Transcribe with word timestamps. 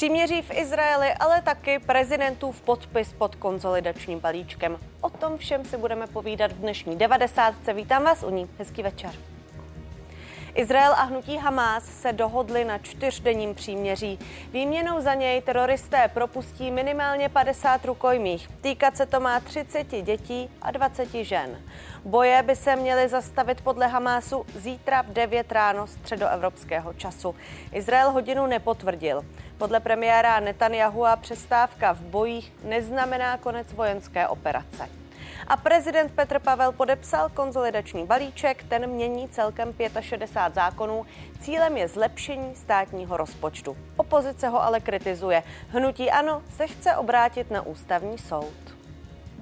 Příměří 0.00 0.42
v 0.42 0.50
Izraeli, 0.50 1.14
ale 1.14 1.42
taky 1.42 1.78
prezidentův 1.78 2.60
podpis 2.60 3.12
pod 3.12 3.34
konzolidačním 3.34 4.20
balíčkem. 4.20 4.78
O 5.00 5.10
tom 5.10 5.38
všem 5.38 5.64
si 5.64 5.76
budeme 5.76 6.06
povídat 6.06 6.52
v 6.52 6.60
dnešní 6.60 6.96
90. 6.96 7.54
Vítám 7.74 8.04
vás 8.04 8.22
u 8.22 8.30
ní. 8.30 8.50
Hezký 8.58 8.82
večer. 8.82 9.10
Izrael 10.54 10.92
a 10.92 11.02
hnutí 11.02 11.36
Hamás 11.36 11.84
se 11.84 12.12
dohodli 12.12 12.64
na 12.64 12.78
čtyřdenním 12.78 13.54
příměří. 13.54 14.18
Výměnou 14.52 15.00
za 15.00 15.14
něj 15.14 15.42
teroristé 15.42 16.10
propustí 16.14 16.70
minimálně 16.70 17.28
50 17.28 17.84
rukojmích. 17.84 18.48
Týkat 18.60 18.96
se 18.96 19.06
to 19.06 19.20
má 19.20 19.40
30 19.40 20.02
dětí 20.02 20.50
a 20.62 20.70
20 20.70 21.14
žen. 21.14 21.58
Boje 22.04 22.42
by 22.42 22.56
se 22.56 22.76
měly 22.76 23.08
zastavit 23.08 23.60
podle 23.60 23.86
Hamásu 23.86 24.46
zítra 24.54 25.02
v 25.02 25.06
9 25.06 25.52
ráno 25.52 25.86
středoevropského 25.86 26.92
času. 26.92 27.34
Izrael 27.72 28.10
hodinu 28.10 28.46
nepotvrdil. 28.46 29.22
Podle 29.60 29.80
premiéra 29.80 30.40
Netanyahu 30.40 31.06
přestávka 31.16 31.92
v 31.92 32.00
bojích 32.00 32.52
neznamená 32.64 33.36
konec 33.36 33.72
vojenské 33.72 34.28
operace. 34.28 34.88
A 35.46 35.56
prezident 35.56 36.12
Petr 36.12 36.38
Pavel 36.38 36.72
podepsal 36.72 37.28
konzolidační 37.28 38.06
balíček, 38.06 38.62
ten 38.62 38.86
mění 38.86 39.28
celkem 39.28 39.74
65 40.00 40.54
zákonů. 40.54 41.06
Cílem 41.40 41.76
je 41.76 41.88
zlepšení 41.88 42.54
státního 42.54 43.16
rozpočtu. 43.16 43.76
Opozice 43.96 44.48
ho 44.48 44.62
ale 44.62 44.80
kritizuje. 44.80 45.42
Hnutí 45.68 46.10
ANO 46.10 46.42
se 46.48 46.66
chce 46.66 46.96
obrátit 46.96 47.50
na 47.50 47.62
ústavní 47.62 48.18
soud. 48.18 48.76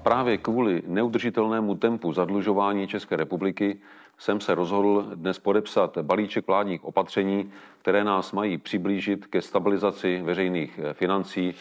Právě 0.03 0.37
kvůli 0.37 0.81
neudržitelnému 0.87 1.75
tempu 1.75 2.13
zadlužování 2.13 2.87
České 2.87 3.15
republiky 3.15 3.79
jsem 4.19 4.39
se 4.39 4.55
rozhodl 4.55 5.11
dnes 5.15 5.39
podepsat 5.39 5.97
balíček 5.97 6.47
vládních 6.47 6.83
opatření, 6.83 7.51
které 7.81 8.03
nás 8.03 8.31
mají 8.31 8.57
přiblížit 8.57 9.25
ke 9.25 9.41
stabilizaci 9.41 10.21
veřejných 10.21 10.79
financí. 10.93 11.55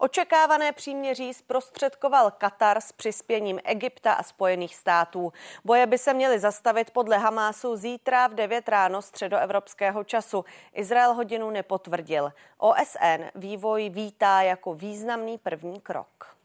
Očekávané 0.00 0.72
příměří 0.72 1.34
zprostředkoval 1.34 2.30
Katar 2.30 2.80
s 2.80 2.92
přispěním 2.92 3.60
Egypta 3.64 4.12
a 4.12 4.22
Spojených 4.22 4.74
států. 4.74 5.32
Boje 5.64 5.86
by 5.86 5.98
se 5.98 6.14
měly 6.14 6.38
zastavit 6.38 6.90
podle 6.90 7.18
Hamásu 7.18 7.76
zítra 7.76 8.26
v 8.26 8.34
9 8.34 8.68
ráno 8.68 9.02
středoevropského 9.02 10.04
času. 10.04 10.44
Izrael 10.74 11.14
hodinu 11.14 11.50
nepotvrdil. 11.50 12.32
OSN 12.58 13.22
vývoj 13.34 13.90
vítá 13.90 14.42
jako 14.42 14.74
významný 14.74 15.38
první 15.38 15.80
krok. 15.80 16.36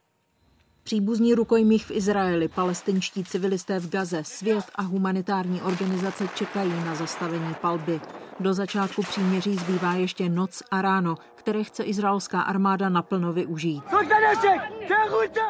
Příbuzní 0.83 1.33
rukojmích 1.33 1.85
v 1.85 1.91
Izraeli, 1.91 2.47
palestinští 2.47 3.23
civilisté 3.23 3.79
v 3.79 3.89
Gaze, 3.89 4.23
svět 4.23 4.65
a 4.75 4.81
humanitární 4.81 5.61
organizace 5.61 6.27
čekají 6.35 6.73
na 6.85 6.95
zastavení 6.95 7.55
palby. 7.61 8.01
Do 8.39 8.53
začátku 8.53 9.01
příměří 9.01 9.55
zbývá 9.55 9.93
ještě 9.93 10.29
noc 10.29 10.63
a 10.71 10.81
ráno, 10.81 11.15
které 11.43 11.63
chce 11.63 11.83
izraelská 11.83 12.41
armáda 12.41 12.89
naplno 12.89 13.33
využít. 13.33 13.83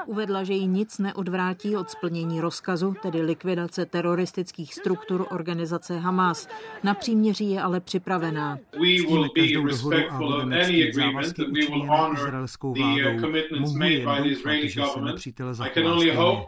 Uvedla, 0.06 0.44
že 0.44 0.54
ji 0.54 0.68
nic 0.68 0.98
neodvrátí 1.00 1.76
od 1.78 1.90
splnění 1.90 2.42
rozkazu, 2.42 2.96
tedy 3.02 3.22
likvidace 3.22 3.86
teroristických 3.86 4.74
struktur 4.74 5.28
organizace 5.32 6.00
Hamas. 6.00 6.48
Na 6.84 6.94
příměří 6.94 7.52
je 7.52 7.62
ale 7.62 7.80
připravená. 7.80 8.58
Ctíme 8.72 9.30
každou 9.36 9.62
dohodu 9.68 10.10
a 10.10 10.18
budeme 10.18 10.66
ctít 10.66 10.94
závazky 10.94 11.46
učiněné 11.46 12.10
izraelskou 12.14 12.74
vládou. 12.74 13.20
Mohu 13.60 13.78
jen 13.84 14.02
doufat, 14.34 14.56
že 14.64 14.82
se 14.86 15.02
nepřítel 15.02 15.54
zachová 15.54 16.46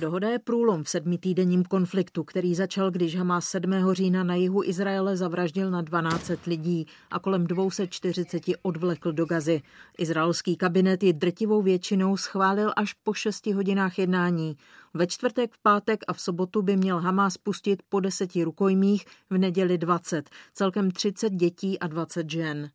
Dohoda 0.00 0.28
je 0.28 0.38
průlom 0.38 0.84
v 0.84 0.88
sedmitýdenním 0.88 1.64
konfliktu, 1.64 2.24
který 2.24 2.54
začal, 2.54 2.90
když 2.90 3.16
Hamas 3.16 3.48
7. 3.48 3.72
října 3.92 4.24
na 4.24 4.34
jihu 4.34 4.64
Izraele 4.64 5.16
zavraždil 5.16 5.70
na 5.70 5.82
12 5.82 6.30
lidí 6.46 6.86
a 7.10 7.18
kolem 7.18 7.46
240 7.46 8.42
odvlekl 8.62 9.12
do 9.12 9.26
Gazy. 9.26 9.62
Izraelský 9.98 10.56
kabinet 10.56 11.02
ji 11.02 11.12
drtivou 11.12 11.62
většinou 11.62 12.16
schválil 12.16 12.72
až 12.76 12.92
po 12.92 13.14
6 13.14 13.46
hodinách 13.46 13.98
jednání. 13.98 14.56
Ve 14.94 15.06
čtvrtek, 15.06 15.52
v 15.52 15.62
pátek 15.62 16.04
a 16.08 16.12
v 16.12 16.20
sobotu 16.20 16.62
by 16.62 16.76
měl 16.76 16.98
Hamas 16.98 17.36
pustit 17.36 17.82
po 17.88 18.00
deseti 18.00 18.44
rukojmích, 18.44 19.04
v 19.30 19.38
neděli 19.38 19.78
20, 19.78 20.30
celkem 20.54 20.90
30 20.90 21.30
dětí 21.30 21.78
a 21.78 21.86
20 21.86 22.30
žen. 22.30 22.70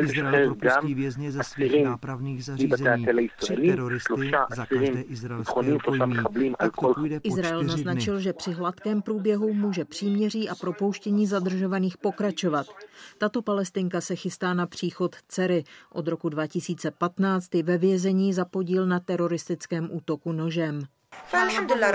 Izrael 0.00 0.54
propustí 0.54 0.94
vězně 0.94 1.32
ze 1.32 1.42
svých 1.42 1.84
nápravných 1.84 2.44
zařízení, 2.44 3.06
tři 3.38 3.56
teroristy 3.56 4.30
za 4.56 4.66
každé 4.66 5.00
izraelské 5.00 5.70
rukojmí. 5.70 6.16
Tak 6.58 6.76
to 6.80 6.94
půjde 6.94 7.20
po 7.20 7.28
Izrael 7.28 7.62
naznačil, 7.62 8.14
dny. 8.14 8.22
že 8.22 8.32
při 8.32 8.52
hladkém 8.52 9.02
průběhu 9.02 9.54
může 9.54 9.84
příměří 9.84 10.48
a 10.48 10.54
propouštění 10.54 11.26
zadržovaných 11.26 11.98
pokračovat. 11.98 12.66
Tato 13.18 13.42
palestinka 13.42 14.00
se 14.00 14.16
chystá 14.16 14.54
na 14.54 14.66
příchod 14.66 15.16
dcery. 15.28 15.64
Od 15.92 16.08
roku 16.08 16.28
2015 16.28 17.54
je 17.54 17.62
ve 17.62 17.78
vězení 17.78 18.32
za 18.32 18.44
podíl 18.44 18.86
na 18.86 19.00
teroristickém 19.00 19.88
útoku 19.92 20.32
nožem. 20.32 20.82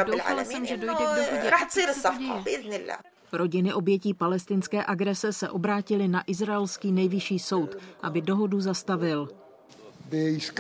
Doufala 0.05 0.43
jsem, 0.43 0.65
že 0.65 0.77
dojde 0.77 0.93
k 0.93 0.99
dohodě. 0.99 2.97
Rodiny 3.33 3.73
obětí 3.73 4.13
palestinské 4.13 4.85
agrese 4.85 5.33
se 5.33 5.49
obrátily 5.49 6.07
na 6.07 6.23
izraelský 6.27 6.91
nejvyšší 6.91 7.39
soud, 7.39 7.75
aby 8.01 8.21
dohodu 8.21 8.61
zastavil. 8.61 9.27
Když 10.09 10.51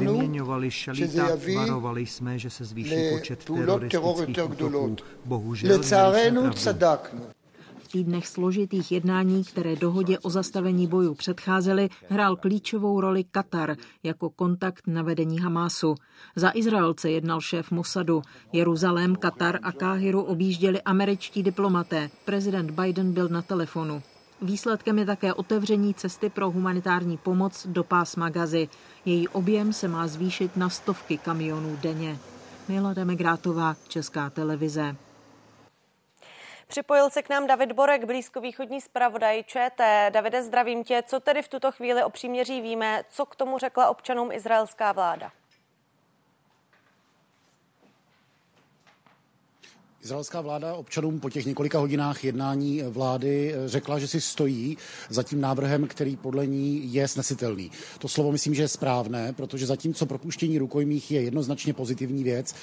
vyměňovali 0.00 0.70
šalita, 0.70 1.28
varovali 1.56 2.06
jsme, 2.06 2.38
že 2.38 2.50
se 2.50 2.64
zvýší 2.64 3.10
počet 3.10 3.44
teroristických 3.44 4.50
útoků. 4.50 4.96
Bohužel 5.24 5.80
týdnech 7.92 8.28
složitých 8.28 8.92
jednání, 8.92 9.44
které 9.44 9.76
dohodě 9.76 10.18
o 10.18 10.30
zastavení 10.30 10.86
bojů 10.86 11.14
předcházely, 11.14 11.88
hrál 12.08 12.36
klíčovou 12.36 13.00
roli 13.00 13.24
Katar 13.24 13.76
jako 14.02 14.30
kontakt 14.30 14.86
na 14.86 15.02
vedení 15.02 15.40
Hamásu. 15.40 15.94
Za 16.36 16.50
Izraelce 16.54 17.10
jednal 17.10 17.40
šéf 17.40 17.70
Mossadu. 17.70 18.22
Jeruzalém, 18.52 19.16
Katar 19.16 19.58
a 19.62 19.72
Káhiru 19.72 20.22
objížděli 20.22 20.82
američtí 20.82 21.42
diplomaté. 21.42 22.10
Prezident 22.24 22.70
Biden 22.70 23.12
byl 23.12 23.28
na 23.28 23.42
telefonu. 23.42 24.02
Výsledkem 24.42 24.98
je 24.98 25.06
také 25.06 25.34
otevření 25.34 25.94
cesty 25.94 26.30
pro 26.30 26.50
humanitární 26.50 27.16
pomoc 27.16 27.66
do 27.66 27.84
pásma 27.84 28.30
Gazy. 28.30 28.68
Její 29.04 29.28
objem 29.28 29.72
se 29.72 29.88
má 29.88 30.06
zvýšit 30.06 30.56
na 30.56 30.68
stovky 30.68 31.18
kamionů 31.18 31.78
denně. 31.82 32.18
Milada 32.68 33.04
Megrátová, 33.04 33.76
Česká 33.88 34.30
televize. 34.30 34.96
Připojil 36.70 37.10
se 37.10 37.22
k 37.22 37.28
nám 37.28 37.46
David 37.46 37.72
Borek, 37.72 38.04
blízkovýchodní 38.04 38.80
zpravodaj 38.80 39.44
ČT. 39.46 40.10
Davide, 40.10 40.42
zdravím 40.42 40.84
tě. 40.84 41.02
Co 41.06 41.20
tedy 41.20 41.42
v 41.42 41.48
tuto 41.48 41.72
chvíli 41.72 42.04
o 42.04 42.10
příměří 42.10 42.60
víme? 42.60 43.02
Co 43.08 43.26
k 43.26 43.36
tomu 43.36 43.58
řekla 43.58 43.90
občanům 43.90 44.32
izraelská 44.32 44.92
vláda? 44.92 45.32
Izraelská 50.04 50.40
vláda 50.40 50.74
občanům 50.74 51.20
po 51.20 51.30
těch 51.30 51.46
několika 51.46 51.78
hodinách 51.78 52.24
jednání 52.24 52.82
vlády 52.88 53.54
řekla, 53.66 53.98
že 53.98 54.08
si 54.08 54.20
stojí 54.20 54.76
za 55.10 55.22
tím 55.22 55.40
návrhem, 55.40 55.86
který 55.86 56.16
podle 56.16 56.46
ní 56.46 56.94
je 56.94 57.08
snesitelný. 57.08 57.70
To 57.98 58.08
slovo 58.08 58.32
myslím, 58.32 58.54
že 58.54 58.62
je 58.62 58.68
správné, 58.68 59.32
protože 59.32 59.66
zatímco 59.66 60.06
propuštění 60.06 60.58
rukojmích 60.58 61.10
je 61.10 61.22
jednoznačně 61.22 61.72
pozitivní 61.72 62.24
věc, 62.24 62.54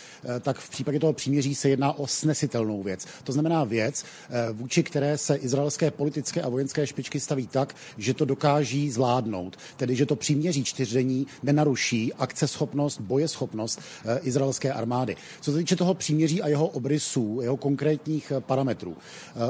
tak 0.41 0.59
v 0.59 0.69
případě 0.69 0.99
toho 0.99 1.13
příměří 1.13 1.55
se 1.55 1.69
jedná 1.69 1.93
o 1.99 2.07
snesitelnou 2.07 2.83
věc. 2.83 3.05
To 3.23 3.31
znamená 3.31 3.63
věc, 3.63 4.05
vůči 4.53 4.83
které 4.83 5.17
se 5.17 5.35
izraelské 5.35 5.91
politické 5.91 6.41
a 6.41 6.49
vojenské 6.49 6.87
špičky 6.87 7.19
staví 7.19 7.47
tak, 7.47 7.75
že 7.97 8.13
to 8.13 8.25
dokáží 8.25 8.89
zvládnout. 8.91 9.57
Tedy, 9.77 9.95
že 9.95 10.05
to 10.05 10.15
příměří 10.15 10.63
čtyřdení 10.63 11.27
nenaruší 11.43 12.13
akceschopnost, 12.13 13.01
bojeschopnost 13.01 13.81
izraelské 14.21 14.73
armády. 14.73 15.15
Co 15.41 15.51
se 15.51 15.57
týče 15.57 15.75
toho 15.75 15.93
příměří 15.93 16.41
a 16.41 16.47
jeho 16.47 16.67
obrysů, 16.67 17.26
jeho 17.41 17.57
konkrétních 17.57 18.31
parametrů. 18.39 18.95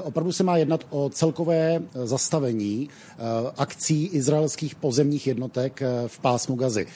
Opravdu 0.03 0.31
se 0.31 0.43
má 0.43 0.57
jednat 0.57 0.85
o 0.89 1.09
celkové 1.09 1.81
zastavení 2.03 2.89
akcí 3.57 4.05
izraelských 4.05 4.75
pozemních 4.75 5.27
jednotek 5.27 5.81
v 6.07 6.19
pásmu 6.19 6.55
Gazy. 6.55 6.87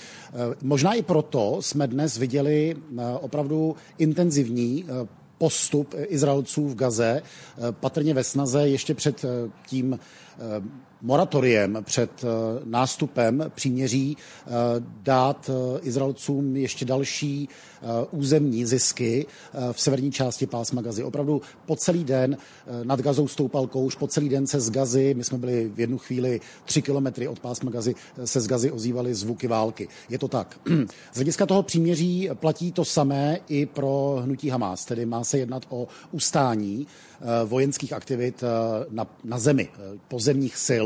Možná 0.62 0.94
i 0.94 1.01
proto 1.01 1.57
jsme 1.60 1.88
dnes 1.88 2.18
viděli 2.18 2.75
opravdu 3.22 3.75
intenzivní 3.98 4.86
postup 5.42 5.96
Izraelců 5.98 6.68
v 6.68 6.76
Gaze, 6.76 7.22
patrně 7.72 8.14
ve 8.14 8.24
snaze 8.24 8.70
ještě 8.70 8.94
před 8.94 9.26
tím 9.68 10.00
moratoriem 11.02 11.78
před 11.82 12.12
nástupem 12.64 13.52
příměří 13.56 14.18
dát 15.04 15.50
Izraelcům 15.82 16.56
ještě 16.56 16.86
další 16.86 17.50
územní 18.12 18.66
zisky 18.66 19.26
v 19.72 19.82
severní 19.82 20.12
části 20.12 20.46
pásma 20.46 20.82
Gazy. 20.82 21.04
Opravdu 21.04 21.42
po 21.66 21.76
celý 21.76 22.04
den 22.04 22.38
nad 22.84 23.02
Gazou 23.02 23.28
stoupal 23.28 23.68
kouř, 23.68 23.96
po 23.96 24.08
celý 24.08 24.30
den 24.30 24.48
se 24.48 24.60
z 24.60 24.70
Gazy, 24.70 25.14
my 25.14 25.24
jsme 25.24 25.38
byli 25.38 25.72
v 25.74 25.80
jednu 25.80 25.98
chvíli 25.98 26.42
tři 26.66 26.82
kilometry 26.82 27.28
od 27.28 27.40
pásma 27.40 27.72
Gazy, 27.72 27.96
se 28.26 28.42
z 28.42 28.48
Gazy 28.48 28.72
ozývaly 28.72 29.14
zvuky 29.16 29.48
války. 29.48 29.88
Je 30.10 30.20
to 30.20 30.28
tak. 30.28 30.60
Z 31.14 31.16
hlediska 31.16 31.46
toho 31.46 31.64
příměří 31.64 32.30
platí 32.34 32.72
to 32.72 32.86
samé 32.86 33.40
i 33.50 33.66
pro 33.66 34.22
hnutí 34.24 34.50
Hamas, 34.50 34.86
tedy 34.86 35.06
má 35.06 35.24
se 35.31 35.38
jednat 35.38 35.63
o 35.69 35.88
ustání 36.12 36.88
vojenských 37.45 37.94
aktivit 37.94 38.44
na, 38.89 39.07
na 39.24 39.39
zemi, 39.39 39.69
pozemních 40.07 40.57
sil 40.68 40.86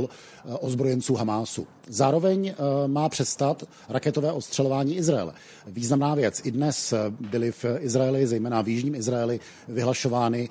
ozbrojenců 0.59 1.15
Hamásu. 1.15 1.68
Zároveň 1.88 2.53
má 2.88 3.09
přestat 3.09 3.63
raketové 3.89 4.31
ostřelování 4.31 4.95
Izraele. 4.95 5.33
Významná 5.68 6.15
věc. 6.15 6.42
I 6.44 6.51
dnes 6.51 6.94
byly 7.09 7.51
v 7.51 7.65
Izraeli, 7.80 8.27
zejména 8.27 8.62
v 8.62 8.68
Jižním 8.68 8.95
Izraeli, 8.95 9.39
vyhlašovány 9.68 10.50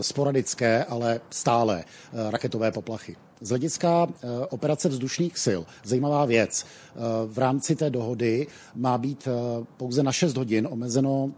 sporadické, 0.00 0.84
ale 0.84 1.20
stále 1.30 1.84
raketové 2.12 2.72
poplachy. 2.72 3.16
Z 3.40 3.48
hlediska 3.48 4.06
operace 4.50 4.88
vzdušných 4.88 5.38
sil, 5.46 5.60
zajímavá 5.84 6.24
věc. 6.24 6.66
V 7.26 7.38
rámci 7.38 7.76
té 7.76 7.90
dohody 7.90 8.46
má 8.74 8.98
být 8.98 9.28
pouze 9.76 10.02
na 10.02 10.12
6 10.12 10.36
hodin 10.36 10.68
omezeno 10.70 11.30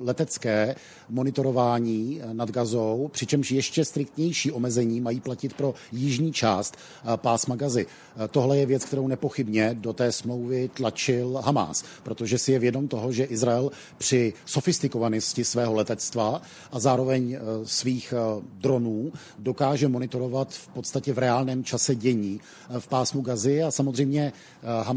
letecké 0.00 0.74
monitorování 1.08 2.20
nad 2.32 2.50
Gazou, 2.50 3.10
přičemž 3.12 3.50
ještě 3.50 3.84
striktnější 3.84 4.52
omezení 4.52 5.00
mají 5.00 5.20
platit 5.20 5.52
pro 5.52 5.74
jižní 5.92 6.32
část 6.32 6.76
pásma 7.16 7.56
Gazy. 7.56 7.86
Tohle 8.30 8.58
je 8.58 8.66
věc, 8.66 8.84
kterou 8.84 9.08
nepochybně 9.08 9.74
do 9.74 9.92
té 9.92 10.12
smlouvy 10.12 10.70
tlačil 10.74 11.40
Hamas, 11.44 11.84
protože 12.02 12.38
si 12.38 12.52
je 12.52 12.58
vědom 12.58 12.88
toho, 12.88 13.12
že 13.12 13.24
Izrael 13.24 13.70
při 13.98 14.32
sofistikovanosti 14.44 15.44
svého 15.44 15.74
letectva 15.74 16.42
a 16.72 16.80
zároveň 16.80 17.38
svých 17.64 18.14
dronů 18.58 19.12
dokáže 19.38 19.88
monitorovat 19.88 20.52
v 20.52 20.68
podstatě 20.68 21.12
v 21.12 21.18
reálném 21.18 21.64
čase 21.64 21.94
dění 21.94 22.40
v 22.78 22.88
pásmu 22.88 23.20
Gazy 23.20 23.62
a 23.62 23.70
samozřejmě 23.70 24.32
Hamas 24.62 24.93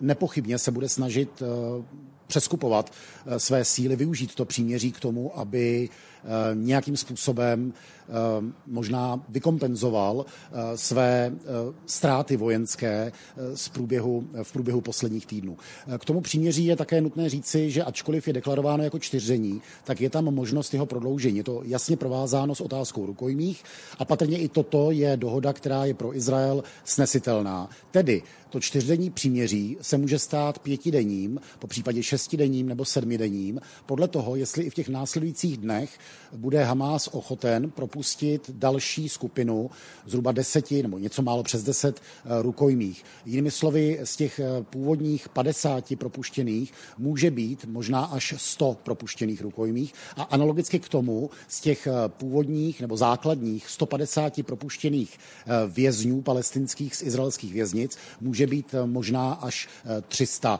nepochybně 0.00 0.58
se 0.58 0.70
bude 0.70 0.88
snažit 0.88 1.42
přeskupovat 2.26 2.92
své 3.38 3.64
síly, 3.64 3.96
využít 3.96 4.34
to 4.34 4.44
příměří 4.44 4.92
k 4.92 5.00
tomu, 5.00 5.38
aby 5.38 5.88
nějakým 6.54 6.96
způsobem 6.96 7.72
možná 8.66 9.20
vykompenzoval 9.28 10.26
své 10.74 11.32
ztráty 11.86 12.36
vojenské 12.36 13.12
z 13.54 13.68
průběhu, 13.68 14.28
v 14.42 14.52
průběhu 14.52 14.80
posledních 14.80 15.26
týdnů. 15.26 15.56
K 15.98 16.04
tomu 16.04 16.20
příměří 16.20 16.66
je 16.66 16.76
také 16.76 17.00
nutné 17.00 17.28
říci, 17.28 17.70
že 17.70 17.84
ačkoliv 17.84 18.26
je 18.26 18.32
deklarováno 18.32 18.84
jako 18.84 18.98
čtyření, 18.98 19.62
tak 19.84 20.00
je 20.00 20.10
tam 20.10 20.24
možnost 20.24 20.74
jeho 20.74 20.86
prodloužení. 20.86 21.36
Je 21.36 21.44
to 21.44 21.62
jasně 21.64 21.96
provázáno 21.96 22.54
s 22.54 22.60
otázkou 22.60 23.06
rukojmích 23.06 23.64
a 23.98 24.04
patrně 24.04 24.38
i 24.38 24.48
toto 24.48 24.90
je 24.90 25.16
dohoda, 25.16 25.52
která 25.52 25.84
je 25.84 25.94
pro 25.94 26.16
Izrael 26.16 26.64
snesitelná. 26.84 27.68
Tedy 27.90 28.22
to 28.52 28.60
čtyřdenní 28.60 29.10
příměří 29.10 29.76
se 29.80 29.98
může 29.98 30.18
stát 30.18 30.58
pětidenním, 30.58 31.40
po 31.58 31.66
případě 31.66 32.02
šestidenním 32.02 32.68
nebo 32.68 32.84
sedmidenním, 32.84 33.60
podle 33.86 34.08
toho, 34.08 34.36
jestli 34.36 34.64
i 34.64 34.70
v 34.70 34.74
těch 34.74 34.88
následujících 34.88 35.56
dnech 35.56 35.98
bude 36.32 36.64
Hamás 36.64 37.08
ochoten 37.12 37.70
propustit 37.70 38.50
další 38.50 39.08
skupinu, 39.08 39.70
zhruba 40.06 40.32
deseti 40.32 40.82
nebo 40.82 40.98
něco 40.98 41.22
málo 41.22 41.42
přes 41.42 41.62
deset 41.62 42.00
eh, 42.00 42.42
rukojmích. 42.42 43.04
Jinými 43.24 43.50
slovy, 43.50 44.00
z 44.04 44.16
těch 44.16 44.38
eh, 44.38 44.62
původních 44.62 45.28
50 45.28 45.96
propuštěných 45.98 46.72
může 46.98 47.30
být 47.30 47.64
možná 47.64 48.04
až 48.04 48.34
100 48.36 48.76
propuštěných 48.82 49.42
rukojmích 49.42 49.94
a 50.16 50.22
analogicky 50.22 50.78
k 50.78 50.88
tomu 50.88 51.30
z 51.48 51.60
těch 51.60 51.86
eh, 51.86 51.92
původních 52.08 52.80
nebo 52.80 52.96
základních 52.96 53.68
150 53.68 54.42
propuštěných 54.42 55.18
vězňů 55.68 56.22
palestinských 56.22 56.96
z 56.96 57.02
izraelských 57.02 57.52
věznic 57.52 57.96
může 58.20 58.41
být 58.46 58.74
možná 58.86 59.32
až 59.32 59.68
300. 60.08 60.58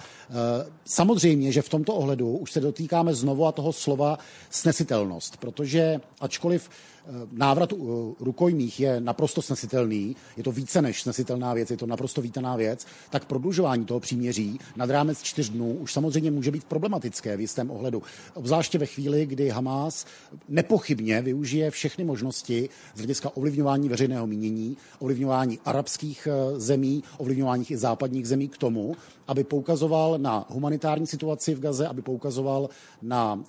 Samozřejmě, 0.85 1.53
že 1.53 1.63
v 1.63 1.69
tomto 1.69 1.95
ohledu 1.95 2.37
už 2.37 2.53
se 2.53 2.61
dotýkáme 2.61 3.15
znovu 3.15 3.47
a 3.47 3.53
toho 3.53 3.73
slova 3.73 4.19
snesitelnost, 4.51 5.37
protože 5.37 6.01
ačkoliv 6.21 6.71
Eh, 7.02 7.02
návrat 7.33 7.73
eh, 7.73 7.77
rukojmích 8.21 8.81
je 8.81 9.01
naprosto 9.01 9.43
snesitelný, 9.43 10.17
je 10.37 10.43
to 10.43 10.53
více 10.53 10.83
než 10.83 11.03
snesitelná 11.03 11.55
věc, 11.55 11.71
je 11.71 11.77
to 11.77 11.87
naprosto 11.87 12.21
vítaná 12.21 12.57
věc, 12.57 12.87
tak 13.11 13.25
prodlužování 13.25 13.85
toho 13.85 14.01
příměří 14.01 14.59
nad 14.77 14.91
rámec 14.91 15.23
čtyř 15.23 15.49
dnů 15.49 15.73
už 15.73 15.93
samozřejmě 15.93 16.31
může 16.31 16.51
být 16.51 16.65
problematické 16.65 17.37
v 17.37 17.41
jistém 17.41 17.71
ohledu. 17.71 18.03
Obzvláště 18.35 18.79
ve 18.79 18.87
chvíli, 18.87 19.27
kdy 19.27 19.49
Hamas 19.49 20.07
nepochybně 20.49 21.23
využije 21.23 21.71
všechny 21.71 22.05
možnosti 22.05 22.69
z 22.95 22.99
hlediska 22.99 23.37
ovlivňování 23.37 23.89
veřejného 23.89 24.27
mínění, 24.27 24.77
ovlivňování 24.99 25.59
arabských 25.65 26.29
eh, 26.31 26.61
zemí, 26.61 27.05
ovlivňování 27.19 27.67
i 27.69 27.77
západních 27.77 28.29
zemí 28.29 28.49
k 28.49 28.59
tomu, 28.59 28.97
aby 29.27 29.45
poukazoval 29.45 30.19
na 30.19 30.47
humanitární 30.49 31.07
situaci 31.07 31.55
v 31.55 31.61
Gaze, 31.61 31.89
aby 31.89 32.03
poukazoval 32.03 32.69
na 33.03 33.35
uh, 33.35 33.41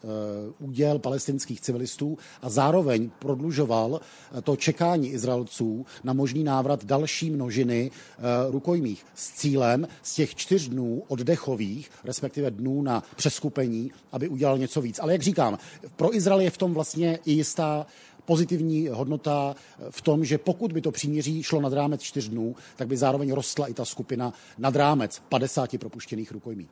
úděl 0.70 1.00
palestinských 1.00 1.62
civilistů 1.62 2.18
a 2.42 2.50
zároveň 2.50 3.10
prodlužoval 3.44 3.92
uh, 3.92 4.42
to 4.42 4.56
čekání 4.56 5.10
Izraelců 5.10 5.86
na 6.04 6.13
možný 6.13 6.44
návrat 6.44 6.86
další 6.86 7.30
množiny 7.30 7.92
uh, 7.92 8.51
rukojmích 8.51 9.06
s 9.16 9.31
cílem 9.31 9.88
z 10.04 10.16
těch 10.16 10.36
čtyř 10.36 10.68
dnů 10.68 11.04
oddechových, 11.07 11.92
respektive 12.04 12.51
dnů 12.51 12.81
na 12.81 13.04
přeskupení, 13.16 13.92
aby 14.12 14.28
udělal 14.28 14.57
něco 14.57 14.81
víc. 14.81 15.00
Ale 15.00 15.12
jak 15.12 15.22
říkám, 15.22 15.57
pro 15.95 16.16
Izrael 16.16 16.40
je 16.42 16.50
v 16.50 16.57
tom 16.57 16.74
vlastně 16.74 17.19
i 17.25 17.31
jistá 17.31 17.86
pozitivní 18.25 18.88
hodnota 18.88 19.56
v 19.90 20.01
tom, 20.01 20.25
že 20.25 20.38
pokud 20.38 20.74
by 20.74 20.81
to 20.81 20.92
příměří 20.92 21.44
šlo 21.44 21.62
nad 21.62 21.74
rámec 21.74 22.01
čtyř 22.01 22.30
dnů, 22.30 22.56
tak 22.75 22.88
by 22.88 22.98
zároveň 22.98 23.34
rostla 23.34 23.68
i 23.68 23.74
ta 23.74 23.86
skupina 23.86 24.34
nad 24.57 24.75
rámec 24.75 25.22
50 25.30 25.78
propuštěných 25.78 26.31
rukojmí. 26.31 26.69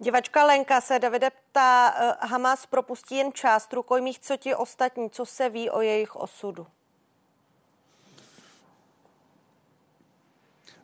Divačka 0.00 0.44
Lenka 0.44 0.80
se 0.80 0.98
Davide 0.98 1.30
ptá, 1.30 1.94
eh, 1.96 2.26
Hamas 2.26 2.66
propustí 2.66 3.16
jen 3.16 3.32
část 3.32 3.72
rukojmích, 3.72 4.18
co 4.18 4.36
ti 4.36 4.54
ostatní, 4.54 5.10
co 5.10 5.26
se 5.26 5.48
ví 5.48 5.70
o 5.70 5.80
jejich 5.80 6.16
osudu? 6.16 6.66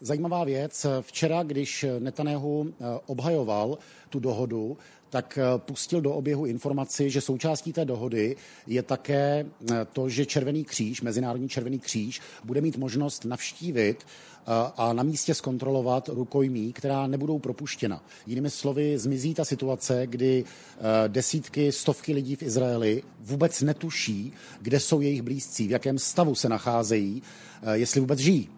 Zajímavá 0.00 0.44
věc. 0.44 0.86
Včera, 1.00 1.42
když 1.42 1.84
Netanyahu 1.98 2.66
eh, 2.68 2.84
obhajoval 3.06 3.78
tu 4.10 4.20
dohodu, 4.20 4.78
tak 5.10 5.38
eh, 5.38 5.58
pustil 5.58 6.00
do 6.00 6.12
oběhu 6.12 6.46
informaci, 6.46 7.10
že 7.10 7.20
součástí 7.20 7.72
té 7.72 7.84
dohody 7.84 8.36
je 8.66 8.82
také 8.82 9.46
eh, 9.70 9.86
to, 9.92 10.08
že 10.08 10.26
Červený 10.26 10.64
kříž, 10.64 11.02
Mezinárodní 11.02 11.48
Červený 11.48 11.78
kříž, 11.78 12.20
bude 12.44 12.60
mít 12.60 12.76
možnost 12.76 13.24
navštívit 13.24 14.06
eh, 14.06 14.50
a 14.76 14.92
na 14.92 15.02
místě 15.02 15.34
zkontrolovat 15.34 16.08
rukojmí, 16.08 16.72
která 16.72 17.06
nebudou 17.06 17.38
propuštěna. 17.38 18.04
Jinými 18.26 18.50
slovy, 18.50 18.98
zmizí 18.98 19.34
ta 19.34 19.44
situace, 19.44 20.06
kdy 20.06 20.44
desítky, 21.08 21.72
stovky 21.72 22.12
lidí 22.12 22.36
v 22.36 22.42
Izraeli 22.42 23.02
vůbec 23.20 23.62
netuší, 23.62 24.32
kde 24.60 24.80
jsou 24.80 25.00
jejich 25.00 25.22
blízcí, 25.22 25.68
v 25.68 25.70
jakém 25.70 25.98
stavu 25.98 26.34
se 26.34 26.48
nacházejí, 26.48 27.22
jestli 27.72 28.00
vůbec 28.00 28.18
žijí. 28.18 28.48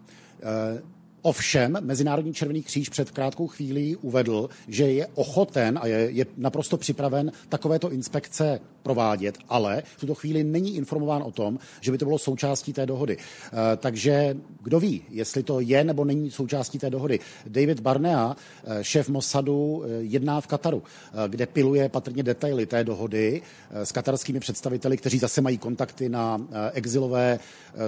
Ovšem, 1.23 1.79
Mezinárodní 1.81 2.35
červený 2.35 2.63
kříž 2.63 2.89
před 2.89 3.11
krátkou 3.11 3.47
chvílí 3.47 3.97
uvedl, 3.97 4.49
že 4.69 4.85
je 4.85 5.07
ochoten 5.15 5.79
a 5.83 5.87
je, 5.87 5.99
je 6.11 6.27
naprosto 6.37 6.77
připraven 6.77 7.33
takovéto 7.49 7.91
inspekce 7.91 8.61
provádět, 8.89 9.39
ale 9.49 9.83
v 9.97 10.01
tuto 10.01 10.15
chvíli 10.15 10.45
není 10.45 10.77
informován 10.77 11.23
o 11.23 11.31
tom, 11.31 11.59
že 11.81 11.93
by 11.93 11.99
to 11.99 12.05
bylo 12.05 12.19
součástí 12.19 12.73
té 12.73 12.87
dohody. 12.87 13.17
E, 13.17 13.77
takže 13.77 14.37
kdo 14.63 14.81
ví, 14.81 15.03
jestli 15.11 15.43
to 15.43 15.61
je 15.61 15.85
nebo 15.85 16.05
není 16.05 16.31
součástí 16.31 16.79
té 16.79 16.91
dohody. 16.91 17.21
David 17.47 17.81
Barnea, 17.81 18.37
e, 18.65 18.85
šéf 18.85 19.09
Mossadu, 19.09 19.85
e, 19.85 19.89
jedná 20.09 20.41
v 20.41 20.47
Kataru, 20.47 20.83
kde 21.29 21.47
piluje 21.47 21.89
patrně 21.89 22.23
detaily 22.23 22.67
té 22.67 22.85
dohody 22.85 23.43
s 23.71 23.93
katarskými 23.93 24.41
představiteli, 24.41 24.97
kteří 24.97 25.19
zase 25.19 25.41
mají 25.41 25.59
kontakty 25.59 26.09
na 26.09 26.41
exilové 26.73 27.39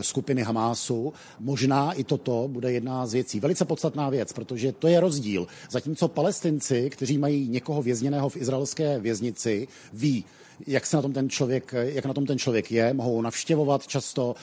skupiny 0.00 0.42
Hamásu. 0.42 1.12
Možná 1.40 1.92
i 1.92 2.04
toto 2.04 2.49
bude 2.49 2.73
jedna 2.73 3.07
z 3.07 3.12
věcí. 3.12 3.40
Velice 3.40 3.64
podstatná 3.64 4.11
věc, 4.11 4.33
protože 4.33 4.73
to 4.73 4.88
je 4.88 5.00
rozdíl. 5.00 5.47
Zatímco 5.71 6.09
palestinci, 6.09 6.90
kteří 6.90 7.19
mají 7.19 7.49
někoho 7.49 7.83
vězněného 7.83 8.28
v 8.28 8.37
izraelské 8.37 8.99
věznici, 8.99 9.69
ví, 9.92 10.25
jak 10.66 10.86
se 10.86 10.96
na 10.96 11.02
tom 11.02 11.12
ten 11.12 11.30
člověk, 11.30 11.74
jak 11.82 12.04
na 12.04 12.14
tom 12.14 12.26
ten 12.26 12.38
člověk 12.38 12.72
je, 12.72 12.94
mohou 12.94 13.16
ho 13.16 13.22
navštěvovat 13.22 13.86
často. 13.86 14.34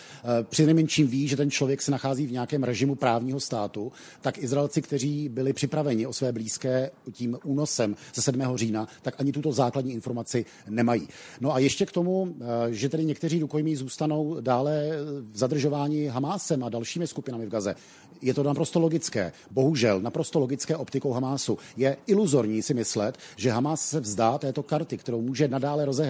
Při 0.44 0.66
nejmenším 0.66 1.08
ví, 1.08 1.28
že 1.28 1.38
ten 1.38 1.52
člověk 1.52 1.82
se 1.82 1.92
nachází 1.92 2.26
v 2.26 2.32
nějakém 2.32 2.64
režimu 2.64 2.96
právního 2.96 3.40
státu, 3.40 3.92
tak 4.22 4.38
Izraelci, 4.38 4.82
kteří 4.82 5.30
byli 5.30 5.54
připraveni 5.54 6.08
o 6.08 6.14
své 6.14 6.32
blízké 6.32 6.92
tím 7.12 7.38
únosem 7.44 7.96
ze 8.14 8.22
7. 8.22 8.42
října, 8.56 8.88
tak 9.02 9.16
ani 9.20 9.32
tuto 9.32 9.52
základní 9.52 9.94
informaci 9.94 10.46
nemají. 10.70 11.08
No 11.42 11.56
a 11.56 11.60
ještě 11.60 11.86
k 11.86 11.92
tomu, 11.92 12.36
že 12.70 12.90
tedy 12.90 13.06
někteří 13.06 13.40
rukojmí 13.40 13.76
zůstanou 13.76 14.38
dále 14.42 14.90
v 15.32 15.38
zadržování 15.38 16.06
Hamásem 16.06 16.64
a 16.64 16.70
dalšími 16.70 17.08
skupinami 17.08 17.46
v 17.46 17.50
Gaze. 17.50 17.76
Je 18.22 18.34
to 18.34 18.44
naprosto 18.44 18.80
logické. 18.80 19.32
Bohužel, 19.52 20.02
naprosto 20.02 20.40
logické 20.40 20.76
optikou 20.76 21.12
Hamásu. 21.12 21.58
Je 21.78 21.98
iluzorní 22.08 22.62
si 22.62 22.74
myslet, 22.74 23.18
že 23.36 23.52
Hamás 23.52 23.90
se 23.90 24.00
vzdá 24.00 24.38
této 24.38 24.64
karty, 24.64 24.98
kterou 24.98 25.22
může 25.22 25.48
nadále 25.48 25.86
rozehrávat. 25.86 26.07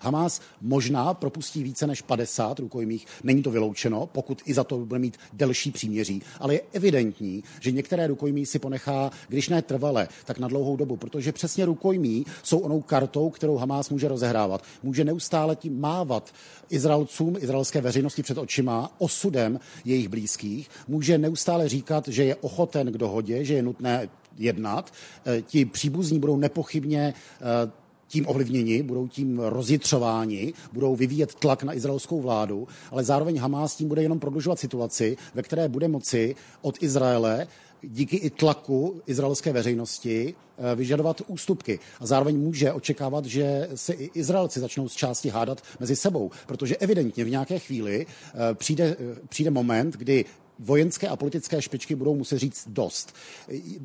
Hamás 0.00 0.40
možná 0.60 1.14
propustí 1.14 1.62
více 1.62 1.86
než 1.86 2.02
50 2.02 2.58
rukojmích, 2.58 3.06
není 3.24 3.42
to 3.42 3.50
vyloučeno, 3.50 4.06
pokud 4.06 4.42
i 4.44 4.54
za 4.54 4.64
to 4.64 4.78
bude 4.78 5.00
mít 5.00 5.16
delší 5.32 5.70
příměří, 5.70 6.22
ale 6.40 6.54
je 6.54 6.60
evidentní, 6.72 7.44
že 7.60 7.72
některé 7.72 8.06
rukojmí 8.06 8.46
si 8.46 8.58
ponechá, 8.58 9.10
když 9.28 9.48
ne 9.48 9.62
trvale, 9.62 10.08
tak 10.24 10.38
na 10.38 10.48
dlouhou 10.48 10.76
dobu, 10.76 10.96
protože 10.96 11.32
přesně 11.32 11.64
rukojmí 11.64 12.26
jsou 12.42 12.58
onou 12.58 12.80
kartou, 12.80 13.30
kterou 13.30 13.56
Hamás 13.56 13.90
může 13.90 14.08
rozehrávat. 14.08 14.64
Může 14.82 15.04
neustále 15.04 15.56
tím 15.56 15.80
mávat 15.80 16.34
Izraelcům, 16.70 17.36
izraelské 17.40 17.80
veřejnosti 17.80 18.22
před 18.22 18.38
očima 18.38 18.90
osudem 18.98 19.60
jejich 19.84 20.08
blízkých, 20.08 20.70
může 20.88 21.18
neustále 21.18 21.68
říkat, 21.68 22.08
že 22.08 22.24
je 22.24 22.36
ochoten 22.36 22.92
k 22.92 22.98
dohodě, 22.98 23.44
že 23.44 23.54
je 23.54 23.62
nutné 23.62 24.08
jednat. 24.38 24.92
Eh, 25.26 25.42
ti 25.42 25.64
příbuzní 25.64 26.18
budou 26.18 26.36
nepochybně 26.36 27.14
eh, 27.14 27.85
tím 28.08 28.28
ovlivněni, 28.28 28.82
budou 28.82 29.08
tím 29.08 29.38
rozjitřováni, 29.38 30.52
budou 30.72 30.96
vyvíjet 30.96 31.34
tlak 31.34 31.62
na 31.62 31.74
izraelskou 31.74 32.20
vládu, 32.20 32.68
ale 32.90 33.04
zároveň 33.04 33.38
Hamás 33.38 33.76
tím 33.76 33.88
bude 33.88 34.02
jenom 34.02 34.18
prodlužovat 34.18 34.58
situaci, 34.58 35.16
ve 35.34 35.42
které 35.42 35.68
bude 35.68 35.88
moci 35.88 36.34
od 36.62 36.82
Izraele 36.82 37.46
díky 37.82 38.16
i 38.16 38.30
tlaku 38.30 39.02
izraelské 39.06 39.52
veřejnosti 39.52 40.34
eh, 40.58 40.74
vyžadovat 40.74 41.22
ústupky. 41.26 41.78
A 42.00 42.06
zároveň 42.06 42.38
může 42.38 42.72
očekávat, 42.72 43.24
že 43.24 43.68
se 43.74 43.92
i 43.92 44.10
Izraelci 44.14 44.60
začnou 44.60 44.88
z 44.88 44.94
části 44.94 45.28
hádat 45.28 45.62
mezi 45.80 45.96
sebou, 45.96 46.30
protože 46.46 46.76
evidentně 46.76 47.24
v 47.24 47.30
nějaké 47.30 47.58
chvíli 47.58 48.06
přijde, 48.54 48.96
přijde 49.28 49.50
moment, 49.50 49.96
kdy 49.96 50.24
vojenské 50.58 51.08
a 51.08 51.16
politické 51.16 51.62
špičky 51.62 51.94
budou 51.94 52.14
muset 52.14 52.38
říct 52.38 52.68
dost. 52.68 53.14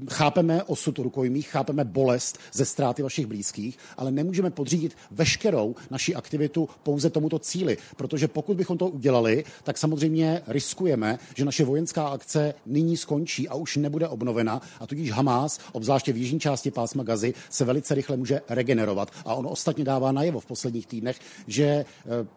Chápeme 0.10 0.64
osud 0.64 0.98
rukojmích, 0.98 1.50
chápeme 1.50 1.84
bolest 1.84 2.38
ze 2.54 2.66
ztráty 2.66 3.04
vašich 3.04 3.26
blízkých, 3.26 3.78
ale 3.98 4.12
nemůžeme 4.12 4.50
podřídit 4.50 4.98
veškerou 5.12 5.76
naši 5.90 6.16
aktivitu 6.16 6.70
pouze 6.84 7.10
tomuto 7.10 7.40
cíli, 7.40 7.78
protože 7.98 8.28
pokud 8.28 8.58
bychom 8.58 8.78
to 8.78 8.88
udělali, 8.88 9.44
tak 9.64 9.78
samozřejmě 9.78 10.42
riskujeme, 10.48 11.20
že 11.36 11.46
naše 11.46 11.66
vojenská 11.66 12.08
akce 12.08 12.54
nyní 12.66 12.98
skončí 12.98 13.50
a 13.50 13.56
už 13.56 13.78
nebude 13.78 14.08
obnovena 14.08 14.62
a 14.80 14.88
tudíž 14.88 15.12
Hamás, 15.12 15.60
obzvláště 15.72 16.14
v 16.14 16.18
jižní 16.18 16.40
části 16.40 16.72
pásma 16.72 17.04
Gazy, 17.04 17.34
se 17.50 17.66
velice 17.66 17.96
rychle 17.96 18.18
může 18.18 18.42
regenerovat. 18.50 19.12
A 19.26 19.36
on 19.36 19.48
ostatně 19.48 19.84
dává 19.84 20.12
najevo 20.12 20.40
v 20.40 20.46
posledních 20.46 20.88
týdnech, 20.88 21.20
že 21.48 21.64
eh, 21.66 21.86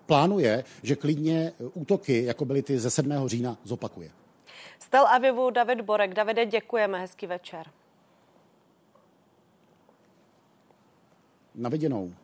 plánuje, 0.06 0.64
že 0.82 0.96
klidně 0.96 1.52
útoky, 1.74 2.24
jako 2.24 2.44
byly 2.44 2.62
ty 2.62 2.78
ze 2.78 2.90
7. 2.90 3.12
října, 3.26 3.58
zopakuje. 3.64 4.23
Z 4.84 4.88
Tel 4.88 5.06
Avivu 5.06 5.50
David 5.50 5.80
Borek. 5.80 6.14
Davide, 6.14 6.46
děkujeme, 6.46 6.98
hezký 7.00 7.26
večer. 7.26 7.66
Na 11.54 11.68
viděnou. 11.68 12.14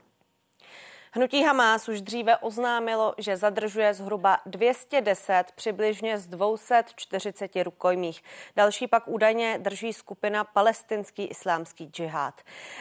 Hnutí 1.12 1.42
Hamás 1.42 1.88
už 1.88 2.00
dříve 2.00 2.36
oznámilo, 2.36 3.14
že 3.18 3.36
zadržuje 3.36 3.94
zhruba 3.94 4.38
210 4.46 5.44
přibližně 5.54 6.18
z 6.18 6.26
240 6.26 7.50
rukojmích. 7.62 8.22
Další 8.56 8.86
pak 8.86 9.08
údajně 9.08 9.58
drží 9.58 9.92
skupina 9.92 10.44
Palestinský 10.44 11.24
islámský 11.24 11.86
džihad. 11.86 12.34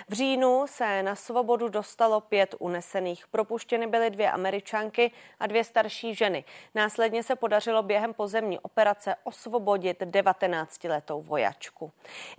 V 0.09 0.13
říjnu 0.13 0.65
se 0.67 1.03
na 1.03 1.15
svobodu 1.15 1.67
dostalo 1.69 2.21
pět 2.21 2.55
unesených. 2.59 3.27
Propuštěny 3.27 3.87
byly 3.87 4.09
dvě 4.09 4.31
američanky 4.31 5.11
a 5.39 5.47
dvě 5.47 5.63
starší 5.63 6.15
ženy. 6.15 6.43
Následně 6.75 7.23
se 7.23 7.35
podařilo 7.35 7.83
během 7.83 8.13
pozemní 8.13 8.59
operace 8.59 9.15
osvobodit 9.23 10.01
19-letou 10.01 11.21
vojačku. 11.21 11.91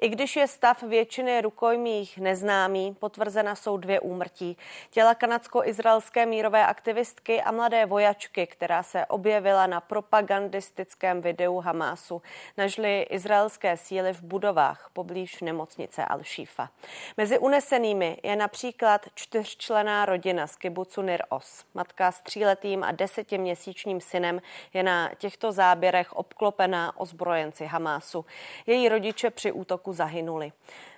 I 0.03 0.09
když 0.09 0.37
je 0.37 0.47
stav 0.47 0.83
většiny 0.83 1.41
rukojmích 1.41 2.19
neznámý, 2.19 2.97
potvrzena 3.01 3.55
jsou 3.55 3.77
dvě 3.77 4.01
úmrtí. 4.01 4.57
Těla 4.91 5.15
kanadsko 5.15 5.63
izraelské 5.81 6.27
mírové 6.27 6.67
aktivistky 6.67 7.43
a 7.43 7.53
mladé 7.53 7.87
vojačky, 7.87 8.47
která 8.47 8.83
se 8.83 9.07
objevila 9.07 9.67
na 9.67 9.81
propagandistickém 9.81 11.21
videu 11.21 11.61
Hamásu, 11.61 12.23
nažly 12.57 13.03
izraelské 13.03 13.77
síly 13.77 14.13
v 14.13 14.23
budovách 14.23 14.91
poblíž 14.93 15.41
nemocnice 15.41 16.05
Al-Shifa. 16.05 16.69
Mezi 17.17 17.39
unesenými 17.39 18.19
je 18.23 18.37
například 18.37 19.07
čtyřčlená 19.15 20.07
rodina 20.07 20.47
z 20.47 20.57
kibucu 20.57 21.03
Nir 21.03 21.23
Os. 21.29 21.65
Matka 21.75 22.13
s 22.13 22.21
tříletým 22.21 22.85
a 22.85 22.93
desetiměsíčním 22.93 24.01
synem 24.01 24.41
je 24.75 24.83
na 24.83 25.11
těchto 25.19 25.53
záběrech 25.53 26.13
obklopená 26.13 27.01
ozbrojenci 27.01 27.67
Hamásu. 27.67 28.25
Její 28.67 28.89
rodiče 28.89 29.31
při 29.31 29.53
útoku 29.53 29.93
zahynuli. 29.93 30.53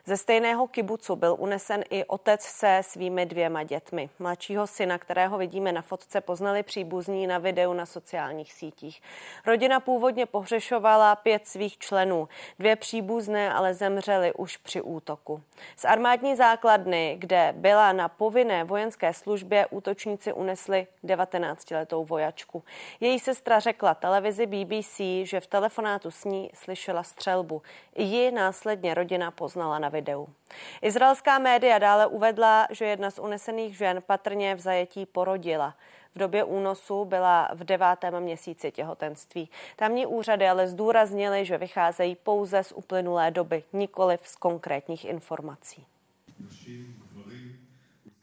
Ze 0.06 0.16
stejného 0.16 0.66
kibucu 0.66 1.16
byl 1.16 1.37
unesen 1.38 1.85
i 1.90 2.04
otec 2.04 2.42
se 2.42 2.80
svými 2.82 3.26
dvěma 3.26 3.62
dětmi. 3.62 4.11
Mladšího 4.18 4.66
syna, 4.66 4.99
kterého 4.99 5.38
vidíme 5.38 5.73
na 5.73 5.82
fotce, 5.82 6.21
poznali 6.21 6.62
příbuzní 6.62 7.26
na 7.26 7.38
videu 7.38 7.73
na 7.73 7.87
sociálních 7.87 8.52
sítích. 8.52 9.02
Rodina 9.47 9.80
původně 9.80 10.26
pohřešovala 10.26 11.16
pět 11.16 11.47
svých 11.47 11.78
členů. 11.78 12.28
Dvě 12.59 12.76
příbuzné 12.76 13.52
ale 13.52 13.75
zemřely 13.75 14.32
už 14.32 14.56
při 14.56 14.80
útoku. 14.80 15.42
Z 15.76 15.85
armádní 15.85 16.37
základny, 16.37 17.16
kde 17.18 17.54
byla 17.56 17.92
na 17.92 18.09
povinné 18.09 18.64
vojenské 18.64 19.14
službě, 19.14 19.66
útočníci 19.66 20.32
unesli 20.32 20.87
19-letou 21.04 22.04
vojačku. 22.04 22.64
Její 23.00 23.18
sestra 23.18 23.61
řekla 23.61 23.94
televizi 23.94 24.47
BBC, 24.47 25.00
že 25.23 25.40
v 25.40 25.47
telefonátu 25.47 26.11
s 26.11 26.25
ní 26.25 26.50
slyšela 26.54 27.02
střelbu. 27.02 27.62
Ji 27.97 28.30
následně 28.30 28.94
rodina 28.94 29.30
poznala 29.30 29.78
na 29.78 29.91
videu. 29.92 30.28
Izraelská 30.82 31.38
média 31.38 31.78
dále 31.78 32.06
uvedla, 32.06 32.66
že 32.70 32.84
jedna 32.84 33.11
z 33.11 33.18
unesených 33.18 33.76
žen 33.76 34.02
patrně 34.06 34.54
v 34.54 34.61
zajetí 34.61 35.06
porodila. 35.06 35.75
V 36.14 36.18
době 36.18 36.44
únosu 36.44 37.04
byla 37.04 37.49
v 37.54 37.64
devátém 37.64 38.20
měsíci 38.20 38.72
těhotenství. 38.72 39.50
Tamní 39.76 40.06
úřady 40.06 40.49
ale 40.49 40.68
zdůraznili, 40.68 41.44
že 41.44 41.58
vycházejí 41.58 42.16
pouze 42.16 42.64
z 42.64 42.72
uplynulé 42.72 43.30
doby, 43.30 43.64
nikoli 43.72 44.18
z 44.22 44.37
konkrétních 44.37 45.04
informací. 45.04 45.87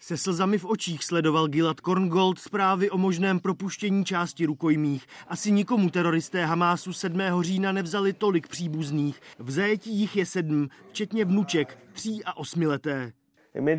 Se 0.01 0.17
slzami 0.17 0.57
v 0.57 0.65
očích 0.65 1.03
sledoval 1.03 1.47
Gilad 1.47 1.79
Korngold 1.79 2.39
zprávy 2.39 2.89
o 2.89 2.97
možném 2.97 3.39
propuštění 3.39 4.05
části 4.05 4.45
rukojmích. 4.45 5.05
Asi 5.27 5.51
nikomu 5.51 5.89
teroristé 5.89 6.45
Hamásu 6.45 6.93
7. 6.93 7.21
října 7.41 7.71
nevzali 7.71 8.13
tolik 8.13 8.47
příbuzných. 8.47 9.21
V 9.39 9.51
zajetí 9.51 9.91
jich 9.95 10.15
je 10.15 10.25
sedm, 10.25 10.67
včetně 10.89 11.25
vnuček, 11.25 11.77
tří 11.93 12.23
a 12.23 12.37
osmileté. 12.37 13.13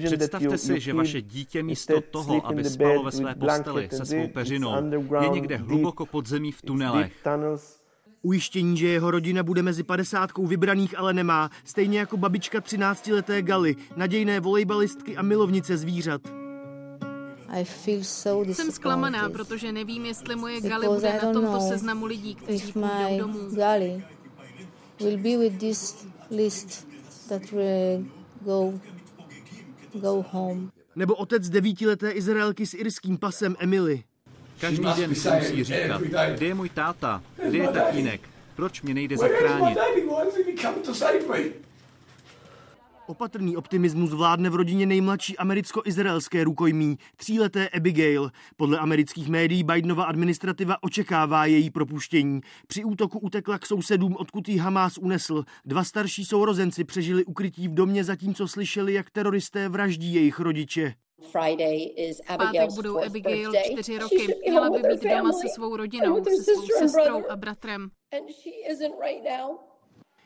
Představte 0.05 0.59
si, 0.59 0.81
že 0.81 0.93
vaše 0.93 1.23
dítě 1.23 1.62
místo 1.62 2.00
toho, 2.00 2.47
aby 2.47 2.65
spalo 2.65 3.03
ve 3.03 3.12
své 3.12 3.35
posteli 3.35 3.89
se 3.93 4.05
svou 4.07 4.29
peřinou, 4.29 4.73
je 5.23 5.29
někde 5.29 5.57
hluboko 5.57 6.07
pod 6.07 6.29
zemí 6.29 6.53
v 6.53 6.62
tunelech. 6.62 7.12
Ujištění, 8.23 8.77
že 8.77 8.89
jeho 8.89 9.11
rodina 9.11 9.43
bude 9.43 9.62
mezi 9.62 9.83
padesátkou 9.83 10.47
vybraných, 10.47 10.99
ale 10.99 11.12
nemá, 11.15 11.50
stejně 11.65 11.99
jako 11.99 12.17
babička 12.17 12.61
13-leté 12.61 13.43
Galy, 13.43 13.77
nadějné 13.97 14.41
volejbalistky 14.41 15.17
a 15.17 15.23
milovnice 15.23 15.77
zvířat. 15.77 16.21
Jsem 18.53 18.71
zklamaná, 18.71 19.31
protože 19.31 19.73
nevím, 19.73 20.07
jestli 20.07 20.37
moje 20.37 20.61
Gali 20.61 20.89
bude 20.89 21.21
na 21.23 21.33
tomto 21.33 21.61
seznamu 21.61 22.07
lidí, 22.07 22.35
kteří 22.35 22.73
půjdou 22.73 23.19
domů. 23.19 23.39
will 25.00 25.17
be 25.17 25.37
with 25.37 25.59
this 25.59 26.07
list 26.31 26.87
that 27.29 27.50
will 27.53 28.05
go, 28.41 28.81
go 29.95 30.25
home. 30.31 30.71
Nebo 30.97 31.15
otec 31.15 31.49
devítileté 31.49 32.11
Izraelky 32.11 32.67
s 32.67 32.75
irským 32.75 33.19
pasem 33.19 33.57
Emily. 33.59 34.05
Každý 34.61 34.85
den 34.97 35.14
se 35.14 35.37
musí 35.37 35.64
říkat, 35.64 36.02
kde 36.35 36.47
je 36.47 36.55
můj 36.55 36.69
táta, 36.69 37.23
kde 37.49 37.59
je 37.59 37.69
tatínek, 37.69 38.21
proč 38.57 38.83
mě 38.83 38.95
nejde 38.95 39.17
zachránit. 39.17 39.79
Opatrný 43.07 43.57
optimismus 43.57 44.11
vládne 44.11 44.50
v 44.50 44.55
rodině 44.55 44.87
nejmladší 44.87 45.38
americko-izraelské 45.38 46.45
rukojmí, 46.45 46.99
tříleté 47.17 47.69
Abigail. 47.69 48.31
Podle 48.57 48.79
amerických 48.79 49.29
médií 49.29 49.64
Bidenova 49.64 50.05
administrativa 50.05 50.83
očekává 50.83 51.47
její 51.47 51.71
propuštění. 51.71 52.40
Při 52.67 52.85
útoku 52.85 53.19
utekla 53.19 53.59
k 53.59 53.67
sousedům, 53.67 54.17
odkud 54.17 54.49
ji 54.49 54.59
Hamás 54.59 54.99
unesl. 54.99 55.45
Dva 55.64 55.85
starší 55.85 56.25
sourozenci 56.25 56.85
přežili 56.85 57.25
ukrytí 57.25 57.69
v 57.69 57.75
domě, 57.75 58.05
zatímco 58.05 58.49
slyšeli, 58.49 58.95
jak 58.95 59.11
teroristé 59.11 59.69
vraždí 59.69 60.14
jejich 60.14 60.40
rodiče. 60.40 60.95
Pátek 62.37 62.71
budou 62.75 63.05
Abigail 63.05 63.53
čtyři 63.73 63.99
roky. 63.99 64.35
Měla 64.49 64.71
by 64.71 64.79
být 64.79 65.03
doma 65.03 65.33
se 65.33 65.49
svou 65.55 65.77
rodinou, 65.77 66.25
se 66.25 66.55
svou 66.55 66.67
sestrou 66.79 67.23
a 67.29 67.37
bratrem. 67.37 67.91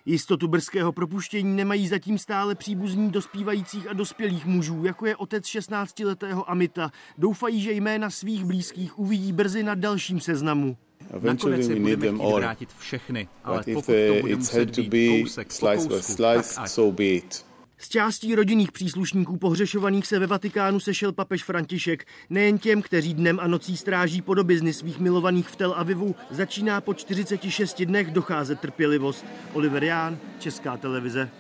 Jistotu 0.07 0.49
brzkého 0.49 0.93
propuštění 0.93 1.57
nemají 1.57 1.89
zatím 1.89 2.19
stále 2.19 2.55
příbuzní 2.55 3.11
dospívajících 3.11 3.89
a 3.89 3.93
dospělých 3.93 4.47
mužů, 4.47 4.85
jako 4.85 5.07
je 5.07 5.17
otec 5.17 5.45
16-letého 5.45 6.51
Amita. 6.51 6.91
Doufají, 7.19 7.61
že 7.61 7.73
jména 7.73 8.11
svých 8.11 8.45
blízkých 8.45 8.99
uvidí 8.99 9.33
brzy 9.33 9.63
na 9.63 9.75
dalším 9.75 10.21
seznamu. 10.21 10.77
Nakonec 11.21 11.69
je 11.69 11.77
budeme 11.81 12.19
chtít 12.19 12.33
vrátit 12.35 12.69
všechny, 12.79 13.29
ale 13.45 13.63
pokud 13.75 13.87
to 13.87 14.15
bude 14.21 14.37
muset 14.37 14.79
být 14.79 15.23
kousek 15.23 15.49
po 15.61 15.67
kousku, 15.67 16.17
tak 16.35 16.47
ať. 16.57 17.45
Z 17.85 17.89
částí 17.89 18.35
rodinných 18.35 18.73
příslušníků 18.73 19.37
pohřešovaných 19.37 20.07
se 20.07 20.19
ve 20.19 20.27
Vatikánu 20.27 20.81
sešel 20.81 21.13
papež 21.13 21.45
František. 21.45 22.05
Nejen 22.31 22.59
těm, 22.59 22.83
kteří 22.83 23.15
dnem 23.15 23.41
a 23.41 23.47
nocí 23.47 23.77
stráží 23.77 24.23
podobizny 24.23 24.73
svých 24.73 24.99
milovaných 24.99 25.49
v 25.49 25.57
Tel 25.57 25.75
Avivu, 25.77 26.15
začíná 26.31 26.81
po 26.81 26.95
46 26.95 27.83
dnech 27.83 28.11
docházet 28.11 28.61
trpělivost. 28.61 29.27
Oliver 29.53 29.85
Ján, 29.85 30.19
Česká 30.39 30.77
televize. 30.77 31.31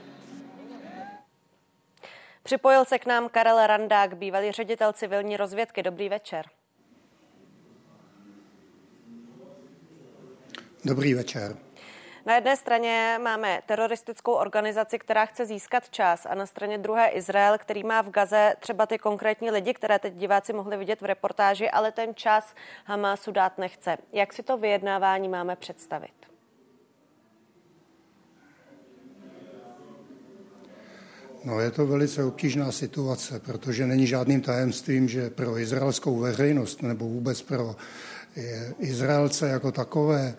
Připojil 2.42 2.84
se 2.84 2.98
k 2.98 3.06
nám 3.06 3.28
Karel 3.28 3.66
Randák, 3.66 4.16
bývalý 4.16 4.52
ředitel 4.52 4.92
civilní 4.92 5.36
rozvědky. 5.36 5.82
Dobrý 5.82 6.08
večer. 6.08 6.46
Dobrý 10.84 11.14
večer. 11.14 11.56
Na 12.26 12.34
jedné 12.34 12.56
straně 12.56 13.18
máme 13.22 13.60
teroristickou 13.66 14.32
organizaci, 14.32 14.98
která 14.98 15.26
chce 15.26 15.46
získat 15.46 15.90
čas 15.90 16.26
a 16.26 16.34
na 16.34 16.46
straně 16.46 16.78
druhé 16.78 17.08
Izrael, 17.08 17.58
který 17.58 17.84
má 17.84 18.02
v 18.02 18.10
Gaze 18.10 18.54
třeba 18.60 18.86
ty 18.86 18.98
konkrétní 18.98 19.50
lidi, 19.50 19.74
které 19.74 19.98
teď 19.98 20.14
diváci 20.14 20.52
mohli 20.52 20.76
vidět 20.76 21.00
v 21.00 21.04
reportáži, 21.04 21.70
ale 21.70 21.92
ten 21.92 22.14
čas 22.14 22.54
Hamásu 22.84 23.32
dát 23.32 23.58
nechce. 23.58 23.96
Jak 24.12 24.32
si 24.32 24.42
to 24.42 24.58
vyjednávání 24.58 25.28
máme 25.28 25.56
představit? 25.56 26.12
No, 31.44 31.60
je 31.60 31.70
to 31.70 31.86
velice 31.86 32.24
obtížná 32.24 32.72
situace, 32.72 33.40
protože 33.40 33.86
není 33.86 34.06
žádným 34.06 34.40
tajemstvím, 34.40 35.08
že 35.08 35.30
pro 35.30 35.58
izraelskou 35.58 36.16
veřejnost 36.16 36.82
nebo 36.82 37.04
vůbec 37.04 37.42
pro 37.42 37.76
Izraelce 38.78 39.48
jako 39.48 39.72
takové 39.72 40.34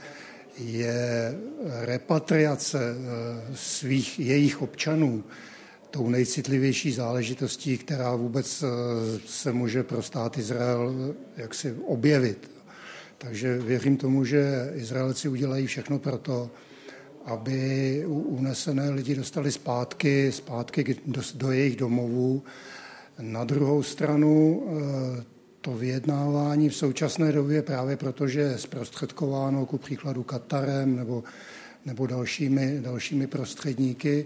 je 0.57 1.35
repatriace 1.81 2.79
eh, 2.79 3.55
svých 3.55 4.19
jejich 4.19 4.62
občanů 4.62 5.24
tou 5.91 6.09
nejcitlivější 6.09 6.91
záležitostí, 6.91 7.77
která 7.77 8.15
vůbec 8.15 8.63
eh, 8.63 8.67
se 9.25 9.51
může 9.51 9.83
pro 9.83 10.01
stát 10.01 10.38
Izrael 10.38 10.95
eh, 11.38 11.41
jaksi 11.41 11.75
objevit. 11.85 12.51
Takže 13.17 13.57
věřím 13.57 13.97
tomu, 13.97 14.25
že 14.25 14.71
Izraelci 14.75 15.27
udělají 15.29 15.67
všechno 15.67 16.00
pro 16.00 16.17
to, 16.17 16.51
aby 17.25 18.03
unesené 18.07 18.89
lidi 18.89 19.15
dostali 19.15 19.51
zpátky, 19.51 20.31
zpátky 20.31 20.95
do, 21.05 21.21
do 21.35 21.51
jejich 21.51 21.75
domovů. 21.75 22.43
Na 23.19 23.43
druhou 23.43 23.83
stranu 23.83 24.63
to 25.65 25.74
vyjednávání 25.74 26.69
v 26.69 26.75
současné 26.75 27.31
době 27.31 27.62
právě 27.62 27.98
protože 27.98 28.39
je 28.39 28.57
zprostředkováno 28.57 29.65
ku 29.65 29.77
příkladu 29.77 30.24
Katarem 30.24 30.95
nebo, 30.95 31.24
nebo 31.86 32.07
dalšími, 32.07 32.79
dalšími 32.81 33.27
prostředníky, 33.27 34.25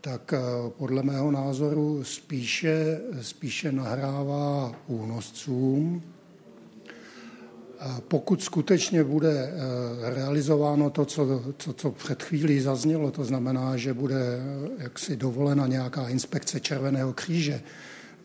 tak 0.00 0.32
eh, 0.32 0.38
podle 0.78 1.02
mého 1.02 1.30
názoru 1.30 2.04
spíše, 2.04 3.00
spíše 3.20 3.72
nahrává 3.72 4.74
únoscům. 4.86 6.02
Pokud 8.08 8.42
skutečně 8.42 9.04
bude 9.04 9.32
eh, 9.32 10.14
realizováno 10.14 10.90
to, 10.90 11.04
co, 11.04 11.42
co, 11.58 11.72
co 11.72 11.90
před 11.90 12.22
chvílí 12.22 12.60
zaznělo, 12.60 13.10
to 13.10 13.24
znamená, 13.24 13.76
že 13.76 13.94
bude 13.94 14.20
eh, 14.20 14.82
jaksi 14.82 15.16
dovolena 15.16 15.66
nějaká 15.66 16.08
inspekce 16.08 16.60
Červeného 16.60 17.12
kříže, 17.12 17.60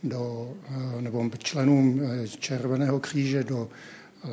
do, 0.04 0.54
eh, 0.70 1.02
nebo 1.02 1.30
členům 1.38 2.02
eh, 2.04 2.28
Červeného 2.28 3.00
kříže 3.00 3.44
do 3.44 3.70
eh, 3.70 4.28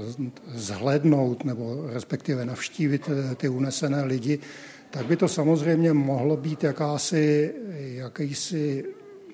zhlednout 0.55 1.45
nebo 1.45 1.87
respektive 1.93 2.45
navštívit 2.45 3.11
ty 3.37 3.49
unesené 3.49 4.05
lidi, 4.05 4.39
tak 4.91 5.07
by 5.07 5.17
to 5.17 5.29
samozřejmě 5.29 5.93
mohlo 5.93 6.37
být 6.37 6.65
jakási, 6.65 7.55
jakýsi 7.79 8.85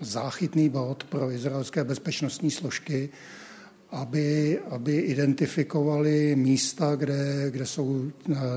záchytný 0.01 0.69
bod 0.69 1.05
pro 1.05 1.31
izraelské 1.31 1.85
bezpečnostní 1.85 2.51
složky, 2.51 3.09
aby, 3.91 4.59
aby 4.71 4.97
identifikovali 4.97 6.37
místa, 6.37 6.97
kde, 6.97 7.47
kde 7.51 7.67
jsou 7.67 8.11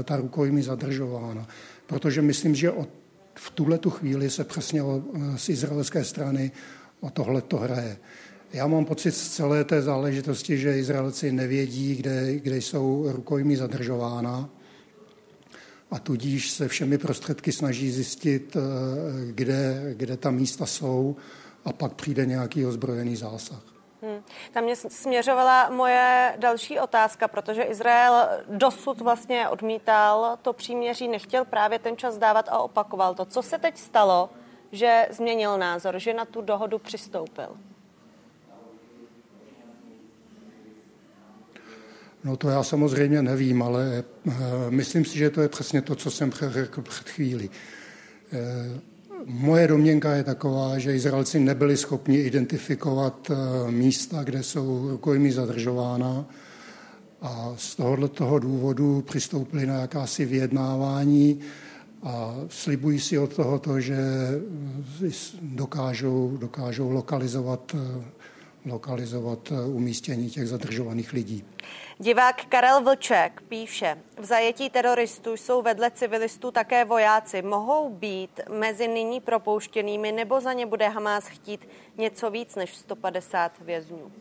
ta 0.03 0.15
rukojmí 0.15 0.61
zadržována. 0.61 1.47
Protože 1.87 2.21
myslím, 2.21 2.55
že 2.55 2.71
od, 2.71 2.89
v 3.35 3.51
tuhle 3.51 3.77
tu 3.77 3.89
chvíli 3.89 4.29
se 4.29 4.43
přesně 4.43 4.81
z 5.35 5.49
izraelské 5.49 6.03
strany 6.03 6.51
o 7.01 7.09
tohle 7.09 7.41
to 7.41 7.57
hraje. 7.57 7.97
Já 8.53 8.67
mám 8.67 8.85
pocit 8.85 9.11
z 9.11 9.29
celé 9.29 9.63
té 9.63 9.81
záležitosti, 9.81 10.57
že 10.57 10.77
Izraelci 10.77 11.31
nevědí, 11.31 11.95
kde, 11.95 12.33
kde 12.33 12.57
jsou 12.57 13.05
rukojmí 13.11 13.55
zadržována 13.55 14.49
a 15.91 15.99
tudíž 15.99 16.51
se 16.51 16.67
všemi 16.67 16.97
prostředky 16.97 17.51
snaží 17.51 17.91
zjistit, 17.91 18.55
eh, 18.55 18.61
kde, 19.31 19.93
kde 19.93 20.17
ta 20.17 20.31
místa 20.31 20.65
jsou 20.65 21.15
a 21.65 21.73
pak 21.73 21.93
přijde 21.93 22.25
nějaký 22.25 22.65
ozbrojený 22.65 23.15
zásah. 23.15 23.61
Hmm. 24.01 24.23
Tam 24.51 24.63
mě 24.63 24.75
směřovala 24.75 25.69
moje 25.69 26.35
další 26.37 26.79
otázka, 26.79 27.27
protože 27.27 27.63
Izrael 27.63 28.27
dosud 28.47 29.01
vlastně 29.01 29.49
odmítal 29.49 30.37
to 30.41 30.53
příměří, 30.53 31.07
nechtěl 31.07 31.45
právě 31.45 31.79
ten 31.79 31.97
čas 31.97 32.17
dávat 32.17 32.49
a 32.49 32.59
opakoval 32.59 33.15
to. 33.15 33.25
Co 33.25 33.41
se 33.41 33.57
teď 33.57 33.77
stalo, 33.77 34.29
že 34.71 35.07
změnil 35.11 35.57
názor, 35.57 35.99
že 35.99 36.13
na 36.13 36.25
tu 36.25 36.41
dohodu 36.41 36.79
přistoupil? 36.79 37.47
No 42.23 42.37
to 42.37 42.49
já 42.49 42.63
samozřejmě 42.63 43.21
nevím, 43.21 43.61
ale 43.61 44.03
uh, 44.25 44.33
myslím 44.69 45.05
si, 45.05 45.17
že 45.17 45.29
to 45.29 45.41
je 45.41 45.49
přesně 45.49 45.81
to, 45.81 45.95
co 45.95 46.11
jsem 46.11 46.31
řekl 46.31 46.81
před 46.81 47.09
chvíli. 47.09 47.49
Uh, 47.49 48.39
moje 49.25 49.67
domněnka 49.67 50.15
je 50.15 50.23
taková, 50.23 50.79
že 50.79 50.95
Izraelci 50.95 51.39
nebyli 51.39 51.77
schopni 51.77 52.17
identifikovat 52.17 53.29
uh, 53.29 53.71
místa, 53.71 54.23
kde 54.23 54.43
jsou 54.43 54.89
rukojmí 54.89 55.31
zadržována 55.31 56.25
a 57.21 57.53
z 57.57 57.75
tohoto 57.75 58.39
důvodu 58.39 59.01
přistoupili 59.01 59.65
na 59.65 59.79
jakási 59.79 60.25
vyjednávání, 60.25 61.39
a 62.03 62.35
slibují 62.49 62.99
si 62.99 63.19
od 63.19 63.35
tohoto, 63.35 63.79
že 63.79 63.97
dokážou, 65.41 66.37
dokážou 66.37 66.89
lokalizovat, 66.89 67.75
lokalizovat 68.65 69.51
umístění 69.67 70.29
těch 70.29 70.47
zadržovaných 70.47 71.13
lidí. 71.13 71.45
Divák 71.99 72.45
Karel 72.45 72.83
Vlček 72.83 73.41
píše, 73.49 73.97
v 74.17 74.25
zajetí 74.25 74.69
teroristů 74.69 75.37
jsou 75.37 75.61
vedle 75.61 75.91
civilistů 75.91 76.51
také 76.51 76.85
vojáci. 76.85 77.41
Mohou 77.41 77.89
být 77.89 78.39
mezi 78.49 78.87
nyní 78.87 79.21
propouštěnými 79.21 80.11
nebo 80.11 80.41
za 80.41 80.53
ně 80.53 80.65
bude 80.65 80.87
Hamás 80.87 81.27
chtít 81.27 81.67
něco 81.97 82.29
víc 82.29 82.55
než 82.55 82.75
150 82.75 83.51
vězňů? 83.59 84.11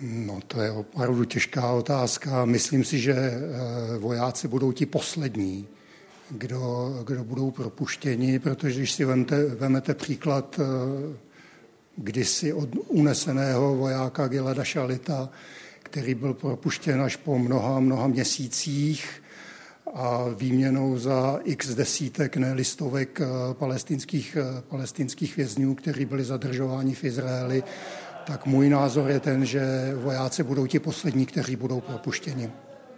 No 0.00 0.40
to 0.46 0.60
je 0.60 0.70
opravdu 0.70 1.24
těžká 1.24 1.72
otázka. 1.72 2.44
Myslím 2.44 2.84
si, 2.84 2.98
že 2.98 3.12
eh, 3.12 3.98
vojáci 3.98 4.48
budou 4.48 4.72
ti 4.72 4.86
poslední, 4.86 5.66
kdo, 6.30 6.94
kdo 7.06 7.24
budou 7.24 7.50
propuštěni, 7.50 8.38
protože 8.38 8.78
když 8.78 8.92
si 8.92 9.04
vemte, 9.04 9.44
vemete 9.44 9.94
příklad 9.94 10.60
eh, 10.60 11.16
kdysi 11.96 12.52
od 12.52 12.68
uneseného 12.88 13.76
vojáka 13.76 14.28
Gilada 14.28 14.64
Šalita, 14.64 15.28
který 15.82 16.14
byl 16.14 16.34
propuštěn 16.34 17.00
až 17.00 17.16
po 17.16 17.38
mnoha, 17.38 17.80
mnoha 17.80 18.06
měsících 18.06 19.22
a 19.94 20.24
výměnou 20.28 20.98
za 20.98 21.40
x 21.44 21.74
desítek, 21.74 22.36
ne 22.36 22.52
listovek 22.52 23.20
eh, 23.20 23.26
palestinských, 23.54 24.36
palestinských 24.68 25.36
vězňů, 25.36 25.74
kteří 25.74 26.04
byli 26.04 26.24
zadržováni 26.24 26.94
v 26.94 27.04
Izraeli, 27.04 27.62
tak 28.28 28.46
můj 28.46 28.68
názor 28.68 29.10
je 29.10 29.20
ten, 29.20 29.46
že 29.46 29.60
vojáci 29.94 30.42
budou 30.42 30.66
ti 30.66 30.78
poslední, 30.80 31.26
kteří 31.26 31.56
budou 31.56 31.80
propuštěni. 31.80 32.52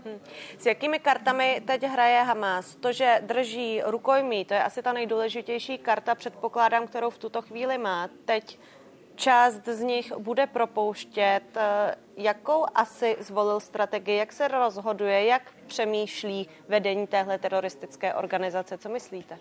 Hmm. 0.04 0.18
S 0.58 0.66
jakými 0.66 0.98
kartami 0.98 1.62
teď 1.66 1.82
hraje 1.82 2.22
Hamas? 2.22 2.76
To, 2.76 2.92
že 2.92 3.22
drží 3.26 3.82
rukojmí, 3.84 4.44
to 4.44 4.54
je 4.54 4.62
asi 4.62 4.82
ta 4.82 4.92
nejdůležitější 4.92 5.78
karta, 5.78 6.14
předpokládám, 6.14 6.86
kterou 6.86 7.10
v 7.10 7.18
tuto 7.18 7.42
chvíli 7.42 7.78
má. 7.78 8.08
Teď 8.24 8.58
část 9.14 9.68
z 9.68 9.80
nich 9.80 10.12
bude 10.18 10.46
propouštět. 10.46 11.42
Jakou 12.16 12.66
asi 12.74 13.16
zvolil 13.20 13.60
strategii? 13.60 14.16
Jak 14.16 14.32
se 14.32 14.48
rozhoduje? 14.48 15.24
Jak 15.24 15.42
přemýšlí 15.66 16.48
vedení 16.68 17.06
téhle 17.06 17.38
teroristické 17.38 18.14
organizace? 18.14 18.78
Co 18.78 18.88
myslíte? 18.88 19.38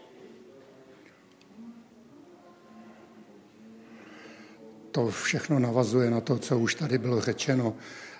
To 4.91 5.08
všechno 5.08 5.60
navazuje 5.60 6.10
na 6.12 6.21
to, 6.21 6.38
co 6.38 6.60
už 6.60 6.75
tady 6.75 6.97
bylo 6.97 7.21
řečeno. 7.21 7.75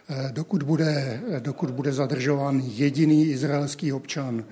Eh, 0.10 0.32
dokud 0.32 0.64
bude, 0.64 1.22
dokud 1.40 1.70
bude 1.70 1.94
zadržován 1.94 2.62
jediný 2.66 3.26
izraelský 3.26 3.94
občan, 3.94 4.44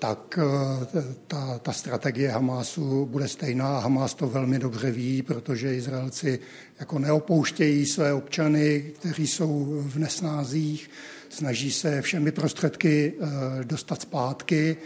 tak 0.00 0.38
eh, 0.42 1.04
ta, 1.26 1.58
ta 1.58 1.72
strategie 1.72 2.30
Hamásu 2.30 3.06
bude 3.06 3.28
stejná. 3.28 3.78
Hamás 3.78 4.14
to 4.14 4.26
velmi 4.26 4.58
dobře 4.58 4.90
ví, 4.90 5.22
protože 5.22 5.74
Izraelci 5.74 6.38
jako 6.80 6.98
neopouštějí 6.98 7.86
své 7.86 8.12
občany, 8.12 8.92
kteří 8.98 9.26
jsou 9.26 9.82
v 9.86 9.98
nesnázích, 9.98 10.90
snaží 11.28 11.72
se 11.72 12.02
všemi 12.02 12.32
prostředky 12.32 13.12
eh, 13.20 13.64
dostat 13.64 14.02
zpátky 14.02 14.76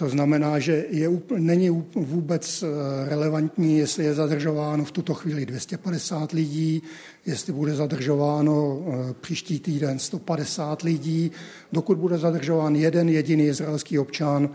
to 0.00 0.08
znamená, 0.08 0.58
že 0.58 0.84
je, 0.90 1.10
není 1.36 1.70
vůbec 1.94 2.62
eh, 2.62 2.66
relevantní, 3.08 3.78
jestli 3.78 4.04
je 4.04 4.14
zadržováno 4.14 4.84
v 4.84 4.92
tuto 4.92 5.14
chvíli 5.14 5.46
250 5.46 6.32
lidí, 6.32 6.82
jestli 7.26 7.52
bude 7.52 7.74
zadržováno 7.74 8.80
eh, 8.80 9.14
příští 9.20 9.60
týden 9.60 9.98
150 9.98 10.82
lidí. 10.82 11.30
Dokud 11.72 11.98
bude 11.98 12.18
zadržován 12.18 12.76
jeden 12.76 13.08
jediný 13.08 13.44
izraelský 13.44 13.98
občan, 13.98 14.50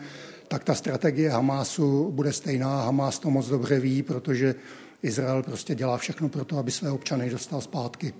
tak 0.47 0.63
ta 0.63 0.73
strategie 0.73 1.29
Hamásu 1.29 2.11
bude 2.11 2.33
stejná. 2.33 2.81
Hamás 2.81 3.19
to 3.19 3.29
moc 3.29 3.47
dobře 3.47 3.79
ví, 3.79 4.03
protože 4.03 4.55
Izrael 5.03 5.43
prostě 5.43 5.75
dělá 5.75 5.97
všechno 5.97 6.29
pro 6.29 6.45
to, 6.45 6.57
aby 6.57 6.71
své 6.71 6.91
občany 6.91 7.29
dostal 7.29 7.61
zpátky. 7.61 8.13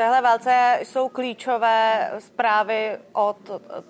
Téhle 0.00 0.20
válce 0.20 0.78
jsou 0.82 1.08
klíčové 1.08 2.10
zprávy 2.18 2.98
od 3.12 3.36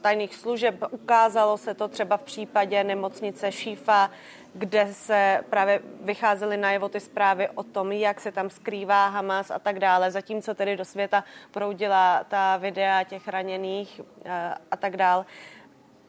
tajných 0.00 0.34
služeb. 0.34 0.74
Ukázalo 0.90 1.58
se 1.58 1.74
to 1.74 1.88
třeba 1.88 2.16
v 2.16 2.22
případě 2.22 2.84
nemocnice 2.84 3.52
Šífa, 3.52 4.10
kde 4.54 4.88
se 4.92 5.40
právě 5.50 5.80
vycházely 6.00 6.56
najevo 6.56 6.88
ty 6.88 7.00
zprávy 7.00 7.48
o 7.54 7.62
tom, 7.62 7.92
jak 7.92 8.20
se 8.20 8.32
tam 8.32 8.50
skrývá 8.50 9.08
Hamas 9.08 9.50
a 9.50 9.58
tak 9.58 9.78
dále, 9.78 10.10
zatímco 10.10 10.54
tedy 10.54 10.76
do 10.76 10.84
světa 10.84 11.24
proudila 11.50 12.24
ta 12.28 12.56
videa 12.56 13.04
těch 13.04 13.28
raněných 13.28 14.00
eh, 14.24 14.54
a 14.70 14.76
tak 14.76 14.96
dále. 14.96 15.24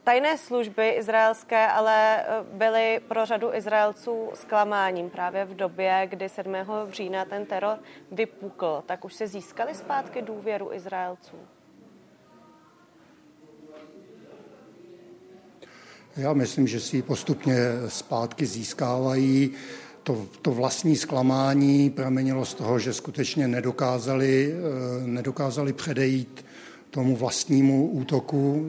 Tajné 0.04 0.38
služby 0.38 0.90
izraelské 0.90 1.68
ale 1.68 2.22
eh, 2.22 2.26
byly 2.54 3.02
pro 3.08 3.26
řadu 3.26 3.54
Izraelců 3.54 4.30
zklamáním 4.34 5.10
právě 5.10 5.46
v 5.46 5.56
době, 5.56 6.08
kdy 6.10 6.30
7. 6.30 6.56
října 6.92 7.26
ten 7.26 7.46
teror 7.46 7.80
vypukl. 8.12 8.84
Tak 8.86 9.06
už 9.06 9.14
se 9.14 9.28
získali 9.28 9.76
zpátky 9.76 10.22
důvěru 10.22 10.74
Izraelců? 10.74 11.36
Já 16.18 16.34
myslím, 16.34 16.68
že 16.68 16.80
si 16.80 16.96
ji 16.96 17.02
postupně 17.02 17.56
zpátky 17.88 18.46
získávají. 18.46 19.52
To, 20.04 20.26
to 20.42 20.52
vlastní 20.52 20.96
zklamání 20.96 21.90
pramenilo 21.90 22.46
z 22.46 22.54
toho, 22.54 22.80
že 22.80 22.94
skutečně 22.94 23.48
nedokázali, 23.48 24.54
eh, 24.54 25.08
nedokázali 25.08 25.74
předejít 25.74 26.46
tomu 26.92 27.16
vlastnímu 27.16 27.88
útoku 27.88 28.68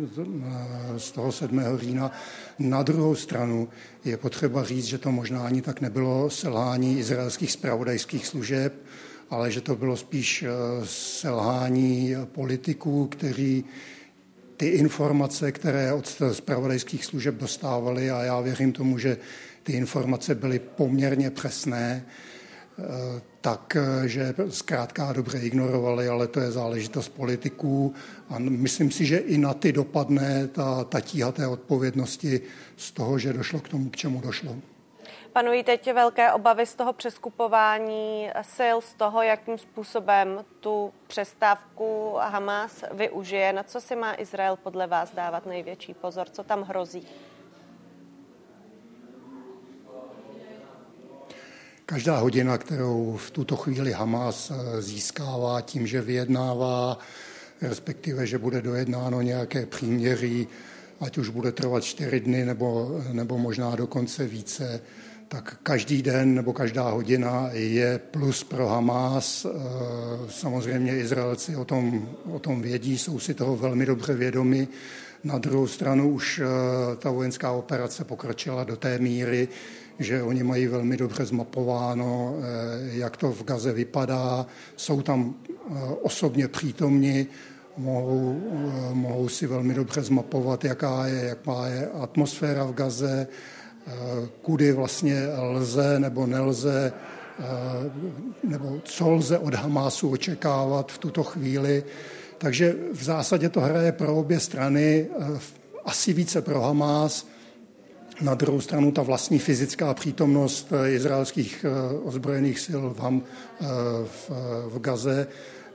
z 0.96 1.10
toho 1.10 1.32
7. 1.32 1.60
října. 1.76 2.12
Na 2.58 2.82
druhou 2.82 3.14
stranu 3.14 3.68
je 4.04 4.16
potřeba 4.16 4.64
říct, 4.64 4.84
že 4.84 4.98
to 4.98 5.12
možná 5.12 5.46
ani 5.46 5.62
tak 5.62 5.80
nebylo 5.80 6.30
selhání 6.30 6.98
izraelských 6.98 7.52
spravodajských 7.52 8.26
služeb, 8.26 8.74
ale 9.30 9.50
že 9.50 9.60
to 9.60 9.76
bylo 9.76 9.96
spíš 9.96 10.42
eh, 10.42 10.48
selhání 10.86 12.14
politiků, 12.24 13.06
kteří 13.06 13.64
ty 14.56 14.66
informace, 14.66 15.52
které 15.52 15.92
od 15.92 16.22
spravodajských 16.32 17.04
služeb 17.04 17.34
dostávali, 17.34 18.10
a 18.10 18.22
já 18.22 18.40
věřím 18.40 18.72
tomu, 18.72 18.98
že 18.98 19.16
ty 19.62 19.72
informace 19.72 20.34
byly 20.34 20.58
poměrně 20.58 21.30
přesné, 21.30 22.04
eh, 23.46 23.50
tak, 23.50 23.76
eh, 23.76 24.50
zkrátka 24.50 25.12
dobře 25.12 25.38
ignorovali, 25.38 26.08
ale 26.08 26.26
to 26.26 26.40
je 26.40 26.50
záležitost 26.50 27.08
politiků 27.08 27.94
a 28.30 28.38
myslím 28.38 28.90
si, 28.90 29.06
že 29.06 29.18
i 29.18 29.38
na 29.38 29.54
ty 29.54 29.72
dopadne 29.72 30.48
ta, 30.48 30.84
ta 30.84 31.00
tíha 31.00 31.32
té 31.32 31.46
odpovědnosti 31.46 32.40
z 32.76 32.92
toho, 32.92 33.18
že 33.18 33.32
došlo 33.32 33.60
k 33.60 33.68
tomu, 33.68 33.90
k 33.90 33.96
čemu 33.96 34.20
došlo. 34.20 34.56
Panují 35.32 35.64
teď 35.64 35.92
velké 35.92 36.32
obavy 36.32 36.66
z 36.66 36.74
toho 36.74 36.92
přeskupování 36.92 38.30
sil, 38.56 38.76
z 38.80 38.94
toho, 38.94 39.22
jakým 39.22 39.58
způsobem 39.58 40.44
tu 40.60 40.92
přestávku 41.06 42.14
Hamas 42.20 42.84
využije. 42.92 43.52
Na 43.52 43.62
co 43.62 43.80
si 43.80 43.96
má 43.96 44.14
Izrael 44.18 44.56
podle 44.56 44.86
vás 44.86 45.14
dávat 45.14 45.46
největší 45.46 45.94
pozor? 45.94 46.28
Co 46.28 46.42
tam 46.42 46.62
hrozí? 46.62 47.06
Každá 51.92 52.18
hodina, 52.18 52.58
kterou 52.58 53.16
v 53.16 53.30
tuto 53.30 53.56
chvíli 53.56 53.92
Hamas 53.92 54.50
eh, 54.50 54.82
získává 54.82 55.60
tím, 55.60 55.86
že 55.86 56.00
vyjednává, 56.00 56.98
respektive, 57.62 58.26
že 58.26 58.38
bude 58.38 58.62
dojednáno 58.62 59.22
nějaké 59.22 59.66
příměří, 59.66 60.46
ať 61.00 61.18
už 61.18 61.28
bude 61.28 61.52
trvat 61.52 61.84
čtyři 61.84 62.20
dny 62.20 62.44
nebo, 62.44 63.00
nebo 63.12 63.38
možná 63.38 63.76
dokonce 63.76 64.26
více, 64.26 64.80
tak 65.28 65.56
každý 65.62 66.02
den 66.02 66.34
nebo 66.34 66.52
každá 66.52 66.90
hodina 66.90 67.48
je 67.52 67.98
plus 67.98 68.44
pro 68.44 68.68
Hamas. 68.68 69.44
Eh, 69.44 69.50
samozřejmě 70.28 70.96
Izraelci 70.96 71.56
o 71.56 71.64
tom, 71.64 72.08
o 72.32 72.38
tom 72.38 72.62
vědí, 72.62 72.98
jsou 72.98 73.18
si 73.18 73.34
toho 73.34 73.56
velmi 73.56 73.86
dobře 73.86 74.14
vědomi. 74.14 74.68
Na 75.24 75.38
druhou 75.38 75.66
stranu 75.66 76.10
už 76.10 76.40
eh, 76.40 76.96
ta 76.96 77.10
vojenská 77.10 77.52
operace 77.52 78.04
pokročila 78.04 78.64
do 78.64 78.76
té 78.76 78.98
míry, 78.98 79.48
že 80.02 80.22
oni 80.22 80.42
mají 80.42 80.66
velmi 80.66 80.96
dobře 80.96 81.24
zmapováno, 81.24 82.36
eh, 82.38 82.44
jak 82.96 83.16
to 83.16 83.32
v 83.32 83.44
Gaze 83.44 83.72
vypadá, 83.72 84.46
jsou 84.76 85.02
tam 85.02 85.34
eh, 85.48 85.74
osobně 86.02 86.48
přítomni, 86.48 87.26
mohou, 87.76 88.40
eh, 88.52 88.94
mohou 88.94 89.28
si 89.28 89.46
velmi 89.46 89.74
dobře 89.74 90.02
zmapovat, 90.02 90.64
jaká 90.64 91.06
je, 91.06 91.24
jak 91.24 91.46
má 91.46 91.66
je 91.66 91.90
atmosféra 91.90 92.64
v 92.64 92.72
Gaze, 92.72 93.26
kudy 94.42 94.72
vlastně 94.72 95.26
lze 95.38 95.98
nebo 95.98 96.26
nelze, 96.26 96.92
nebo 98.44 98.80
co 98.84 99.10
lze 99.10 99.38
od 99.38 99.54
Hamásu 99.54 100.10
očekávat 100.10 100.92
v 100.92 100.98
tuto 100.98 101.22
chvíli. 101.22 101.84
Takže 102.38 102.74
v 102.92 103.04
zásadě 103.04 103.48
to 103.48 103.60
hraje 103.60 103.92
pro 103.92 104.16
obě 104.16 104.40
strany, 104.40 105.08
asi 105.84 106.12
více 106.12 106.42
pro 106.42 106.60
Hamás, 106.60 107.26
na 108.20 108.34
druhou 108.34 108.60
stranu 108.60 108.92
ta 108.92 109.02
vlastní 109.02 109.38
fyzická 109.38 109.94
přítomnost 109.94 110.72
eh, 110.72 110.90
izraelských 110.90 111.64
eh, 111.64 111.98
ozbrojených 112.04 112.60
sil 112.66 112.82
v, 112.96 112.98
Ham, 113.00 113.22
eh, 113.22 113.64
v, 114.04 114.30
v 114.66 114.80
Gaze 114.80 115.26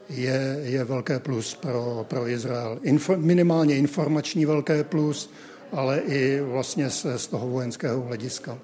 je, 0.09 0.59
je 0.63 0.83
velké 0.83 1.19
plus 1.19 1.55
pro, 1.55 2.05
pro 2.09 2.27
Izrael. 2.27 2.79
Info, 2.81 3.17
minimálně 3.17 3.75
informační 3.75 4.45
velké 4.45 4.83
plus, 4.83 5.29
ale 5.71 5.99
i 5.99 6.41
vlastně 6.41 6.89
z, 6.89 7.05
z 7.17 7.27
toho 7.27 7.47
vojenského 7.47 8.01
hlediska. 8.01 8.57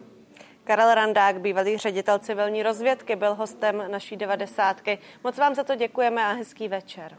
Karel 0.64 0.94
Randák, 0.94 1.42
bývalý 1.42 1.78
ředitel 1.78 2.20
civilní 2.20 2.64
rozvědky, 2.64 3.16
byl 3.16 3.36
hostem 3.36 3.84
naší 3.92 4.18
devadesátky. 4.18 4.98
Moc 5.24 5.38
vám 5.38 5.56
za 5.56 5.64
to 5.64 5.76
děkujeme 5.76 6.26
a 6.26 6.32
hezký 6.32 6.68
večer. 6.68 7.18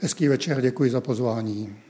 Hezký 0.00 0.28
večer, 0.28 0.60
děkuji 0.60 0.90
za 0.90 1.00
pozvání. 1.00 1.83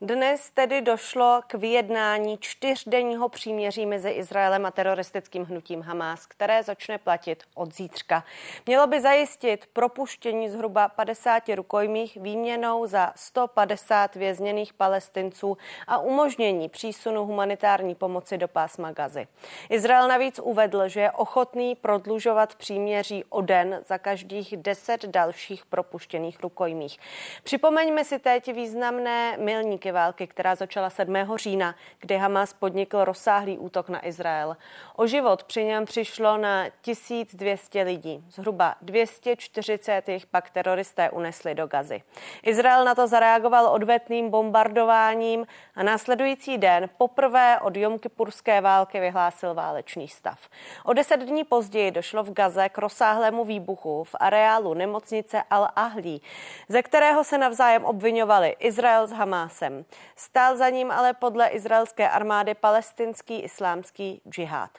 Dnes 0.00 0.50
tedy 0.50 0.82
došlo 0.82 1.40
k 1.46 1.54
vyjednání 1.54 2.38
čtyřdenního 2.40 3.28
příměří 3.28 3.86
mezi 3.86 4.10
Izraelem 4.10 4.66
a 4.66 4.70
teroristickým 4.70 5.44
hnutím 5.44 5.82
Hamas, 5.82 6.26
které 6.26 6.62
začne 6.62 6.98
platit 6.98 7.42
od 7.54 7.74
zítřka. 7.74 8.24
Mělo 8.66 8.86
by 8.86 9.00
zajistit 9.00 9.66
propuštění 9.72 10.48
zhruba 10.48 10.88
50 10.88 11.48
rukojmích 11.48 12.16
výměnou 12.16 12.86
za 12.86 13.12
150 13.16 14.14
vězněných 14.14 14.72
palestinců 14.72 15.58
a 15.86 15.98
umožnění 15.98 16.68
přísunu 16.68 17.26
humanitární 17.26 17.94
pomoci 17.94 18.38
do 18.38 18.48
pásma 18.48 18.92
Gazy. 18.92 19.28
Izrael 19.70 20.08
navíc 20.08 20.40
uvedl, 20.42 20.88
že 20.88 21.00
je 21.00 21.10
ochotný 21.10 21.74
prodlužovat 21.74 22.54
příměří 22.54 23.24
o 23.28 23.40
den 23.40 23.80
za 23.86 23.98
každých 23.98 24.56
10 24.56 25.04
dalších 25.06 25.66
propuštěných 25.66 26.40
rukojmích. 26.40 26.98
Připomeňme 27.42 28.04
si 28.04 28.18
teď 28.18 28.52
významné 28.52 29.36
milníky 29.36 29.85
účastníky 29.86 29.92
války, 29.92 30.26
která 30.26 30.54
začala 30.54 30.90
7. 30.90 31.16
října, 31.36 31.74
kdy 32.00 32.16
Hamas 32.16 32.52
podnikl 32.52 33.04
rozsáhlý 33.04 33.58
útok 33.58 33.88
na 33.88 34.06
Izrael. 34.06 34.56
O 34.96 35.06
život 35.06 35.44
při 35.44 35.64
něm 35.64 35.84
přišlo 35.84 36.36
na 36.36 36.68
1200 36.80 37.82
lidí. 37.82 38.24
Zhruba 38.30 38.74
240 38.82 40.08
jich 40.08 40.26
pak 40.26 40.50
teroristé 40.50 41.10
unesli 41.10 41.54
do 41.54 41.66
Gazy. 41.66 42.02
Izrael 42.42 42.84
na 42.84 42.94
to 42.94 43.06
zareagoval 43.06 43.66
odvetným 43.66 44.30
bombardováním 44.30 45.46
a 45.74 45.82
následující 45.82 46.58
den 46.58 46.88
poprvé 46.98 47.60
od 47.60 47.76
Jomkypurské 47.76 48.60
války 48.60 49.00
vyhlásil 49.00 49.54
válečný 49.54 50.08
stav. 50.08 50.38
O 50.84 50.92
deset 50.92 51.20
dní 51.20 51.44
později 51.44 51.90
došlo 51.90 52.22
v 52.22 52.32
Gaze 52.32 52.68
k 52.68 52.78
rozsáhlému 52.78 53.44
výbuchu 53.44 54.04
v 54.04 54.14
areálu 54.20 54.74
nemocnice 54.74 55.42
Al-Ahlí, 55.50 56.20
ze 56.68 56.82
kterého 56.82 57.24
se 57.24 57.38
navzájem 57.38 57.84
obvinovali 57.84 58.56
Izrael 58.58 59.06
s 59.06 59.12
Hamásem. 59.12 59.75
Stál 60.16 60.56
za 60.56 60.68
ním 60.68 60.90
ale 60.90 61.12
podle 61.12 61.48
izraelské 61.48 62.08
armády 62.08 62.54
palestinský 62.54 63.40
islámský 63.40 64.20
džihad. 64.28 64.70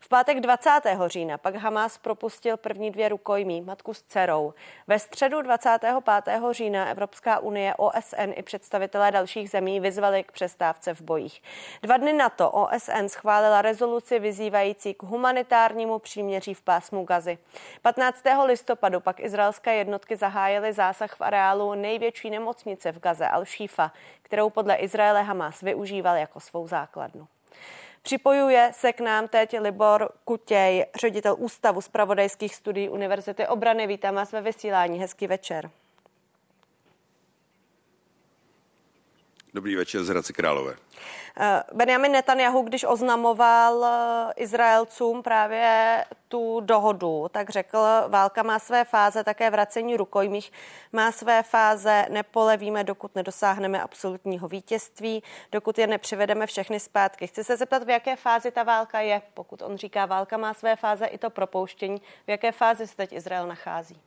V 0.00 0.08
pátek 0.08 0.40
20. 0.40 0.70
října 1.06 1.38
pak 1.38 1.54
Hamás 1.54 1.98
propustil 1.98 2.56
první 2.56 2.90
dvě 2.90 3.08
rukojmí, 3.08 3.60
matku 3.60 3.94
s 3.94 4.02
dcerou. 4.02 4.54
Ve 4.86 4.98
středu 4.98 5.42
25. 5.42 5.94
října 6.50 6.88
Evropská 6.88 7.38
unie, 7.38 7.74
OSN 7.74 8.30
i 8.34 8.42
představitelé 8.42 9.10
dalších 9.10 9.50
zemí 9.50 9.80
vyzvali 9.80 10.24
k 10.24 10.32
přestávce 10.32 10.94
v 10.94 11.00
bojích. 11.00 11.42
Dva 11.82 11.96
dny 11.96 12.12
na 12.12 12.28
to 12.28 12.50
OSN 12.50 13.06
schválila 13.06 13.62
rezoluci 13.62 14.18
vyzývající 14.18 14.94
k 14.94 15.02
humanitárnímu 15.02 15.98
příměří 15.98 16.54
v 16.54 16.62
pásmu 16.62 17.04
Gazy. 17.04 17.38
15. 17.82 18.24
listopadu 18.44 19.00
pak 19.00 19.20
izraelské 19.20 19.74
jednotky 19.74 20.16
zahájily 20.16 20.72
zásah 20.72 21.16
v 21.16 21.20
areálu 21.20 21.74
největší 21.74 22.30
nemocnice 22.30 22.92
v 22.92 23.00
Gaze 23.00 23.26
Al-Shifa, 23.26 23.90
kterou 24.26 24.50
podle 24.50 24.74
Izraele 24.74 25.22
Hamas 25.22 25.60
využíval 25.60 26.16
jako 26.16 26.40
svou 26.40 26.68
základnu. 26.68 27.26
Připojuje 28.02 28.70
se 28.74 28.92
k 28.92 29.00
nám 29.00 29.28
teď 29.28 29.60
Libor 29.60 30.08
Kutěj, 30.24 30.86
ředitel 31.00 31.36
Ústavu 31.38 31.80
zpravodajských 31.80 32.54
studií 32.54 32.88
Univerzity 32.88 33.46
obrany. 33.46 33.86
Vítám 33.86 34.14
vás 34.14 34.32
ve 34.32 34.40
vysílání. 34.40 34.98
Hezký 34.98 35.26
večer. 35.26 35.70
Dobrý 39.56 39.76
večer 39.76 40.04
z 40.04 40.08
Hradce 40.08 40.32
Králové. 40.32 40.74
Eh, 41.40 41.62
Benjamin 41.72 42.12
Netanyahu, 42.12 42.62
když 42.62 42.84
oznamoval 42.84 43.84
eh, 43.84 44.32
Izraelcům 44.42 45.22
právě 45.22 46.04
tu 46.28 46.60
dohodu, 46.60 47.26
tak 47.30 47.50
řekl, 47.50 47.78
válka 48.08 48.42
má 48.42 48.58
své 48.58 48.84
fáze, 48.84 49.24
také 49.24 49.50
vracení 49.50 49.96
rukojmích 49.96 50.52
má 50.92 51.12
své 51.12 51.42
fáze, 51.42 52.06
nepolevíme, 52.10 52.84
dokud 52.84 53.14
nedosáhneme 53.14 53.82
absolutního 53.82 54.48
vítězství, 54.48 55.22
dokud 55.52 55.78
je 55.78 55.86
nepřivedeme 55.86 56.46
všechny 56.46 56.80
zpátky. 56.80 57.26
Chci 57.26 57.44
se 57.44 57.56
zeptat, 57.56 57.82
v 57.82 57.90
jaké 57.90 58.16
fázi 58.16 58.50
ta 58.50 58.62
válka 58.62 59.00
je, 59.00 59.22
pokud 59.34 59.62
on 59.62 59.76
říká, 59.76 60.06
válka 60.06 60.36
má 60.36 60.54
své 60.54 60.76
fáze 60.76 61.06
i 61.06 61.18
to 61.18 61.30
propouštění, 61.30 62.02
v 62.26 62.30
jaké 62.30 62.52
fázi 62.52 62.86
se 62.86 62.96
teď 62.96 63.12
Izrael 63.12 63.46
nachází? 63.46 64.05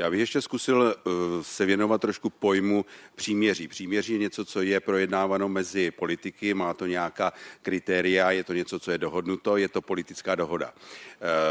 Já 0.00 0.10
bych 0.10 0.20
ještě 0.20 0.42
zkusil 0.42 0.80
uh, 1.06 1.12
se 1.42 1.66
věnovat 1.66 2.00
trošku 2.00 2.30
pojmu 2.30 2.84
příměří. 3.14 3.68
Příměří 3.68 4.12
je 4.12 4.18
něco, 4.18 4.44
co 4.44 4.62
je 4.62 4.80
projednáváno 4.80 5.48
mezi 5.48 5.90
politiky, 5.90 6.54
má 6.54 6.74
to 6.74 6.86
nějaká 6.86 7.32
kritéria, 7.62 8.30
je 8.30 8.44
to 8.44 8.52
něco, 8.52 8.78
co 8.78 8.90
je 8.90 8.98
dohodnuto, 8.98 9.56
je 9.56 9.68
to 9.68 9.82
politická 9.82 10.34
dohoda. 10.34 10.72
Uh, 10.74 10.76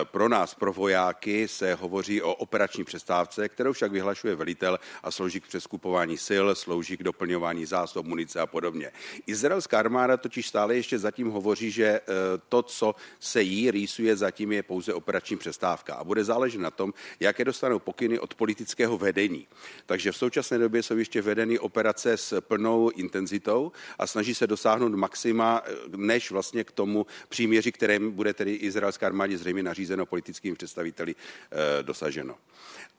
pro 0.03 0.29
nás, 0.29 0.55
pro 0.55 0.73
vojáky, 0.73 1.47
se 1.47 1.73
hovoří 1.73 2.21
o 2.21 2.33
operační 2.33 2.83
přestávce, 2.83 3.49
kterou 3.49 3.73
však 3.73 3.91
vyhlašuje 3.91 4.35
velitel 4.35 4.79
a 5.03 5.11
slouží 5.11 5.39
k 5.39 5.47
přeskupování 5.47 6.17
sil, 6.27 6.45
slouží 6.55 6.97
k 6.97 7.03
doplňování 7.03 7.65
zásob, 7.65 8.05
munice 8.05 8.39
a 8.39 8.45
podobně. 8.45 8.91
Izraelská 9.25 9.79
armáda 9.79 10.17
totiž 10.17 10.47
stále 10.47 10.75
ještě 10.75 10.99
zatím 10.99 11.29
hovoří, 11.29 11.71
že 11.71 11.99
uh, 11.99 12.15
to, 12.49 12.63
co 12.63 12.95
se 13.19 13.41
jí 13.41 13.71
rýsuje, 13.71 14.15
zatím 14.15 14.51
je 14.51 14.63
pouze 14.63 14.93
operační 14.93 15.37
přestávka 15.37 15.95
a 15.95 16.03
bude 16.03 16.23
záležet 16.23 16.59
na 16.59 16.71
tom, 16.71 16.93
jaké 17.19 17.45
dostanou 17.45 17.79
pokyny 17.79 18.19
od 18.19 18.36
politického 18.37 18.97
vedení. 18.97 19.47
Takže 19.85 20.11
v 20.11 20.17
současné 20.17 20.57
době 20.57 20.83
jsou 20.83 20.97
ještě 20.97 21.21
vedeny 21.21 21.59
operace 21.59 22.17
s 22.17 22.41
plnou 22.41 22.89
intenzitou 22.89 23.71
a 23.99 24.07
snaží 24.07 24.35
se 24.35 24.47
dosáhnout 24.47 24.95
maxima, 24.95 25.61
než 25.95 26.31
vlastně 26.31 26.63
k 26.63 26.71
tomu 26.71 27.05
příměří, 27.29 27.71
kterém 27.71 28.11
bude 28.11 28.33
tedy 28.33 28.53
izraelská 28.53 29.07
armádě 29.07 29.37
zřejmě 29.37 29.63
nařízeno 29.63 30.05
politickým 30.05 30.55
představiteli 30.55 31.15
eh, 31.15 31.83
dosaženo. 31.83 32.35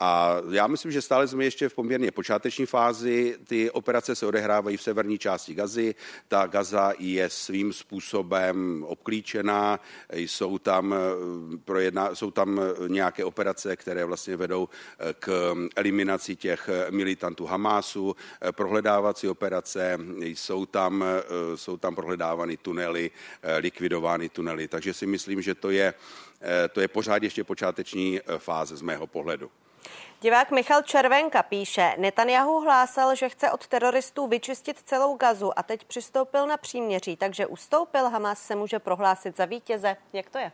A 0.00 0.36
já 0.50 0.66
myslím, 0.66 0.92
že 0.92 1.02
stále 1.02 1.28
jsme 1.28 1.44
ještě 1.44 1.68
v 1.68 1.74
poměrně 1.74 2.10
počáteční 2.10 2.66
fázi. 2.66 3.36
Ty 3.46 3.70
operace 3.70 4.14
se 4.14 4.26
odehrávají 4.26 4.76
v 4.76 4.82
severní 4.82 5.18
části 5.18 5.54
Gazy. 5.54 5.94
Ta 6.28 6.46
Gaza 6.46 6.92
je 6.98 7.30
svým 7.30 7.72
způsobem 7.72 8.84
obklíčená. 8.88 9.80
Jsou 10.12 10.58
tam, 10.58 10.94
eh, 10.94 10.96
projedná, 11.64 12.14
jsou 12.14 12.30
tam 12.30 12.60
nějaké 12.88 13.24
operace, 13.24 13.76
které 13.76 14.04
vlastně 14.04 14.36
vedou 14.36 14.68
eh, 14.68 15.14
k 15.28 15.54
eliminaci 15.76 16.36
těch 16.36 16.70
militantů 16.90 17.46
Hamásu. 17.46 18.16
Eh, 18.40 18.52
prohledávací 18.52 19.28
operace, 19.28 19.98
jsou 20.20 20.66
tam, 20.66 21.04
jsou 21.54 21.76
tam 21.76 21.94
prohledávány 21.94 22.56
tunely, 22.56 23.10
likvidovány 23.58 24.28
tunely. 24.28 24.68
Takže 24.68 24.94
si 24.94 25.06
myslím, 25.06 25.42
že 25.42 25.54
to 25.54 25.70
je, 25.70 25.94
to 26.72 26.80
je 26.80 26.88
pořád 26.88 27.22
ještě 27.22 27.44
počáteční 27.44 28.20
fáze 28.38 28.76
z 28.76 28.82
mého 28.82 29.06
pohledu. 29.06 29.50
Divák 30.20 30.50
Michal 30.50 30.82
Červenka 30.82 31.42
píše, 31.42 31.94
Netanyahu 31.98 32.60
hlásal, 32.60 33.14
že 33.14 33.28
chce 33.28 33.50
od 33.50 33.66
teroristů 33.66 34.26
vyčistit 34.26 34.78
celou 34.84 35.16
gazu 35.16 35.58
a 35.58 35.62
teď 35.62 35.84
přistoupil 35.84 36.46
na 36.46 36.56
příměří, 36.56 37.16
takže 37.16 37.46
ustoupil, 37.46 38.08
Hamas 38.08 38.42
se 38.42 38.54
může 38.54 38.78
prohlásit 38.78 39.36
za 39.36 39.44
vítěze. 39.44 39.96
Jak 40.12 40.30
to 40.30 40.38
je? 40.38 40.52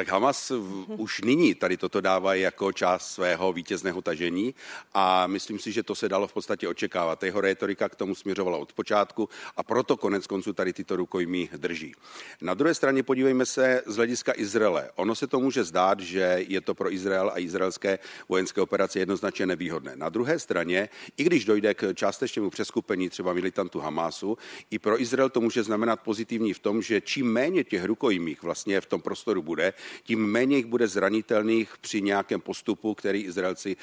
Tak 0.00 0.08
Hamas 0.08 0.52
už 0.96 1.20
nyní 1.20 1.54
tady 1.54 1.76
toto 1.76 2.00
dává 2.00 2.34
jako 2.34 2.72
část 2.72 3.12
svého 3.12 3.52
vítězného 3.52 4.02
tažení 4.02 4.54
a 4.94 5.26
myslím 5.26 5.58
si, 5.58 5.72
že 5.72 5.82
to 5.82 5.94
se 5.94 6.08
dalo 6.08 6.26
v 6.26 6.32
podstatě 6.32 6.68
očekávat. 6.68 7.22
Jeho 7.22 7.40
retorika 7.40 7.88
k 7.88 7.94
tomu 7.94 8.14
směřovala 8.14 8.58
od 8.58 8.72
počátku 8.72 9.28
a 9.56 9.62
proto 9.62 9.96
konec 9.96 10.26
konců 10.26 10.52
tady 10.52 10.72
tyto 10.72 10.96
rukojmí 10.96 11.50
drží. 11.56 11.92
Na 12.40 12.54
druhé 12.54 12.74
straně 12.74 13.02
podívejme 13.02 13.46
se 13.46 13.82
z 13.86 13.96
hlediska 13.96 14.32
Izraele. 14.36 14.90
Ono 14.96 15.14
se 15.14 15.26
to 15.26 15.40
může 15.40 15.64
zdát, 15.64 16.00
že 16.00 16.44
je 16.48 16.60
to 16.60 16.74
pro 16.74 16.92
Izrael 16.92 17.30
a 17.34 17.38
izraelské 17.38 17.98
vojenské 18.28 18.60
operace 18.60 18.98
jednoznačně 18.98 19.46
nevýhodné. 19.46 19.96
Na 19.96 20.08
druhé 20.08 20.38
straně, 20.38 20.88
i 21.16 21.24
když 21.24 21.44
dojde 21.44 21.74
k 21.74 21.94
částečnému 21.94 22.50
přeskupení 22.50 23.10
třeba 23.10 23.32
militantů 23.32 23.80
Hamásu, 23.80 24.38
i 24.70 24.78
pro 24.78 25.00
Izrael 25.00 25.28
to 25.28 25.40
může 25.40 25.62
znamenat 25.62 26.00
pozitivní 26.00 26.52
v 26.52 26.58
tom, 26.58 26.82
že 26.82 27.00
čím 27.00 27.32
méně 27.32 27.64
těch 27.64 27.84
rukojmích 27.84 28.42
vlastně 28.42 28.80
v 28.80 28.86
tom 28.86 29.00
prostoru 29.00 29.42
bude, 29.42 29.72
tím 30.02 30.26
méně 30.26 30.56
jich 30.56 30.66
bude 30.66 30.88
zranitelných 30.88 31.78
při 31.80 32.02
nějakém 32.02 32.40
postupu, 32.40 32.94
který 32.94 33.24
Izraelci 33.24 33.76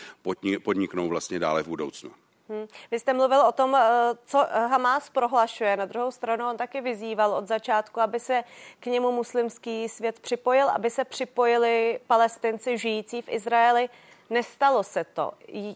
podniknou 0.64 1.08
vlastně 1.08 1.40
dále 1.40 1.64
v 1.64 1.68
budoucnu. 1.68 2.12
Hmm. 2.50 2.68
Vy 2.92 3.00
jste 3.00 3.14
mluvil 3.14 3.42
o 3.42 3.52
tom, 3.52 3.76
eh, 3.76 3.90
co 4.26 4.38
Hamas 4.52 5.10
prohlašuje. 5.10 5.78
Na 5.78 5.86
druhou 5.86 6.12
stranu 6.12 6.50
on 6.50 6.58
taky 6.58 6.82
vyzýval 6.82 7.34
od 7.34 7.48
začátku, 7.48 8.02
aby 8.02 8.20
se 8.20 8.44
k 8.80 8.86
němu 8.86 9.12
muslimský 9.12 9.90
svět 9.90 10.20
připojil, 10.20 10.70
aby 10.70 10.90
se 10.90 11.06
připojili 11.06 12.00
palestinci 12.08 12.78
žijící 12.78 13.22
v 13.22 13.30
Izraeli. 13.30 13.90
Nestalo 14.30 14.84
se 14.84 15.04
to. 15.04 15.32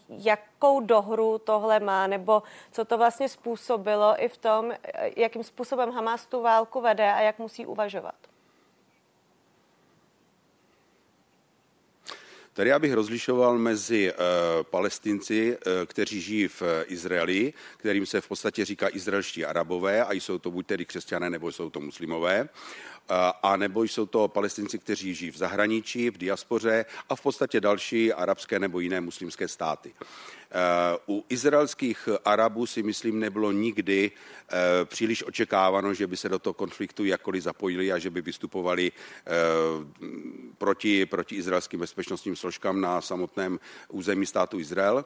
Jakou 0.08 0.80
dohru 0.80 1.38
tohle 1.38 1.80
má, 1.80 2.06
nebo 2.06 2.42
co 2.72 2.84
to 2.84 2.98
vlastně 2.98 3.28
způsobilo 3.28 4.14
i 4.24 4.28
v 4.28 4.36
tom, 4.36 4.72
eh, 4.72 5.10
jakým 5.16 5.44
způsobem 5.44 5.90
Hamas 5.90 6.26
tu 6.26 6.42
válku 6.42 6.80
vede 6.80 7.12
a 7.12 7.20
jak 7.20 7.38
musí 7.38 7.66
uvažovat? 7.66 8.14
Tady 12.54 12.70
já 12.70 12.78
bych 12.78 12.92
rozlišoval 12.92 13.58
mezi 13.58 14.12
uh, 14.12 14.16
palestinci, 14.62 15.56
uh, 15.56 15.72
kteří 15.86 16.20
žijí 16.20 16.48
v 16.48 16.62
uh, 16.62 16.68
Izraeli, 16.86 17.52
kterým 17.76 18.06
se 18.06 18.20
v 18.20 18.28
podstatě 18.28 18.64
říká 18.64 18.88
izraelští 18.88 19.44
arabové 19.44 20.04
a 20.04 20.12
jsou 20.12 20.38
to 20.38 20.50
buď 20.50 20.66
tedy 20.66 20.84
křesťané, 20.84 21.30
nebo 21.30 21.52
jsou 21.52 21.70
to 21.70 21.80
muslimové 21.80 22.48
a 23.42 23.56
nebo 23.56 23.82
jsou 23.82 24.06
to 24.06 24.28
palestinci, 24.28 24.78
kteří 24.78 25.14
žijí 25.14 25.30
v 25.30 25.36
zahraničí, 25.36 26.10
v 26.10 26.18
diaspoře 26.18 26.84
a 27.08 27.16
v 27.16 27.20
podstatě 27.20 27.60
další 27.60 28.12
arabské 28.12 28.58
nebo 28.58 28.80
jiné 28.80 29.00
muslimské 29.00 29.48
státy. 29.48 29.94
U 31.08 31.24
izraelských 31.28 32.08
Arabů 32.24 32.66
si 32.66 32.82
myslím 32.82 33.18
nebylo 33.18 33.52
nikdy 33.52 34.10
příliš 34.84 35.24
očekáváno, 35.26 35.94
že 35.94 36.06
by 36.06 36.16
se 36.16 36.28
do 36.28 36.38
toho 36.38 36.54
konfliktu 36.54 37.04
jakkoliv 37.04 37.42
zapojili 37.42 37.92
a 37.92 37.98
že 37.98 38.10
by 38.10 38.22
vystupovali 38.22 38.92
proti, 40.58 41.06
proti 41.06 41.36
izraelským 41.36 41.80
bezpečnostním 41.80 42.36
složkám 42.36 42.80
na 42.80 43.00
samotném 43.00 43.60
území 43.88 44.26
státu 44.26 44.60
Izrael. 44.60 45.04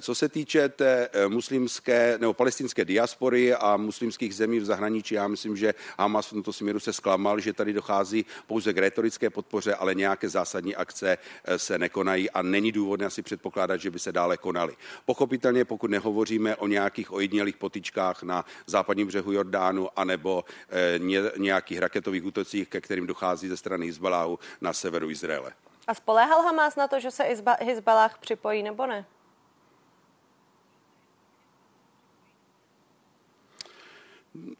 Co 0.00 0.14
se 0.14 0.28
týče 0.28 0.68
té 0.68 1.08
muslimské 1.28 2.18
nebo 2.20 2.34
palestinské 2.34 2.84
diaspory 2.84 3.54
a 3.54 3.76
muslimských 3.76 4.34
zemí 4.34 4.60
v 4.60 4.64
zahraničí, 4.64 5.14
já 5.14 5.28
myslím, 5.28 5.56
že 5.56 5.74
Hamas 5.98 6.26
v 6.26 6.30
tomto 6.30 6.52
směru 6.52 6.80
se 6.80 6.92
zklamal, 6.92 7.40
že 7.40 7.52
tady 7.52 7.72
dochází 7.72 8.26
pouze 8.46 8.72
k 8.72 8.78
retorické 8.78 9.30
podpoře, 9.30 9.74
ale 9.74 9.94
nějaké 9.94 10.28
zásadní 10.28 10.76
akce 10.76 11.18
eh, 11.44 11.58
se 11.58 11.78
nekonají 11.78 12.30
a 12.30 12.42
není 12.42 12.72
důvodné 12.72 13.06
asi 13.06 13.22
předpokládat, 13.22 13.76
že 13.76 13.90
by 13.90 13.98
se 13.98 14.12
dále 14.12 14.36
konaly. 14.36 14.76
Pochopitelně, 15.04 15.64
pokud 15.64 15.90
nehovoříme 15.90 16.56
o 16.56 16.66
nějakých 16.66 17.12
ojedinělých 17.12 17.56
potičkách 17.56 18.22
na 18.22 18.44
západním 18.66 19.06
břehu 19.06 19.32
Jordánu 19.32 19.88
anebo 19.96 20.44
eh, 20.68 20.98
nějakých 21.38 21.78
raketových 21.78 22.24
útocích, 22.24 22.68
ke 22.68 22.80
kterým 22.80 23.06
dochází 23.06 23.48
ze 23.48 23.56
strany 23.56 23.86
Hezbaláhu 23.86 24.38
na 24.60 24.72
severu 24.72 25.10
Izraele. 25.10 25.52
A 25.86 25.94
spoléhal 25.94 26.42
Hamas 26.42 26.76
na 26.76 26.88
to, 26.88 27.00
že 27.00 27.10
se 27.10 27.24
Hezbalah 27.60 28.18
připojí 28.18 28.62
nebo 28.62 28.86
ne? 28.86 29.04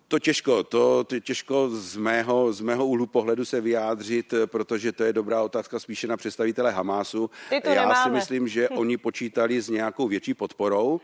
To 0.08 0.18
těžko, 0.18 0.64
to, 0.64 1.04
to 1.04 1.20
těžko 1.20 1.68
z 1.70 1.96
mého, 1.96 2.52
z 2.52 2.60
mého 2.60 2.86
úhlu 2.86 3.06
pohledu 3.06 3.44
se 3.44 3.60
vyjádřit, 3.60 4.34
protože 4.46 4.92
to 4.92 5.04
je 5.04 5.12
dobrá 5.12 5.42
otázka 5.42 5.78
spíše 5.78 6.06
na 6.06 6.16
představitele 6.16 6.70
Hamásu. 6.70 7.30
Já 7.50 7.60
nemáme. 7.60 7.94
si 8.02 8.10
myslím, 8.10 8.48
že 8.48 8.68
oni 8.68 8.96
počítali 8.96 9.60
s 9.60 9.68
nějakou 9.68 10.08
větší 10.08 10.34
podporou. 10.34 11.00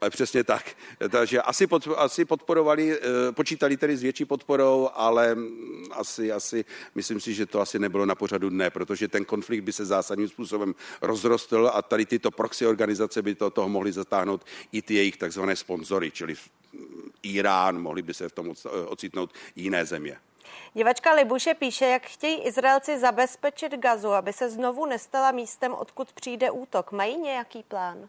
Ale 0.00 0.10
přesně 0.10 0.44
tak. 0.44 0.64
Takže 1.08 1.42
asi, 1.42 1.66
pod, 1.66 1.88
asi 1.96 2.24
podporovali, 2.24 2.98
eh, 2.98 3.32
počítali 3.32 3.76
tedy 3.76 3.96
s 3.96 4.02
větší 4.02 4.24
podporou, 4.24 4.90
ale 4.94 5.36
asi, 5.92 6.32
asi, 6.32 6.64
myslím 6.94 7.20
si, 7.20 7.34
že 7.34 7.46
to 7.46 7.60
asi 7.60 7.78
nebylo 7.78 8.06
na 8.06 8.14
pořadu 8.14 8.50
dne, 8.50 8.70
protože 8.70 9.08
ten 9.08 9.24
konflikt 9.24 9.60
by 9.60 9.72
se 9.72 9.84
zásadním 9.84 10.28
způsobem 10.28 10.74
rozrostl 11.02 11.70
a 11.74 11.82
tady 11.82 12.06
tyto 12.06 12.30
proxy 12.30 12.66
organizace 12.66 13.22
by 13.22 13.34
to 13.34 13.50
toho 13.50 13.68
mohly 13.68 13.92
zatáhnout 13.92 14.44
i 14.72 14.82
ty 14.82 14.94
jejich 14.94 15.16
takzvané 15.16 15.56
sponzory, 15.56 16.10
čili 16.10 16.34
Irán, 17.22 17.80
mohli 17.80 18.02
by 18.02 18.14
se 18.14 18.28
v 18.28 18.32
tom 18.32 18.54
ocitnout 18.86 19.30
jiné 19.56 19.84
země. 19.84 20.16
Divačka 20.74 21.12
Libuše 21.12 21.54
píše, 21.54 21.84
jak 21.84 22.06
chtějí 22.06 22.42
Izraelci 22.42 22.98
zabezpečit 22.98 23.72
gazu, 23.72 24.08
aby 24.08 24.32
se 24.32 24.50
znovu 24.50 24.86
nestala 24.86 25.30
místem, 25.30 25.74
odkud 25.74 26.12
přijde 26.12 26.50
útok. 26.50 26.92
Mají 26.92 27.16
nějaký 27.16 27.62
plán? 27.62 28.08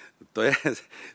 To 0.33 0.41
je, 0.41 0.53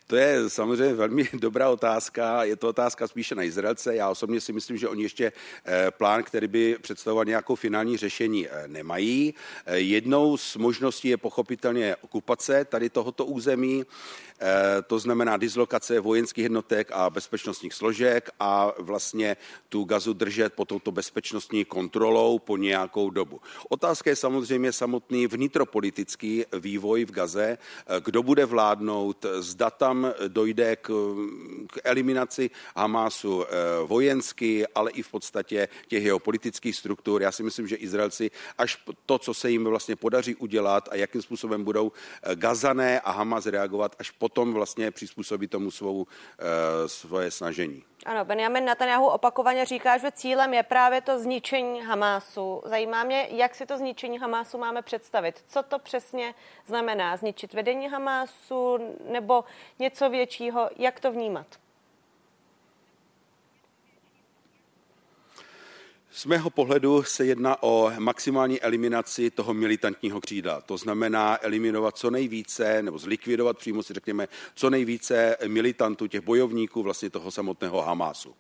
to 0.07 0.17
je 0.17 0.51
samozřejmě 0.51 0.95
velmi 0.95 1.29
dobrá 1.33 1.71
otázka. 1.71 2.45
Je 2.45 2.57
to 2.57 2.69
otázka 2.69 3.09
spíše 3.09 3.35
na 3.35 3.43
Izraelce. 3.43 3.97
Já 3.97 4.11
osobně 4.11 4.41
si 4.41 4.53
myslím, 4.53 4.77
že 4.77 4.89
oni 4.89 5.03
ještě 5.03 5.33
eh, 5.65 5.91
plán, 5.91 6.23
který 6.23 6.49
by 6.49 6.77
představoval 6.81 7.25
nějakou 7.25 7.55
finální 7.55 7.97
řešení, 7.97 8.49
eh, 8.49 8.69
nemají. 8.69 9.35
Eh, 9.67 9.79
jednou 9.79 10.37
z 10.37 10.57
možností 10.57 11.09
je 11.09 11.17
pochopitelně 11.17 11.97
okupace 11.97 12.65
tady 12.65 12.91
tohoto 12.91 13.25
území. 13.25 13.85
To 14.87 14.99
znamená 14.99 15.37
dislokace 15.37 16.01
vojenských 16.01 16.43
jednotek 16.43 16.91
a 16.93 17.11
bezpečnostních 17.11 17.75
složek 17.75 18.31
a 18.41 18.73
vlastně 18.79 19.37
tu 19.69 19.85
gazu 19.85 20.13
držet 20.13 20.53
pod 20.53 20.69
touto 20.69 20.93
bezpečnostní 20.93 21.65
kontrolou 21.65 22.39
po 22.39 22.57
nějakou 22.57 23.11
dobu. 23.11 23.41
Otázka 23.69 24.11
je 24.11 24.17
samozřejmě 24.17 24.73
samotný 24.73 25.27
vnitropolitický 25.27 26.45
vývoj 26.61 27.05
v 27.05 27.11
Gaze, 27.11 27.59
kdo 28.05 28.23
bude 28.23 28.45
vládnout, 28.45 29.06
zda 29.41 29.71
tam 29.71 30.13
dojde 30.29 30.77
k, 30.77 30.91
k 31.73 31.79
eliminaci 31.85 32.51
Hamásu 32.77 33.45
eh, 33.45 33.49
vojensky, 33.87 34.67
ale 34.75 34.91
i 34.91 35.03
v 35.03 35.11
podstatě 35.11 35.69
těch 35.89 36.05
jeho 36.05 36.19
politických 36.19 36.77
struktur. 36.77 37.23
Já 37.23 37.33
si 37.33 37.43
myslím, 37.43 37.69
že 37.69 37.77
Izraelci 37.77 38.31
až 38.59 38.79
to, 39.07 39.19
co 39.19 39.35
se 39.35 39.51
jim 39.51 39.65
vlastně 39.65 39.97
podaří 39.97 40.35
udělat 40.35 40.89
a 40.93 40.97
jakým 40.97 41.23
způsobem 41.23 41.65
budou 41.65 41.93
Gazané 42.35 43.01
a 43.01 43.11
Hamas 43.11 43.47
reagovat 43.47 43.97
až 43.99 44.11
po 44.11 44.27
potom 44.27 44.53
vlastně 44.53 44.91
přizpůsobit 44.91 45.51
tomu 45.51 45.71
svou, 45.71 46.07
svoje 46.87 47.31
snažení. 47.31 47.85
Ano, 48.07 48.25
Benjamin 48.25 48.65
Netanyahu 48.65 49.07
opakovaně 49.07 49.65
říká, 49.65 49.99
že 49.99 50.13
cílem 50.13 50.55
je 50.55 50.63
právě 50.63 51.01
to 51.01 51.19
zničení 51.19 51.83
Hamásu. 51.83 52.63
Zajímá 52.65 53.05
mě, 53.05 53.27
jak 53.31 53.55
si 53.55 53.67
to 53.67 53.79
zničení 53.79 54.19
Hamásu 54.19 54.59
máme 54.59 54.83
představit. 54.83 55.45
Co 55.47 55.63
to 55.63 55.79
přesně 55.79 56.35
znamená? 56.67 57.17
Zničit 57.17 57.55
vedení 57.55 57.89
Hamásu 57.89 58.79
nebo 59.11 59.45
něco 59.79 60.11
většího? 60.11 60.71
Jak 60.77 61.01
to 61.01 61.13
vnímat? 61.13 61.47
Z 66.17 66.27
mého 66.27 66.51
pohledu 66.51 67.03
se 67.03 67.27
jedná 67.27 67.63
o 67.63 67.93
maximální 67.99 68.61
eliminaci 68.61 69.31
toho 69.31 69.55
militantního 69.55 70.21
křídla. 70.21 70.61
To 70.61 70.77
znamená 70.77 71.39
eliminovat 71.45 71.97
co 71.97 72.11
nejvíce, 72.11 72.83
nebo 72.83 72.99
zlikvidovat 72.99 73.59
přímo 73.59 73.83
si 73.83 73.95
řekněme, 73.95 74.29
co 74.55 74.71
nejvíce 74.71 75.37
militantů, 75.47 76.07
těch 76.07 76.21
bojovníků 76.21 76.83
vlastně 76.83 77.11
toho 77.11 77.31
samotného 77.31 77.83
Hamásu. 77.83 78.35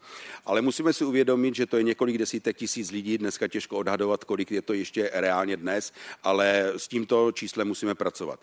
Ale 0.44 0.62
musíme 0.62 0.92
si 0.92 1.04
uvědomit, 1.04 1.54
že 1.54 1.66
to 1.66 1.76
je 1.76 1.82
několik 1.82 2.18
desítek 2.18 2.56
tisíc 2.56 2.90
lidí, 2.90 3.18
dneska 3.18 3.48
těžko 3.48 3.76
odhadovat, 3.76 4.24
kolik 4.24 4.50
je 4.50 4.62
to 4.62 4.72
ještě 4.72 5.10
reálně 5.14 5.56
dnes, 5.56 5.92
ale 6.22 6.72
s 6.76 6.88
tímto 6.88 7.32
číslem 7.32 7.68
musíme 7.68 7.94
pracovat. 7.94 8.40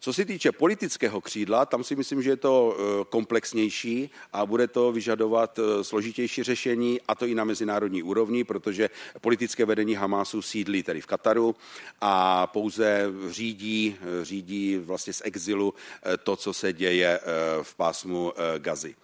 Co 0.00 0.12
se 0.12 0.24
týče 0.24 0.52
politického 0.52 1.20
křídla, 1.20 1.66
tam 1.66 1.84
si 1.84 1.96
myslím, 1.96 2.22
že 2.22 2.30
je 2.30 2.36
to 2.36 2.76
eh, 2.78 3.04
komplexnější 3.08 4.10
a 4.32 4.46
bude 4.46 4.68
to 4.68 4.92
vyžadovat 4.92 5.58
eh, 5.58 5.84
složitější 5.84 6.42
řešení, 6.42 7.00
a 7.08 7.14
to 7.14 7.26
i 7.26 7.34
na 7.34 7.44
mezinárodní 7.44 8.02
úrovni, 8.02 8.44
protože 8.44 8.90
politické 9.20 9.64
vedení 9.64 9.94
Hamásu 9.94 10.42
sídlí 10.42 10.82
tedy 10.82 11.00
v 11.00 11.06
Kataru 11.06 11.56
a 12.00 12.46
pouze 12.46 13.06
řídí, 13.28 13.96
eh, 14.00 14.24
řídí 14.24 14.76
vlastně 14.76 15.12
z 15.12 15.22
exilu 15.24 15.74
to, 16.22 16.36
co 16.36 16.52
se 16.52 16.72
děje 16.72 17.20
v 17.62 17.74
pásmu 17.74 18.32
Gazy. 18.58 18.94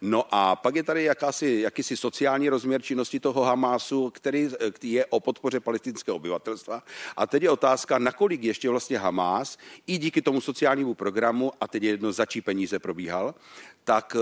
No 0.00 0.24
a 0.30 0.56
pak 0.56 0.74
je 0.74 0.82
tady 0.82 1.04
jakási, 1.04 1.60
jakýsi 1.64 1.96
sociální 1.96 2.48
rozměr 2.48 2.82
činnosti 2.82 3.20
toho 3.20 3.42
Hamásu, 3.42 4.10
který, 4.10 4.48
který 4.70 4.92
je 4.92 5.06
o 5.06 5.20
podpoře 5.20 5.60
palestinského 5.60 6.16
obyvatelstva. 6.16 6.82
A 7.16 7.26
teď 7.26 7.42
je 7.42 7.50
otázka, 7.50 7.98
nakolik 7.98 8.42
ještě 8.42 8.70
vlastně 8.70 8.98
Hamás 8.98 9.58
i 9.86 9.98
díky 9.98 10.22
tomu 10.22 10.40
sociálnímu 10.44 10.94
programu, 10.94 11.52
a 11.60 11.68
teď 11.68 11.82
jedno 11.82 12.12
začí 12.12 12.40
peníze 12.40 12.78
probíhal, 12.78 13.34
tak 13.84 14.16
eh, 14.16 14.20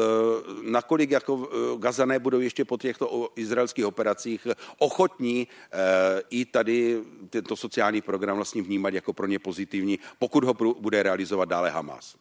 nakolik 0.71 1.11
jako 1.11 1.49
eh, 1.49 1.79
Gazané 1.79 2.19
budou 2.19 2.41
ještě 2.41 2.65
po 2.65 2.79
těchto 2.79 3.29
izraelských 3.37 3.87
operacích 3.87 4.47
ochotní 4.79 5.49
eh, 5.49 6.23
i 6.31 6.45
tady 6.45 7.03
tento 7.31 7.57
sociální 7.57 8.01
program 8.01 8.37
vlastně 8.37 8.63
vnímat 8.63 8.95
jako 8.95 9.13
pro 9.13 9.27
ně 9.27 9.39
pozitivní, 9.39 9.99
pokud 10.19 10.45
ho 10.45 10.55
bude 10.55 11.03
realizovat 11.03 11.49
dále 11.49 11.71
Hamas. 11.71 12.17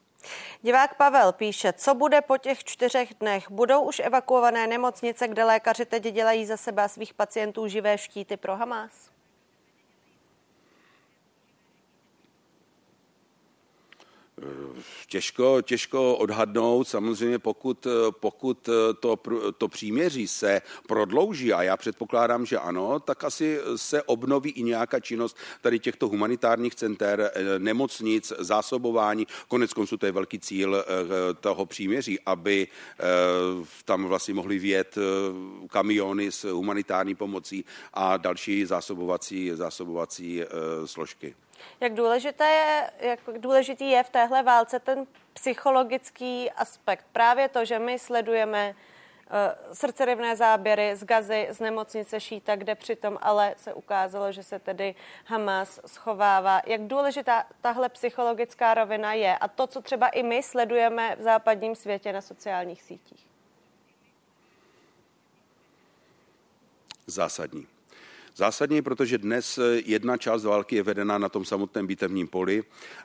Divák 0.61 0.97
Pavel 0.97 1.31
píše, 1.31 1.73
co 1.73 1.95
bude 1.95 2.21
po 2.21 2.37
těch 2.37 2.63
čtyřech 2.63 3.13
dnech. 3.19 3.51
Budou 3.51 3.81
už 3.81 3.99
evakuované 3.99 4.67
nemocnice, 4.67 5.27
kde 5.27 5.43
lékaři 5.43 5.85
teď 5.85 6.03
dělají 6.03 6.45
za 6.45 6.57
sebe 6.57 6.89
svých 6.89 7.13
pacientů 7.13 7.67
živé 7.67 7.97
štíty 7.97 8.37
pro 8.37 8.55
Hamas? 8.55 9.10
Těžko, 15.07 15.61
těžko 15.61 16.15
odhadnout, 16.15 16.87
samozřejmě 16.87 17.39
pokud, 17.39 17.87
pokud 18.11 18.69
to, 18.99 19.19
to 19.57 19.67
příměří 19.67 20.27
se 20.27 20.61
prodlouží, 20.87 21.53
a 21.53 21.63
já 21.63 21.77
předpokládám, 21.77 22.45
že 22.45 22.57
ano, 22.57 22.99
tak 22.99 23.23
asi 23.23 23.59
se 23.75 24.03
obnoví 24.03 24.49
i 24.49 24.63
nějaká 24.63 24.99
činnost 24.99 25.37
tady 25.61 25.79
těchto 25.79 26.07
humanitárních 26.07 26.75
center, 26.75 27.31
nemocnic, 27.57 28.33
zásobování. 28.39 29.27
Konec 29.47 29.73
konců 29.73 29.97
to 29.97 30.05
je 30.05 30.11
velký 30.11 30.39
cíl 30.39 30.75
eh, 30.75 31.33
toho 31.33 31.65
příměří, 31.65 32.19
aby 32.25 32.67
eh, 32.67 33.03
tam 33.85 34.05
vlastně 34.05 34.33
mohli 34.33 34.59
vjet 34.59 34.97
eh, 34.97 35.01
kamiony 35.67 36.31
s 36.31 36.43
humanitární 36.51 37.15
pomocí 37.15 37.65
a 37.93 38.17
další 38.17 38.65
zásobovací, 38.65 39.51
zásobovací 39.53 40.41
složky. 40.85 41.35
Jak, 41.79 41.93
důležité 41.93 42.49
je, 42.49 42.91
jak 42.99 43.19
důležitý 43.37 43.89
je 43.89 44.03
v 44.03 44.09
téhle 44.09 44.43
válce 44.43 44.79
ten 44.79 45.07
psychologický 45.33 46.51
aspekt. 46.51 47.05
Právě 47.11 47.49
to, 47.49 47.65
že 47.65 47.79
my 47.79 47.99
sledujeme 47.99 48.69
uh, 48.69 49.73
srdcerivné 49.73 50.35
záběry 50.35 50.95
z 50.95 51.03
Gazy, 51.03 51.47
z 51.51 51.59
nemocnice 51.59 52.19
Šíta, 52.19 52.55
kde 52.55 52.75
přitom 52.75 53.17
ale 53.21 53.55
se 53.57 53.73
ukázalo, 53.73 54.31
že 54.31 54.43
se 54.43 54.59
tedy 54.59 54.95
Hamas 55.25 55.79
schovává. 55.85 56.61
Jak 56.65 56.81
důležitá 56.81 57.45
tahle 57.61 57.89
psychologická 57.89 58.73
rovina 58.73 59.13
je 59.13 59.37
a 59.37 59.47
to, 59.47 59.67
co 59.67 59.81
třeba 59.81 60.07
i 60.07 60.23
my 60.23 60.43
sledujeme 60.43 61.15
v 61.15 61.21
západním 61.21 61.75
světě 61.75 62.13
na 62.13 62.21
sociálních 62.21 62.81
sítích? 62.81 63.27
Zásadní. 67.07 67.67
Zásadně, 68.35 68.81
protože 68.81 69.17
dnes 69.17 69.59
jedna 69.85 70.17
část 70.17 70.43
války 70.43 70.75
je 70.75 70.83
vedena 70.83 71.17
na 71.17 71.29
tom 71.29 71.45
samotném 71.45 71.87
bitevním 71.87 72.27
poli, 72.27 72.63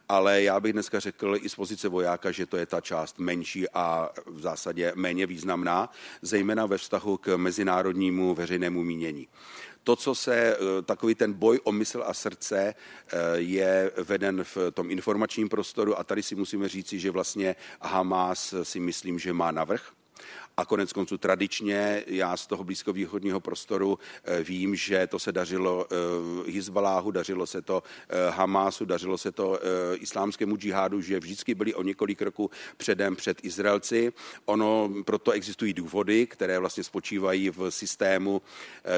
ale 0.08 0.42
já 0.42 0.60
bych 0.60 0.72
dneska 0.72 1.00
řekl 1.00 1.36
i 1.40 1.48
z 1.48 1.54
pozice 1.54 1.88
vojáka, 1.88 2.30
že 2.30 2.46
to 2.46 2.56
je 2.56 2.66
ta 2.66 2.80
část 2.80 3.18
menší 3.18 3.68
a 3.70 4.10
v 4.26 4.40
zásadě 4.40 4.92
méně 4.94 5.26
významná, 5.26 5.90
zejména 6.22 6.66
ve 6.66 6.78
vztahu 6.78 7.16
k 7.16 7.36
mezinárodnímu 7.36 8.34
veřejnému 8.34 8.84
mínění. 8.84 9.28
To, 9.84 9.96
co 9.96 10.14
se, 10.14 10.34
eh, 10.34 10.82
takový 10.82 11.14
ten 11.14 11.32
boj 11.32 11.60
o 11.64 11.72
mysl 11.72 12.04
a 12.06 12.14
srdce 12.14 12.74
eh, 12.74 13.18
je 13.34 13.90
veden 13.96 14.44
v 14.44 14.58
tom 14.74 14.90
informačním 14.90 15.48
prostoru 15.48 15.98
a 15.98 16.04
tady 16.04 16.22
si 16.22 16.34
musíme 16.34 16.68
říci, 16.68 16.98
že 16.98 17.10
vlastně 17.10 17.56
Hamas 17.82 18.54
si 18.62 18.80
myslím, 18.80 19.18
že 19.18 19.32
má 19.32 19.50
navrh 19.50 19.95
a 20.56 20.64
konec 20.64 20.92
konců 20.92 21.18
tradičně 21.18 22.04
já 22.06 22.36
z 22.36 22.46
toho 22.46 22.64
blízkovýchodního 22.64 23.40
prostoru 23.40 23.98
eh, 24.24 24.42
vím, 24.42 24.74
že 24.74 25.06
to 25.06 25.18
se 25.18 25.32
dařilo 25.32 25.86
eh, 25.90 26.50
Hizbaláhu, 26.50 27.10
dařilo 27.10 27.46
se 27.46 27.62
to 27.62 27.82
eh, 28.08 28.30
Hamásu, 28.30 28.84
dařilo 28.84 29.18
se 29.18 29.32
to 29.32 29.58
islámskému 29.94 30.56
džihádu, 30.56 31.00
že 31.00 31.20
vždycky 31.20 31.54
byli 31.54 31.74
o 31.74 31.82
několik 31.82 32.22
roků 32.22 32.50
předem 32.76 33.16
před 33.16 33.44
Izraelci. 33.44 34.12
Ono, 34.44 34.90
proto 35.04 35.30
existují 35.30 35.72
důvody, 35.72 36.26
které 36.26 36.58
vlastně 36.58 36.84
spočívají 36.84 37.50
v 37.50 37.70
systému, 37.70 38.42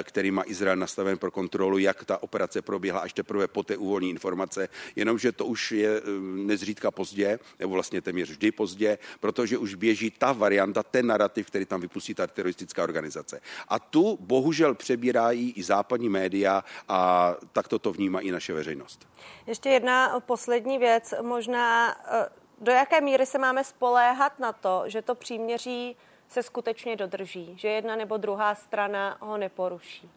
který 0.02 0.30
má 0.30 0.42
Izrael 0.46 0.76
nastaven 0.76 1.18
pro 1.18 1.30
kontrolu, 1.30 1.78
jak 1.78 2.04
ta 2.04 2.22
operace 2.22 2.62
proběhla, 2.62 3.00
až 3.00 3.12
teprve 3.12 3.48
poté 3.48 3.76
uvolní 3.76 4.10
informace, 4.10 4.68
jenomže 4.96 5.32
to 5.32 5.46
už 5.46 5.72
je 5.72 6.02
nezřídka 6.20 6.90
pozdě, 6.90 7.38
nebo 7.58 7.74
vlastně 7.74 8.00
téměř 8.00 8.30
vždy 8.30 8.52
pozdě, 8.52 8.98
protože 9.20 9.58
už 9.58 9.74
běží 9.74 10.10
ta 10.10 10.32
varianta, 10.32 10.82
ten 10.82 11.06
narrativ, 11.06 11.47
který 11.50 11.64
tam 11.64 11.80
vypustí 11.80 12.14
ta 12.14 12.26
teroristická 12.26 12.82
organizace. 12.82 13.40
A 13.68 13.78
tu 13.78 14.18
bohužel 14.20 14.74
přebírají 14.74 15.52
i 15.52 15.62
západní 15.62 16.08
média 16.08 16.64
a 16.88 17.34
tak 17.52 17.68
to 17.68 17.92
vnímá 17.92 18.20
i 18.20 18.30
naše 18.30 18.52
veřejnost. 18.52 19.08
Ještě 19.46 19.68
jedna 19.68 20.20
poslední 20.20 20.78
věc, 20.78 21.14
možná 21.22 21.96
eh, 22.06 22.28
do 22.60 22.72
jaké 22.72 23.00
míry 23.00 23.26
se 23.26 23.38
máme 23.38 23.64
spoléhat 23.64 24.38
na 24.38 24.52
to, 24.52 24.82
že 24.86 25.02
to 25.02 25.14
příměří 25.14 25.96
se 26.28 26.42
skutečně 26.42 26.96
dodrží, 26.96 27.54
že 27.56 27.68
jedna 27.68 27.96
nebo 27.96 28.16
druhá 28.16 28.54
strana 28.54 29.16
ho 29.20 29.36
neporuší? 29.38 30.10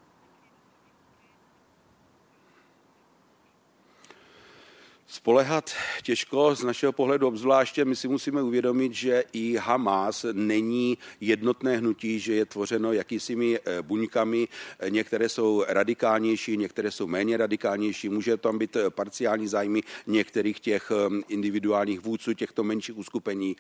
Spolehat 5.12 5.72
těžko 6.04 6.56
z 6.56 6.64
našeho 6.64 6.92
pohledu 6.92 7.28
obzvláště. 7.28 7.86
My 7.86 7.96
si 7.96 8.08
musíme 8.08 8.42
uvědomit, 8.42 8.94
že 8.94 9.24
i 9.34 9.56
Hamas 9.56 10.26
není 10.32 10.98
jednotné 11.22 11.78
hnutí, 11.78 12.20
že 12.20 12.34
je 12.34 12.46
tvořeno 12.46 12.94
jakýsimi 12.94 13.60
eh, 13.60 13.82
buňkami. 13.82 14.48
Některé 14.90 15.30
jsou 15.30 15.66
radikálnější, 15.68 16.58
některé 16.58 16.92
jsou 16.92 17.08
méně 17.08 17.38
radikálnější. 17.38 18.10
Může 18.10 18.38
tam 18.38 18.58
být 18.58 18.76
eh, 18.76 18.90
parciální 18.90 19.48
zájmy 19.48 19.82
některých 20.08 20.60
těch 20.60 20.92
eh, 20.92 21.22
individuálních 21.28 22.00
vůdců 22.00 22.34
těchto 22.34 22.64
menších 22.64 22.98
uskupení. 22.98 23.56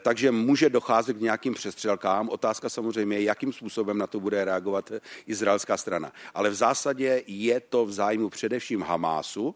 Takže 0.00 0.30
může 0.30 0.70
docházet 0.70 1.16
k 1.16 1.20
nějakým 1.20 1.54
přestřelkám. 1.54 2.28
Otázka 2.28 2.68
samozřejmě 2.68 3.16
je, 3.16 3.22
jakým 3.22 3.52
způsobem 3.52 3.98
na 3.98 4.06
to 4.06 4.20
bude 4.20 4.44
reagovat 4.44 4.92
izraelská 5.26 5.76
strana. 5.76 6.12
Ale 6.34 6.50
v 6.50 6.54
zásadě 6.54 7.22
je 7.26 7.60
to 7.60 7.86
v 7.86 7.92
zájmu 7.92 8.28
především 8.28 8.82
Hamásu, 8.82 9.54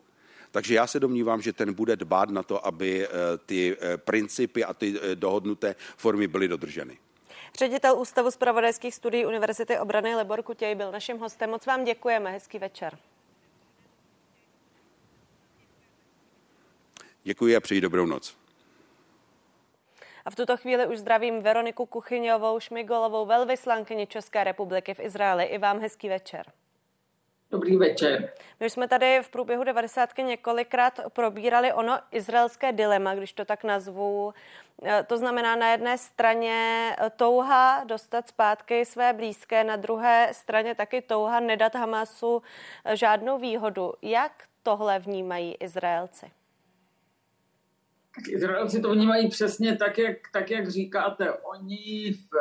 takže 0.53 0.74
já 0.74 0.86
se 0.86 1.00
domnívám, 1.00 1.42
že 1.42 1.53
ten 1.53 1.72
bude 1.72 1.96
dbát 1.96 2.30
na 2.30 2.42
to, 2.42 2.66
aby 2.66 3.07
eh, 3.07 3.11
ty 3.46 3.76
eh, 3.80 3.96
principy 3.96 4.64
a 4.64 4.74
ty 4.74 4.94
eh, 5.03 5.14
dohodnuté 5.14 5.74
formy 5.96 6.28
byly 6.28 6.48
dodrženy. 6.48 6.98
Ředitel 7.59 7.98
Ústavu 7.98 8.30
zpravodajských 8.30 8.94
studií 8.94 9.26
Univerzity 9.26 9.78
obrany 9.78 10.14
Lebor 10.14 10.42
Kutěj 10.42 10.74
byl 10.74 10.92
naším 10.92 11.18
hostem. 11.18 11.50
Moc 11.50 11.66
vám 11.66 11.84
děkujeme. 11.84 12.30
Hezký 12.30 12.59
večer. 12.59 12.98
Děkuji 17.24 17.57
a 17.57 17.61
přeji 17.61 17.80
dobrou 17.80 18.07
noc. 18.07 18.36
A 20.24 20.30
v 20.30 20.36
tuto 20.36 20.57
chvíli 20.57 20.86
už 20.86 20.98
zdravím 20.98 21.42
Veroniku 21.42 21.86
Kuchyňovou, 21.86 22.61
Šmigolovou, 22.61 23.26
velvyslankyni 23.26 24.07
České 24.07 24.44
republiky 24.44 24.94
v 24.94 25.00
Izraeli. 25.00 25.44
I 25.44 25.59
vám 25.59 25.80
hezký 25.80 26.09
večer. 26.09 26.53
Dobrý 27.53 27.76
večer. 27.76 28.32
My 28.61 28.70
jsme 28.70 28.88
tady 28.88 29.20
v 29.22 29.28
průběhu 29.28 29.64
90. 29.64 30.18
několikrát 30.18 31.00
probírali 31.12 31.72
ono 31.72 31.98
izraelské 32.12 32.72
dilema, 32.72 33.14
když 33.14 33.32
to 33.32 33.44
tak 33.44 33.64
nazvu. 33.64 34.34
E, 34.82 35.03
to 35.05 35.18
znamená 35.18 35.57
na 35.57 35.70
jedné 35.70 35.98
straně 35.98 36.90
touha 37.16 37.84
dostat 37.84 38.28
zpátky 38.28 38.84
své 38.84 39.12
blízké, 39.12 39.64
na 39.64 39.76
druhé 39.76 40.28
straně 40.32 40.74
taky 40.74 41.03
touha 41.03 41.40
nedat 41.40 41.74
Hamasu 41.74 42.42
žádnou 42.94 43.38
výhodu. 43.38 43.92
Jak 44.03 44.32
tohle 44.62 44.98
vnímají 44.98 45.55
Izraelci? 45.55 46.26
Tak 48.14 48.28
Izraelci 48.28 48.80
to 48.80 48.92
vnímají 48.92 49.28
přesně 49.28 49.76
tak, 49.76 49.98
jak, 49.98 50.16
tak, 50.32 50.50
jak 50.50 50.68
říkáte. 50.68 51.32
Oni 51.32 52.12
v 52.12 52.36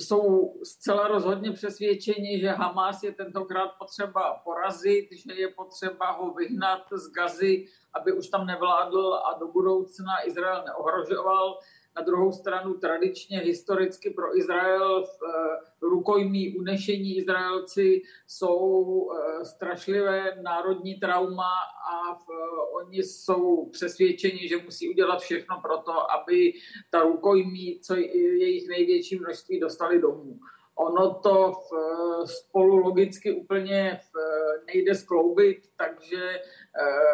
jsou 0.00 0.54
zcela 0.64 1.08
rozhodně 1.08 1.52
přesvědčeni, 1.52 2.40
že 2.40 2.48
Hamas 2.48 3.02
je 3.02 3.12
tentokrát 3.12 3.68
potřeba 3.78 4.40
porazit, 4.44 5.08
že 5.12 5.34
je 5.34 5.48
potřeba 5.48 6.10
ho 6.10 6.34
vyhnat 6.34 6.82
z 6.92 7.12
Gazy, 7.12 7.66
aby 7.94 8.12
už 8.12 8.28
tam 8.28 8.46
nevládl 8.46 9.14
a 9.14 9.38
do 9.38 9.48
budoucna 9.48 10.26
Izrael 10.26 10.64
neohrožoval. 10.66 11.58
Na 11.96 12.02
druhou 12.02 12.32
stranu 12.32 12.74
tradičně 12.74 13.38
historicky 13.38 14.10
pro 14.10 14.38
Izrael 14.38 15.04
eh, 15.04 15.30
rukojmí 15.82 16.56
unešení 16.56 17.16
Izraelci 17.16 18.02
jsou 18.26 19.08
eh, 19.12 19.44
strašlivé 19.44 20.42
národní 20.42 20.94
trauma 20.94 21.52
a 21.92 22.14
v, 22.14 22.26
oni 22.82 22.98
jsou 22.98 23.66
přesvědčeni, 23.66 24.48
že 24.48 24.62
musí 24.64 24.88
udělat 24.88 25.20
všechno 25.20 25.60
pro 25.62 25.78
to, 25.78 26.12
aby 26.12 26.52
ta 26.90 27.02
rukojmí, 27.02 27.80
co 27.80 27.96
jejich 27.96 28.68
největší 28.68 29.18
množství, 29.18 29.60
dostali 29.60 30.00
domů. 30.00 30.38
Ono 30.74 31.14
to 31.14 31.52
v, 31.52 31.70
spolu 32.26 32.76
logicky 32.76 33.32
úplně 33.32 34.00
v, 34.02 34.16
nejde 34.66 34.94
skloubit, 34.94 35.58
takže 35.76 36.22
eh, 36.34 36.40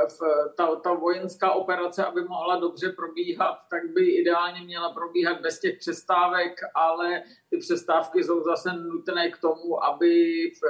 v, 0.08 0.18
ta, 0.56 0.76
ta 0.76 0.92
vojenská 0.92 1.52
operace, 1.52 2.04
aby 2.04 2.24
mohla 2.24 2.56
dobře 2.56 2.88
probíhat, 2.88 3.58
tak 3.70 3.92
by 3.92 4.10
ideálně 4.10 4.60
měla 4.60 4.92
probíhat 4.92 5.40
bez 5.40 5.60
těch 5.60 5.78
přestávek, 5.78 6.60
ale 6.74 7.22
ty 7.50 7.58
přestávky 7.58 8.24
jsou 8.24 8.42
zase 8.42 8.72
nutné 8.72 9.30
k 9.30 9.38
tomu, 9.38 9.84
aby 9.84 10.12
v, 10.50 10.60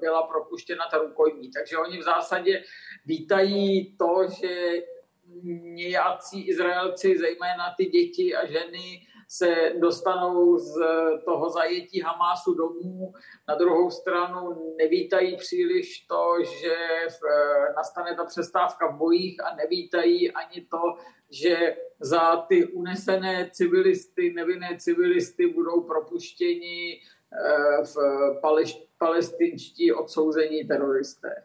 byla 0.00 0.22
propuštěna 0.22 0.84
ta 0.90 0.98
rukojmí. 0.98 1.50
Takže 1.50 1.78
oni 1.78 1.98
v 1.98 2.02
zásadě 2.02 2.64
vítají 3.06 3.96
to, 3.96 4.28
že 4.40 4.82
nějací 5.62 6.48
Izraelci, 6.48 7.18
zejména 7.18 7.74
ty 7.76 7.84
děti 7.86 8.36
a 8.36 8.46
ženy, 8.46 9.06
se 9.36 9.72
dostanou 9.78 10.58
z 10.58 10.74
toho 11.24 11.50
zajetí 11.50 12.00
Hamásu 12.00 12.54
domů. 12.54 13.12
Na 13.48 13.54
druhou 13.54 13.90
stranu 13.90 14.74
nevítají 14.78 15.36
příliš 15.36 16.00
to, 16.00 16.36
že 16.44 16.76
nastane 17.76 18.14
ta 18.16 18.24
přestávka 18.24 18.86
v 18.86 18.96
bojích 18.96 19.44
a 19.44 19.56
nevítají 19.56 20.32
ani 20.32 20.66
to, 20.70 20.96
že 21.30 21.76
za 22.00 22.36
ty 22.36 22.66
unesené 22.66 23.50
civilisty, 23.52 24.32
nevinné 24.32 24.76
civilisty 24.78 25.46
budou 25.46 25.80
propuštěni 25.80 27.00
eh, 27.00 27.84
v 27.84 27.96
palestinští 28.98 29.92
odsouzení 29.92 30.64
teroristé. 30.64 31.44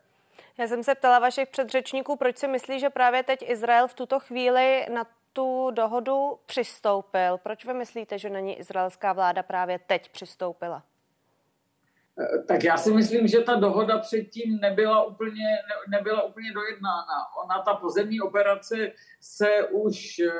Já 0.57 0.67
jsem 0.67 0.83
se 0.83 0.95
ptala 0.95 1.19
vašich 1.19 1.49
předřečníků, 1.49 2.15
proč 2.15 2.37
si 2.37 2.47
myslí, 2.47 2.79
že 2.79 2.89
právě 2.89 3.23
teď 3.23 3.49
Izrael 3.49 3.87
v 3.87 3.93
tuto 3.93 4.19
chvíli 4.19 4.85
na 4.89 5.07
tu 5.37 5.71
dohodu 5.71 6.39
přistoupil. 6.45 7.37
Proč 7.37 7.65
vy 7.65 7.73
myslíte, 7.73 8.19
že 8.19 8.29
na 8.29 8.39
ní 8.39 8.59
izraelská 8.59 9.13
vláda 9.13 9.43
právě 9.43 9.79
teď 9.87 10.11
přistoupila? 10.11 10.83
Eh, 12.19 12.43
tak 12.43 12.63
já 12.63 12.77
si 12.77 12.91
myslím, 12.93 13.27
že 13.27 13.39
ta 13.39 13.55
dohoda 13.55 13.97
předtím 13.97 14.59
nebyla 14.61 15.03
úplně, 15.03 15.43
ne, 15.43 15.97
nebyla 15.97 16.23
úplně 16.23 16.53
dojednána. 16.53 17.17
Ona, 17.43 17.61
ta 17.61 17.73
pozemní 17.73 18.21
operace 18.21 18.91
se 19.21 19.67
už 19.71 20.19
eh, 20.19 20.31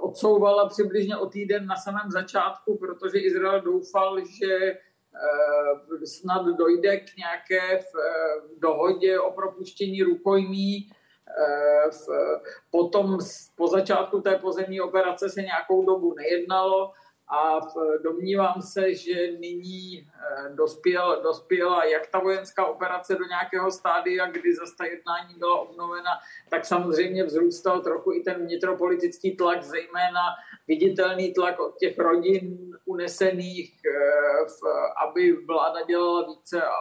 odsouvala 0.00 0.68
přibližně 0.68 1.16
o 1.16 1.26
týden 1.26 1.66
na 1.66 1.76
samém 1.76 2.10
začátku, 2.10 2.78
protože 2.78 3.18
Izrael 3.18 3.60
doufal, 3.60 4.24
že 4.24 4.54
eh, 4.54 6.06
snad 6.06 6.46
dojde 6.46 6.96
k 6.96 7.16
nějaké 7.16 7.80
dohodě 8.58 9.20
o 9.20 9.32
propuštění 9.32 10.02
rukojmí 10.02 10.90
Eh, 11.38 11.90
potom 12.70 13.18
po 13.56 13.66
začátku 13.66 14.20
té 14.20 14.38
pozemní 14.38 14.80
operace 14.80 15.28
se 15.28 15.42
nějakou 15.42 15.84
dobu 15.84 16.14
nejednalo 16.14 16.92
a 17.32 17.60
domnívám 18.02 18.62
se, 18.62 18.94
že 18.94 19.14
nyní 19.32 20.08
dospěl, 20.54 21.20
dospěla 21.22 21.84
jak 21.84 22.06
ta 22.06 22.18
vojenská 22.18 22.66
operace 22.66 23.14
do 23.14 23.24
nějakého 23.24 23.70
stádia, 23.70 24.30
kdy 24.30 24.54
zase 24.54 24.74
ta 24.78 24.84
jednání 24.84 25.34
byla 25.38 25.60
obnovena, 25.60 26.10
tak 26.50 26.64
samozřejmě 26.64 27.24
vzrůstal 27.24 27.80
trochu 27.80 28.12
i 28.12 28.20
ten 28.20 28.34
vnitropolitický 28.34 29.36
tlak, 29.36 29.62
zejména 29.62 30.20
viditelný 30.68 31.34
tlak 31.34 31.60
od 31.60 31.78
těch 31.78 31.98
rodin 31.98 32.70
unesených, 32.84 33.80
aby 35.06 35.32
vláda 35.46 35.82
dělala 35.82 36.26
více 36.26 36.62
a 36.62 36.72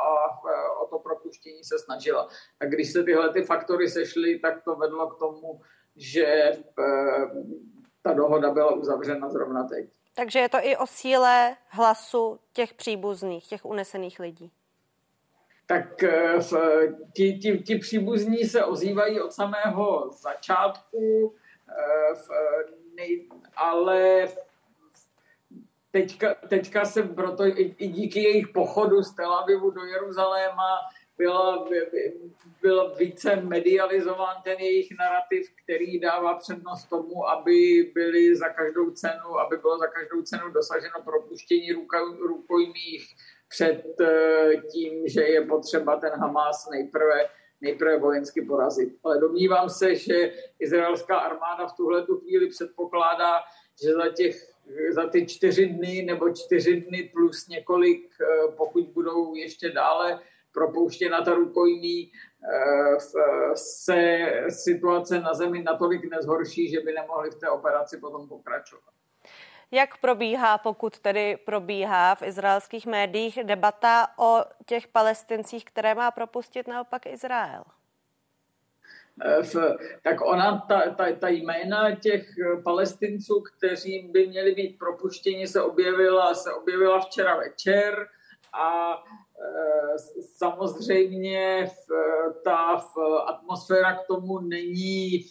o 0.83 0.87
to 0.89 0.99
propuštění 0.99 1.63
se 1.63 1.79
snažila. 1.79 2.27
A 2.59 2.65
když 2.65 2.93
se 2.93 3.03
tyhle 3.03 3.33
ty 3.33 3.43
faktory 3.43 3.89
sešly, 3.89 4.39
tak 4.39 4.63
to 4.63 4.75
vedlo 4.75 5.07
k 5.07 5.19
tomu, 5.19 5.61
že 5.95 6.51
ta 8.01 8.13
dohoda 8.13 8.51
byla 8.51 8.75
uzavřena 8.75 9.29
zrovna 9.29 9.63
teď. 9.63 9.89
Takže 10.19 10.39
je 10.39 10.49
to 10.49 10.57
i 10.61 10.77
o 10.77 10.87
síle 10.87 11.55
hlasu 11.67 12.39
těch 12.53 12.73
příbuzných, 12.73 13.47
těch 13.47 13.65
unesených 13.65 14.19
lidí. 14.19 14.51
Tak 15.65 16.03
eh, 16.03 16.39
ti, 17.13 17.39
ti, 17.39 17.59
ti 17.59 17.75
příbuzní 17.75 18.37
se 18.37 18.65
ozývají 18.65 19.21
od 19.21 19.33
samého 19.33 20.11
začátku, 20.11 21.35
eh, 21.69 23.15
ale 23.55 24.27
teďka, 25.91 26.33
teďka 26.33 26.85
se 26.85 27.03
proto 27.03 27.45
i, 27.45 27.75
i 27.77 27.87
díky 27.87 28.23
jejich 28.23 28.47
pochodu 28.47 29.03
z 29.03 29.15
Tel 29.15 29.33
Avivu 29.33 29.71
do 29.71 29.83
Jeruzaléma 29.83 30.79
byla, 31.19 31.67
byl 32.61 32.95
více 32.95 33.35
medializován 33.35 34.35
ten 34.43 34.57
jejich 34.59 34.87
narrativ, 34.99 35.47
který 35.63 35.99
dává 35.99 36.37
přednost 36.37 36.89
tomu, 36.89 37.29
aby 37.29 37.91
byli 37.93 38.35
za 38.35 38.49
každou 38.49 38.91
cenu, 38.91 39.39
aby 39.39 39.57
bylo 39.57 39.77
za 39.77 39.87
každou 39.87 40.21
cenu 40.21 40.51
dosaženo 40.51 41.03
propuštění 41.05 41.71
rukojmích 42.27 43.15
před 43.49 43.83
eh, 44.01 44.51
tím, 44.71 45.07
že 45.07 45.21
je 45.21 45.41
potřeba 45.45 45.95
ten 45.95 46.11
Hamas 46.11 46.69
nejprve 46.71 47.29
nejprve 47.61 47.99
vojensky 47.99 48.41
porazit. 48.41 48.95
Ale 49.03 49.19
domnívám 49.19 49.69
se, 49.69 49.95
že 49.95 50.33
izraelská 50.59 51.17
armáda 51.17 51.67
v 51.67 51.75
tuhle 51.75 52.05
tu 52.05 52.19
chvíli 52.19 52.47
předpokládá, 52.49 53.39
že 53.83 53.93
za, 53.93 54.09
těch, 54.09 54.35
za 54.91 55.07
ty 55.07 55.25
čtyři 55.25 55.65
dny 55.65 56.03
nebo 56.05 56.29
čtyři 56.33 56.81
dny 56.81 57.09
plus 57.13 57.47
několik, 57.47 58.07
eh, 58.21 58.51
pokud 58.57 58.87
budou 58.87 59.35
ještě 59.35 59.69
dále 59.69 60.19
propouštěna 60.59 61.21
ta 61.21 61.33
rukojmí, 61.33 62.11
eh, 62.11 62.97
se 63.55 64.19
situace 64.49 65.19
na 65.19 65.33
zemi 65.33 65.63
natolik 65.63 66.11
nezhorší, 66.11 66.69
že 66.69 66.79
by 66.79 66.93
nemohli 66.93 67.31
v 67.31 67.35
té 67.35 67.49
operaci 67.49 67.97
potom 67.97 68.27
pokračovat. 68.27 68.93
Jak 69.71 69.97
probíhá, 69.97 70.57
pokud 70.57 70.99
tedy 70.99 71.37
probíhá 71.45 72.15
v 72.15 72.21
izraelských 72.21 72.85
médiích 72.85 73.39
debata 73.43 74.07
o 74.17 74.43
těch 74.65 74.87
palestincích, 74.87 75.65
které 75.65 75.95
má 75.95 76.11
propustit 76.11 76.67
naopak 76.67 77.05
Izrael? 77.05 77.63
Eh, 79.21 79.43
v, 79.43 79.55
tak 80.03 80.21
ona, 80.21 80.65
ta, 80.67 80.89
ta, 80.97 81.05
ta 81.19 81.27
jména 81.27 81.95
těch 81.95 82.27
palestinců, 82.63 83.41
kteří 83.41 84.09
by 84.11 84.27
měli 84.27 84.51
být 84.51 84.79
propuštěni, 84.79 85.47
se 85.47 85.61
objevila, 85.61 86.33
se 86.33 86.53
objevila 86.53 86.99
včera 86.99 87.37
večer 87.37 88.07
a 88.53 88.97
Eh, 89.41 89.97
samozřejmě 90.37 91.71
ta 92.43 92.57
atmosféra 93.25 93.93
k 93.93 94.07
tomu 94.07 94.39
není, 94.39 95.25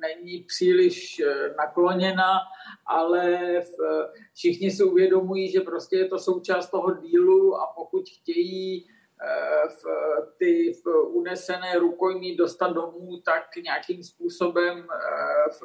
není 0.00 0.44
příliš 0.48 1.20
eh, 1.20 1.54
nakloněna, 1.58 2.38
ale 2.86 3.40
všichni 4.34 4.70
si 4.70 4.84
uvědomují, 4.84 5.50
že 5.50 5.60
prostě 5.60 5.96
je 5.96 6.08
to 6.08 6.18
součást 6.18 6.70
toho 6.70 6.94
dílu 6.94 7.56
a 7.56 7.66
pokud 7.76 8.04
chtějí 8.08 8.86
eh, 8.86 9.68
v 9.68 9.84
ty 10.38 10.72
v 10.84 10.86
unesené 11.06 11.78
rukojmí 11.78 12.36
dostat 12.36 12.72
domů, 12.72 13.20
tak 13.24 13.56
nějakým 13.64 14.02
způsobem 14.02 14.86
v, 15.50 15.62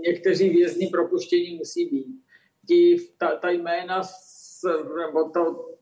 někteří 0.00 0.48
vězni 0.48 0.86
propuštění 0.86 1.56
musí 1.56 1.84
být. 1.90 2.22
Ti, 2.68 2.96
ta, 3.18 3.36
ta 3.36 3.50
jména 3.50 4.02
nebo 5.06 5.30
to, 5.30 5.68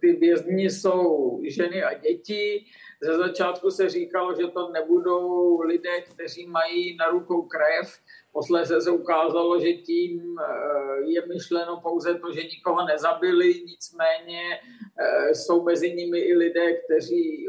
ty 0.00 0.12
vězni 0.12 0.70
jsou 0.70 1.40
ženy 1.44 1.82
a 1.82 1.94
děti. 1.94 2.64
Ze 3.02 3.16
začátku 3.16 3.70
se 3.70 3.88
říkalo, 3.88 4.34
že 4.34 4.46
to 4.46 4.70
nebudou 4.70 5.60
lidé, 5.60 6.00
kteří 6.00 6.46
mají 6.46 6.96
na 6.96 7.08
rukou 7.08 7.42
krev. 7.42 7.98
Posléze 8.32 8.80
se 8.80 8.90
ukázalo, 8.90 9.60
že 9.60 9.72
tím 9.72 10.36
eh, 10.40 11.10
je 11.10 11.26
myšleno 11.26 11.80
pouze 11.80 12.14
to, 12.14 12.32
že 12.32 12.42
nikoho 12.42 12.86
nezabili, 12.86 13.54
nicméně 13.64 14.60
eh, 15.00 15.34
jsou 15.34 15.62
mezi 15.62 15.92
nimi 15.92 16.18
i 16.18 16.36
lidé, 16.36 16.72
kteří 16.72 17.46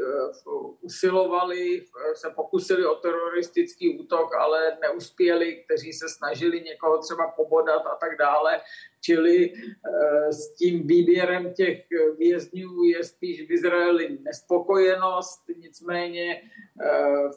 usilovali, 0.80 1.84
se 2.14 2.30
pokusili 2.30 2.86
o 2.86 2.94
teroristický 2.94 3.98
útok, 3.98 4.34
ale 4.34 4.78
neuspěli, 4.80 5.64
kteří 5.64 5.92
se 5.92 6.08
snažili 6.08 6.60
někoho 6.60 6.98
třeba 6.98 7.28
pobodat 7.36 7.86
a 7.86 7.94
tak 8.00 8.18
dále. 8.18 8.60
Čili 9.04 9.52
eh, 9.52 10.32
s 10.32 10.54
tím 10.54 10.86
výběrem 10.86 11.52
těch 11.54 11.84
vězňů 12.18 12.84
je 12.84 13.04
spíš 13.04 13.48
v 13.48 13.50
Izraeli 13.50 14.18
nespokojenost, 14.22 15.42
nicméně 15.58 16.42
eh, 16.82 17.28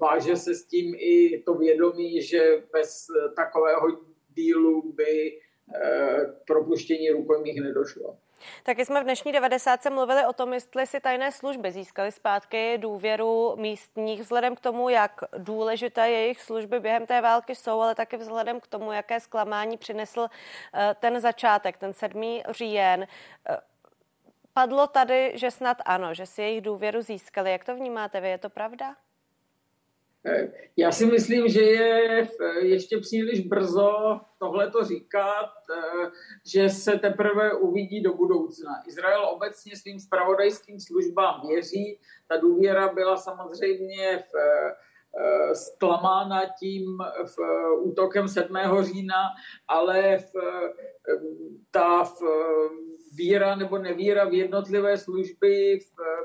váže 0.00 0.36
se 0.36 0.54
s 0.54 0.66
tím 0.66 0.94
i 0.98 1.42
to 1.46 1.54
vědomí, 1.54 2.22
že 2.22 2.62
bez 2.72 3.06
takového 3.36 3.86
dílu 4.34 4.92
by 4.92 5.38
eh, 5.74 6.34
propuštění 6.46 7.10
rukojmích 7.10 7.60
nedošlo. 7.60 8.18
Taky 8.62 8.84
jsme 8.84 9.00
v 9.00 9.04
dnešní 9.04 9.32
90. 9.32 9.84
mluvili 9.86 10.26
o 10.26 10.32
tom, 10.32 10.54
jestli 10.54 10.86
si 10.86 11.00
tajné 11.00 11.32
služby 11.32 11.72
získaly 11.72 12.12
zpátky 12.12 12.78
důvěru 12.78 13.56
místních 13.56 14.20
vzhledem 14.20 14.56
k 14.56 14.60
tomu, 14.60 14.88
jak 14.88 15.20
důležité 15.38 16.10
jejich 16.10 16.42
služby 16.42 16.80
během 16.80 17.06
té 17.06 17.20
války 17.20 17.54
jsou, 17.54 17.80
ale 17.80 17.94
taky 17.94 18.16
vzhledem 18.16 18.60
k 18.60 18.66
tomu, 18.66 18.92
jaké 18.92 19.20
zklamání 19.20 19.76
přinesl 19.78 20.26
eh, 20.74 20.96
ten 21.00 21.20
začátek, 21.20 21.76
ten 21.76 21.92
7. 21.92 22.40
říjen. 22.50 23.06
Eh, 23.48 23.56
padlo 24.52 24.86
tady, 24.86 25.32
že 25.34 25.50
snad 25.50 25.76
ano, 25.84 26.14
že 26.14 26.26
si 26.26 26.42
jejich 26.42 26.60
důvěru 26.60 27.02
získali. 27.02 27.52
Jak 27.52 27.64
to 27.64 27.74
vnímáte 27.74 28.20
vy? 28.20 28.28
Je 28.28 28.38
to 28.38 28.50
pravda? 28.50 28.94
Eh, 30.26 30.52
já 30.76 30.92
si 30.92 31.06
myslím, 31.06 31.48
že 31.48 31.60
je 31.60 32.22
eh, 32.22 32.60
ještě 32.60 32.98
příliš 32.98 33.40
brzo 33.40 34.20
tohle 34.38 34.70
to 34.70 34.84
říkat, 34.84 35.52
eh, 35.76 36.10
že 36.46 36.70
se 36.70 36.98
teprve 36.98 37.52
uvidí 37.52 38.02
do 38.02 38.14
budoucna. 38.14 38.72
Izrael 38.88 39.28
obecně 39.28 39.76
svým 39.76 40.00
spravodajským 40.00 40.80
službám 40.80 41.48
věří. 41.48 42.00
Ta 42.28 42.36
důvěra 42.36 42.88
byla 42.88 43.16
samozřejmě 43.16 44.18
v 44.18 44.34
zklamána 45.54 46.40
tím 46.58 46.98
v 47.24 47.38
útokem 47.82 48.28
7. 48.28 48.82
října, 48.82 49.22
ale 49.68 50.18
v, 50.18 50.32
ta 51.70 52.04
v, 52.04 52.18
víra 53.14 53.56
nebo 53.56 53.78
nevíra 53.78 54.24
v 54.24 54.32
jednotlivé 54.34 54.98
služby 54.98 55.78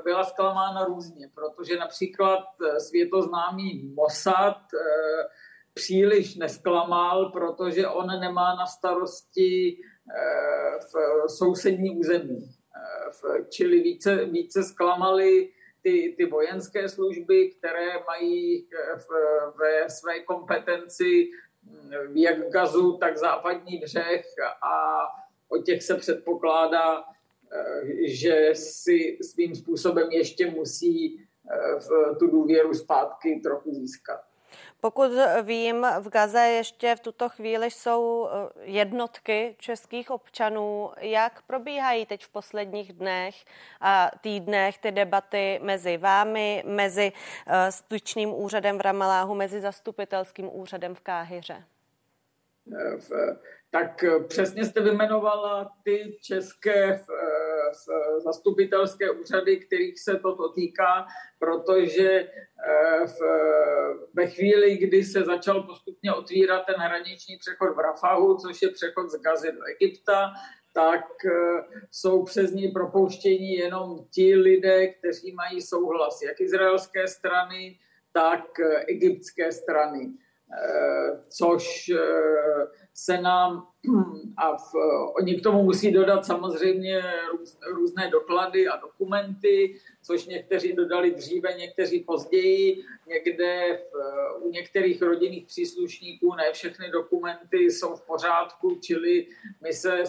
byla 0.03 0.23
zklamána 0.23 0.85
různě, 0.85 1.29
protože 1.35 1.77
například 1.77 2.45
eh, 2.61 2.79
světoznámý 2.79 3.93
Mossad 3.95 4.57
eh, 4.73 5.27
příliš 5.73 6.35
nesklamal, 6.35 7.31
protože 7.31 7.87
on 7.87 8.07
nemá 8.19 8.55
na 8.55 8.65
starosti 8.65 9.77
eh, 9.77 10.79
v 10.79 11.29
sousední 11.29 11.97
území. 11.97 12.49
Čili 13.49 13.79
více, 13.79 14.25
více 14.25 14.63
zklamali 14.63 15.49
ty, 15.81 16.13
ty 16.17 16.25
vojenské 16.25 16.89
služby, 16.89 17.49
které 17.49 17.89
mají 18.07 18.67
ve 19.59 19.89
své 19.89 20.19
kompetenci 20.19 21.29
hm, 21.63 22.17
jak 22.17 22.49
Gazu, 22.49 22.97
tak 22.97 23.17
západní 23.17 23.77
břeh 23.77 24.25
a 24.63 25.05
o 25.49 25.57
těch 25.57 25.83
se 25.83 25.95
předpokládá, 25.95 27.03
eh, 27.51 28.07
že 28.07 28.49
si 28.53 29.17
svým 29.21 29.55
způsobem 29.55 30.11
ještě 30.11 30.51
musí 30.51 31.27
eh, 31.51 32.15
tu 32.15 32.27
důvěru 32.27 32.73
zpátky 32.73 33.39
trochu 33.43 33.73
získat. 33.73 34.21
Pokud 34.81 35.11
vím, 35.43 35.87
v 35.99 36.09
Gaze 36.09 36.39
ještě 36.39 36.95
v 36.95 36.99
tuto 36.99 37.29
chvíli 37.29 37.71
jsou 37.71 38.29
eh, 38.29 38.49
jednotky 38.61 39.55
českých 39.59 40.11
občanů. 40.11 40.91
Jak 40.97 41.41
probíhají 41.41 42.05
teď 42.05 42.25
v 42.25 42.29
posledních 42.29 42.93
dnech 42.93 43.35
a 43.81 44.11
týdnech 44.21 44.77
ty 44.77 44.91
debaty 44.91 45.59
mezi 45.63 45.97
vámi, 45.97 46.63
mezi 46.67 47.11
styčným 47.69 48.33
úřadem 48.33 48.77
v 48.77 48.81
Ramaláhu, 48.81 49.35
mezi 49.35 49.61
zastupitelským 49.61 50.49
úřadem 50.55 50.95
v 50.95 50.99
Káhyře? 50.99 51.63
V, 52.97 53.11
tak 53.71 54.03
eh, 54.03 54.19
přesně 54.23 54.65
jste 54.65 54.81
vymenovala 54.81 55.71
ty 55.83 56.17
české 56.21 56.83
eh, 56.85 57.01
zastupitelské 58.19 59.11
úřady, 59.11 59.57
kterých 59.57 59.99
se 59.99 60.15
toto 60.15 60.49
týká, 60.49 61.07
protože 61.39 62.09
eh, 62.09 63.07
v, 63.07 63.19
ve 64.13 64.27
chvíli, 64.27 64.77
kdy 64.77 65.03
se 65.03 65.21
začal 65.21 65.63
postupně 65.63 66.13
otvírat 66.13 66.65
ten 66.65 66.75
hraniční 66.75 67.37
přechod 67.37 67.75
v 67.75 67.79
Rafahu, 67.79 68.37
což 68.37 68.61
je 68.61 68.69
přechod 68.69 69.09
z 69.09 69.21
Gazy 69.21 69.51
do 69.51 69.63
Egypta, 69.65 70.31
tak 70.73 71.05
jsou 71.91 72.23
přes 72.23 72.51
ní 72.51 72.67
propouštění 72.67 73.53
jenom 73.53 74.05
ti 74.11 74.35
lidé, 74.35 74.87
kteří 74.87 75.33
mají 75.33 75.61
souhlas 75.61 76.21
jak 76.21 76.41
izraelské 76.41 77.07
strany, 77.07 77.79
tak 78.13 78.45
egyptské 78.87 79.51
strany. 79.51 80.11
Což 81.29 81.91
se 83.03 83.21
nám, 83.21 83.67
a 84.37 84.57
v, 84.57 84.73
oni 85.19 85.39
k 85.39 85.43
tomu 85.43 85.63
musí 85.63 85.91
dodat 85.91 86.25
samozřejmě 86.25 87.01
růz, 87.31 87.57
různé 87.67 88.09
doklady 88.09 88.67
a 88.67 88.75
dokumenty, 88.77 89.75
což 90.01 90.25
někteří 90.25 90.73
dodali 90.73 91.11
dříve, 91.11 91.53
někteří 91.53 91.99
později, 91.99 92.83
někde 93.07 93.79
v, 93.91 93.95
u 94.39 94.51
některých 94.51 95.01
rodinných 95.01 95.45
příslušníků 95.45 96.35
ne 96.35 96.51
všechny 96.51 96.91
dokumenty 96.91 97.57
jsou 97.57 97.95
v 97.95 98.05
pořádku, 98.05 98.79
čili 98.83 99.27
my 99.61 99.73
se 99.73 100.03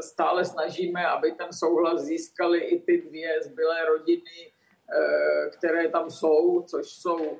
stále 0.00 0.44
snažíme, 0.44 1.06
aby 1.06 1.32
ten 1.32 1.52
souhlas 1.52 2.02
získali 2.02 2.58
i 2.58 2.80
ty 2.80 3.02
dvě 3.02 3.42
zbylé 3.42 3.84
rodiny, 3.86 4.40
eh, 4.50 5.50
které 5.50 5.88
tam 5.88 6.10
jsou, 6.10 6.62
což 6.62 6.86
jsou 6.86 7.38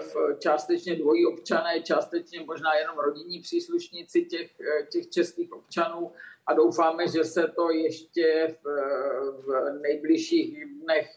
v 0.00 0.38
částečně 0.38 0.96
dvojí 0.96 1.26
občané, 1.26 1.82
částečně 1.82 2.44
možná 2.44 2.74
jenom 2.74 2.98
rodinní 2.98 3.40
příslušníci 3.40 4.24
těch, 4.24 4.50
těch 4.92 5.10
českých 5.10 5.52
občanů 5.52 6.12
a 6.46 6.54
doufáme, 6.54 7.08
že 7.08 7.24
se 7.24 7.48
to 7.56 7.70
ještě 7.70 8.56
v, 8.62 8.66
v 9.46 9.78
nejbližších 9.82 10.64
dnech, 10.82 11.10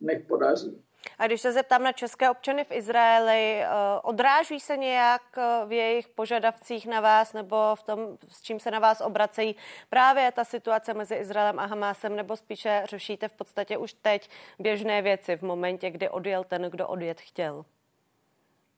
dnech 0.00 0.24
podaří. 0.28 0.82
A 1.18 1.26
když 1.26 1.40
se 1.40 1.52
zeptám 1.52 1.82
na 1.82 1.92
české 1.92 2.30
občany 2.30 2.64
v 2.64 2.72
Izraeli, 2.72 3.60
eh, 3.60 3.68
odráží 4.02 4.60
se 4.60 4.76
nějak 4.76 5.22
v 5.66 5.72
jejich 5.72 6.08
požadavcích 6.08 6.86
na 6.86 7.00
vás 7.00 7.32
nebo 7.32 7.56
v 7.74 7.82
tom, 7.82 8.18
s 8.28 8.42
čím 8.42 8.60
se 8.60 8.70
na 8.70 8.78
vás 8.78 9.00
obracejí 9.00 9.56
právě 9.90 10.32
ta 10.32 10.44
situace 10.44 10.94
mezi 10.94 11.14
Izraelem 11.14 11.58
a 11.58 11.66
Hamásem, 11.66 12.16
nebo 12.16 12.36
spíše 12.36 12.82
řešíte 12.84 13.28
v 13.28 13.32
podstatě 13.32 13.78
už 13.78 13.92
teď 13.92 14.30
běžné 14.58 15.02
věci 15.02 15.36
v 15.36 15.42
momentě, 15.42 15.90
kdy 15.90 16.08
odjel 16.08 16.44
ten, 16.44 16.62
kdo 16.62 16.88
odjet 16.88 17.20
chtěl? 17.20 17.64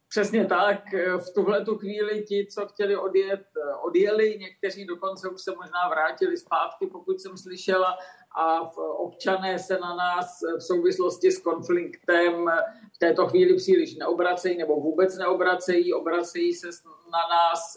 Přesně 0.09 0.47
tak. 0.47 0.83
V 1.19 1.35
tuhle 1.35 1.65
tu 1.65 1.79
chvíli 1.79 2.23
ti, 2.23 2.47
co 2.51 2.67
chtěli 2.67 2.97
odjet, 2.97 3.45
odjeli. 3.83 4.39
Někteří 4.39 4.85
dokonce 4.85 5.29
už 5.29 5.43
se 5.43 5.51
možná 5.51 5.89
vrátili 5.89 6.37
zpátky, 6.37 6.87
pokud 6.87 7.21
jsem 7.21 7.37
slyšela. 7.37 7.99
A 8.37 8.61
občané 8.79 9.59
se 9.59 9.79
na 9.79 9.97
nás 9.97 10.39
v 10.59 10.63
souvislosti 10.63 11.33
s 11.33 11.43
konfliktem 11.43 12.51
v 12.95 12.99
této 12.99 13.27
chvíli 13.27 13.57
příliš 13.57 13.97
neobracejí 13.97 14.59
nebo 14.59 14.81
vůbec 14.81 15.19
neobracejí. 15.19 15.95
Obracejí 15.95 16.55
se 16.55 16.67
na 17.13 17.37
nás 17.37 17.75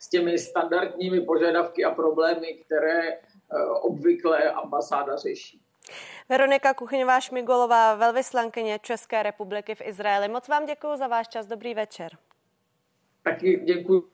s 0.00 0.08
těmi 0.08 0.38
standardními 0.38 1.20
požadavky 1.20 1.84
a 1.84 1.90
problémy, 1.90 2.54
které 2.66 3.18
obvykle 3.80 4.50
ambasáda 4.50 5.16
řeší. 5.16 5.60
Veronika 6.32 6.74
Kuchyňová 6.74 7.20
Šmigolová, 7.20 7.94
velvyslankyně 7.94 8.78
České 8.78 9.22
republiky 9.22 9.74
v 9.74 9.80
Izraeli. 9.80 10.28
Moc 10.28 10.48
vám 10.48 10.66
děkuji 10.66 10.96
za 10.96 11.06
váš 11.06 11.28
čas. 11.28 11.46
Dobrý 11.46 11.74
večer. 11.74 12.18
Taky 13.22 13.60
děkuji. 13.64 14.10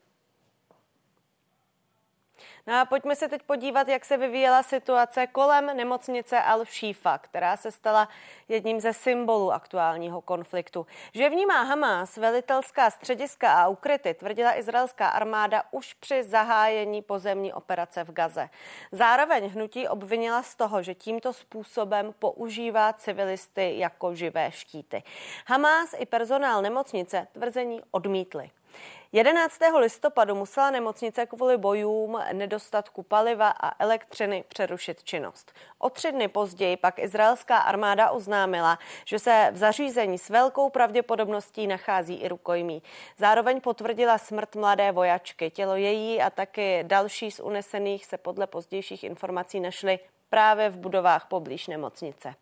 No 2.67 2.79
a 2.79 2.85
pojďme 2.85 3.15
se 3.15 3.27
teď 3.27 3.43
podívat, 3.43 3.87
jak 3.87 4.05
se 4.05 4.17
vyvíjela 4.17 4.63
situace 4.63 5.27
kolem 5.27 5.77
nemocnice 5.77 6.39
Al-Shifa, 6.39 7.19
která 7.19 7.57
se 7.57 7.71
stala 7.71 8.09
jedním 8.47 8.79
ze 8.79 8.93
symbolů 8.93 9.51
aktuálního 9.51 10.21
konfliktu. 10.21 10.87
Že 11.13 11.29
vnímá 11.29 11.61
Hamas 11.61 12.17
velitelská 12.17 12.89
střediska 12.89 13.53
a 13.53 13.67
ukryty, 13.67 14.13
tvrdila 14.13 14.57
izraelská 14.57 15.09
armáda 15.09 15.63
už 15.71 15.93
při 15.93 16.23
zahájení 16.23 17.01
pozemní 17.01 17.53
operace 17.53 18.03
v 18.03 18.11
Gaze. 18.11 18.49
Zároveň 18.91 19.49
hnutí 19.49 19.87
obvinila 19.87 20.43
z 20.43 20.55
toho, 20.55 20.83
že 20.83 20.95
tímto 20.95 21.33
způsobem 21.33 22.13
používá 22.19 22.93
civilisty 22.93 23.79
jako 23.79 24.15
živé 24.15 24.51
štíty. 24.51 25.03
Hamas 25.47 25.95
i 25.97 26.05
personál 26.05 26.61
nemocnice 26.61 27.27
tvrzení 27.31 27.81
odmítli. 27.91 28.51
11. 29.11 29.59
listopadu 29.79 30.35
musela 30.35 30.71
nemocnice 30.71 31.25
kvůli 31.25 31.57
bojům, 31.57 32.19
nedostatku 32.33 33.03
paliva 33.03 33.49
a 33.49 33.83
elektřiny 33.83 34.43
přerušit 34.47 35.03
činnost. 35.03 35.51
O 35.79 35.89
tři 35.89 36.11
dny 36.11 36.27
později 36.27 36.77
pak 36.77 36.99
izraelská 36.99 37.57
armáda 37.57 38.09
oznámila, 38.09 38.79
že 39.05 39.19
se 39.19 39.49
v 39.51 39.57
zařízení 39.57 40.17
s 40.17 40.29
velkou 40.29 40.69
pravděpodobností 40.69 41.67
nachází 41.67 42.15
i 42.15 42.27
rukojmí. 42.27 42.83
Zároveň 43.17 43.61
potvrdila 43.61 44.17
smrt 44.17 44.55
mladé 44.55 44.91
vojačky. 44.91 45.49
Tělo 45.49 45.75
její 45.75 46.21
a 46.21 46.29
taky 46.29 46.83
další 46.83 47.31
z 47.31 47.39
unesených 47.39 48.05
se 48.05 48.17
podle 48.17 48.47
pozdějších 48.47 49.03
informací 49.03 49.59
našly 49.59 49.99
právě 50.29 50.69
v 50.69 50.77
budovách 50.77 51.27
poblíž 51.27 51.67
nemocnice. 51.67 52.35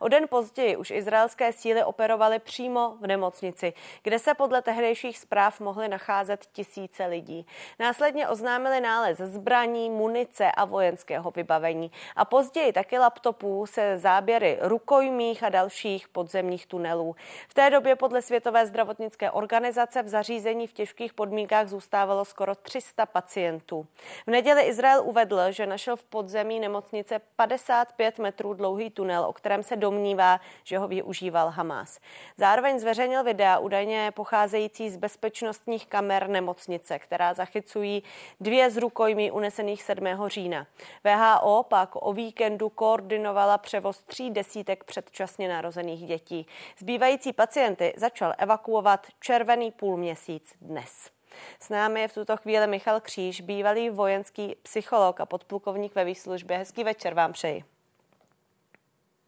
O 0.00 0.08
den 0.08 0.28
později 0.28 0.76
už 0.76 0.90
izraelské 0.90 1.52
síly 1.52 1.84
operovaly 1.84 2.38
přímo 2.38 2.96
v 3.00 3.06
nemocnici, 3.06 3.72
kde 4.02 4.18
se 4.18 4.34
podle 4.34 4.62
tehdejších 4.62 5.18
zpráv 5.18 5.60
mohly 5.60 5.88
nacházet 5.88 6.46
tisíce 6.52 7.06
lidí. 7.06 7.46
Následně 7.78 8.28
oznámili 8.28 8.80
nález 8.80 9.18
zbraní, 9.18 9.90
munice 9.90 10.52
a 10.52 10.64
vojenského 10.64 11.30
vybavení 11.30 11.90
a 12.16 12.24
později 12.24 12.72
taky 12.72 12.98
laptopů 12.98 13.66
se 13.66 13.98
záběry 13.98 14.58
rukojmích 14.60 15.42
a 15.42 15.48
dalších 15.48 16.08
podzemních 16.08 16.66
tunelů. 16.66 17.16
V 17.48 17.54
té 17.54 17.70
době 17.70 17.96
podle 17.96 18.22
Světové 18.22 18.66
zdravotnické 18.66 19.30
organizace 19.30 20.02
v 20.02 20.08
zařízení 20.08 20.66
v 20.66 20.72
těžkých 20.72 21.14
podmínkách 21.14 21.68
zůstávalo 21.68 22.24
skoro 22.24 22.54
300 22.54 23.06
pacientů. 23.06 23.86
V 24.26 24.30
neděli 24.30 24.62
Izrael 24.62 25.02
uvedl, 25.04 25.50
že 25.50 25.66
našel 25.66 25.96
v 25.96 26.04
podzemí 26.04 26.60
nemocnice 26.60 27.20
55 27.36 28.18
metrů 28.18 28.54
dlouhý 28.54 28.90
tunel, 28.90 29.24
o 29.24 29.32
kterém 29.32 29.62
se 29.62 29.76
domnívá, 29.76 30.40
že 30.64 30.78
ho 30.78 30.88
využíval 30.88 31.50
Hamas. 31.50 32.00
Zároveň 32.36 32.78
zveřejnil 32.78 33.24
videa 33.24 33.58
údajně 33.58 34.12
pocházející 34.14 34.90
z 34.90 34.96
bezpečnostních 34.96 35.86
kamer 35.86 36.28
nemocnice, 36.28 36.98
která 36.98 37.34
zachycují 37.34 38.02
dvě 38.40 38.70
z 38.70 38.76
rukojmí 38.76 39.30
unesených 39.30 39.82
7. 39.82 40.06
října. 40.26 40.66
VHO 41.04 41.62
pak 41.62 41.90
o 41.94 42.12
víkendu 42.12 42.68
koordinovala 42.68 43.58
převoz 43.58 44.02
tří 44.02 44.30
desítek 44.30 44.84
předčasně 44.84 45.48
narozených 45.48 46.06
dětí. 46.06 46.46
Zbývající 46.78 47.32
pacienty 47.32 47.94
začal 47.96 48.34
evakuovat 48.38 49.06
červený 49.20 49.70
půlměsíc 49.70 50.54
dnes. 50.60 51.14
S 51.60 51.68
námi 51.68 52.00
je 52.00 52.08
v 52.08 52.14
tuto 52.14 52.36
chvíli 52.36 52.66
Michal 52.66 53.00
Kříž, 53.00 53.40
bývalý 53.40 53.90
vojenský 53.90 54.56
psycholog 54.62 55.20
a 55.20 55.26
podplukovník 55.26 55.94
ve 55.94 56.04
výslužbě. 56.04 56.58
Hezký 56.58 56.84
večer 56.84 57.14
vám 57.14 57.32
přeji. 57.32 57.64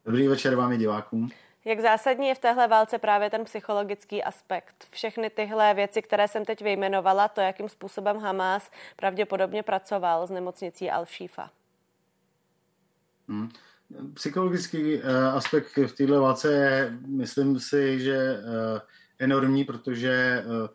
Dobrý 0.05 0.27
večer 0.27 0.55
vám 0.55 0.71
i 0.71 0.77
divákům. 0.77 1.29
Jak 1.65 1.79
zásadní 1.79 2.27
je 2.27 2.35
v 2.35 2.39
téhle 2.39 2.67
válce 2.67 2.97
právě 2.97 3.29
ten 3.29 3.43
psychologický 3.43 4.23
aspekt? 4.23 4.87
Všechny 4.91 5.29
tyhle 5.29 5.73
věci, 5.73 6.01
které 6.01 6.27
jsem 6.27 6.45
teď 6.45 6.61
vyjmenovala, 6.61 7.27
to, 7.27 7.41
jakým 7.41 7.69
způsobem 7.69 8.17
Hamas 8.17 8.71
pravděpodobně 8.95 9.63
pracoval 9.63 10.27
s 10.27 10.29
nemocnicí 10.29 10.89
Al-Shifa. 10.89 11.49
Hmm. 13.29 13.49
Psychologický 14.13 14.95
uh, 14.95 15.01
aspekt 15.33 15.77
v 15.77 15.91
této 15.91 16.21
válce 16.21 16.53
je, 16.53 16.91
myslím 17.07 17.59
si, 17.59 17.99
že 17.99 18.37
uh, 18.37 18.79
enormní, 19.19 19.63
protože 19.63 20.43
uh, 20.45 20.67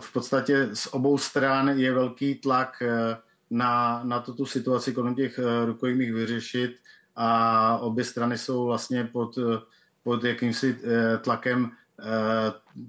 v 0.00 0.12
podstatě 0.12 0.68
z 0.72 0.86
obou 0.86 1.18
stran 1.18 1.68
je 1.68 1.92
velký 1.92 2.34
tlak 2.34 2.82
eh, 2.82 3.16
na, 3.50 4.00
na 4.04 4.20
to, 4.20 4.34
tu 4.34 4.46
situaci 4.46 4.92
kolem 4.92 5.14
těch 5.14 5.38
eh, 5.38 5.66
rukojmích 5.66 6.12
vyřešit 6.12 6.76
a 7.16 7.78
obě 7.78 8.04
strany 8.04 8.38
jsou 8.38 8.66
vlastně 8.66 9.04
pod, 9.04 9.38
eh, 9.38 9.58
pod 10.02 10.24
jakýmsi 10.24 10.78
tlakem 11.20 11.70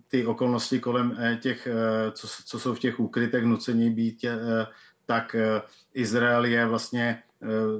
ty 0.07 0.25
okolnosti 0.25 0.79
kolem 0.79 1.17
těch, 1.39 1.67
co, 2.11 2.27
co 2.45 2.59
jsou 2.59 2.73
v 2.73 2.79
těch 2.79 2.99
úkrytech 2.99 3.43
nucení 3.43 3.89
být, 3.89 4.25
tak 5.05 5.35
Izrael 5.93 6.45
je 6.45 6.65
vlastně 6.65 7.23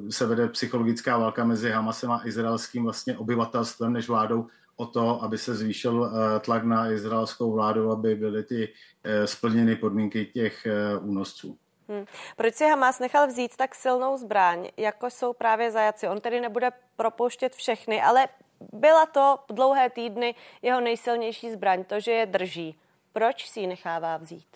se 0.10 0.26
vede 0.26 0.48
psychologická 0.48 1.18
válka 1.18 1.44
mezi 1.44 1.70
Hamasem 1.70 2.12
a 2.12 2.22
izraelským 2.26 2.84
vlastně 2.84 3.18
obyvatelstvem 3.18 3.94
než 3.94 4.08
vládou 4.08 4.48
o 4.76 4.86
to, 4.86 5.24
aby 5.24 5.38
se 5.38 5.56
zvýšil 5.56 6.06
eh, 6.06 6.40
tlak 6.40 6.64
na 6.64 6.92
izraelskou 6.92 7.52
vládu, 7.52 7.92
aby 7.92 8.16
byly 8.16 8.44
ty 8.44 8.74
eh, 9.04 9.28
splněny 9.28 9.76
podmínky 9.76 10.26
těch 10.26 10.66
eh, 10.66 10.98
únosců. 10.98 11.58
Hmm. 11.90 12.06
Proč 12.38 12.56
si 12.56 12.64
Hamas 12.64 13.00
nechal 13.00 13.28
vzít 13.28 13.58
tak 13.58 13.76
silnou 13.76 14.18
zbraň, 14.18 14.68
jako 14.78 15.10
jsou 15.10 15.34
právě 15.34 15.72
zajaci? 15.72 16.08
On 16.08 16.22
tedy 16.22 16.42
nebude 16.42 16.72
propouštět 16.96 17.56
všechny, 17.56 18.02
ale 18.02 18.28
byla 18.74 19.06
to 19.06 19.40
dlouhé 19.54 19.90
týdny 19.90 20.36
jeho 20.62 20.82
nejsilnější 20.82 21.52
zbraň, 21.52 21.84
to, 21.84 22.00
že 22.00 22.12
je 22.12 22.26
drží. 22.26 22.80
Proč 23.14 23.50
si 23.50 23.60
ji 23.60 23.68
nechává 23.68 24.18
vzít? 24.18 24.48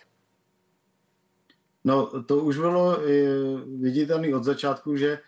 No, 1.84 2.24
to 2.24 2.38
už 2.38 2.58
bylo 2.58 2.98
viditelné 3.80 4.36
od 4.36 4.44
začátku, 4.44 4.96
že 4.96 5.20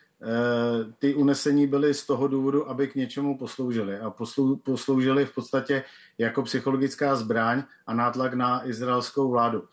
ty 1.00 1.14
unesení 1.14 1.68
byly 1.68 1.94
z 1.94 2.06
toho 2.06 2.28
důvodu, 2.28 2.70
aby 2.70 2.88
k 2.88 2.96
něčemu 2.96 3.38
posloužili. 3.38 4.00
A 4.00 4.10
poslou, 4.10 4.56
posloužili 4.56 5.26
v 5.26 5.36
podstatě 5.36 5.84
jako 6.18 6.44
psychologická 6.44 7.16
zbraň 7.16 7.64
a 7.88 7.94
nátlak 7.94 8.34
na 8.34 8.68
izraelskou 8.68 9.32
vládu. 9.32 9.64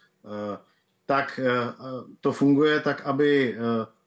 Tak 1.07 1.41
to 2.21 2.33
funguje 2.33 2.81
tak, 2.81 3.07
aby 3.07 3.59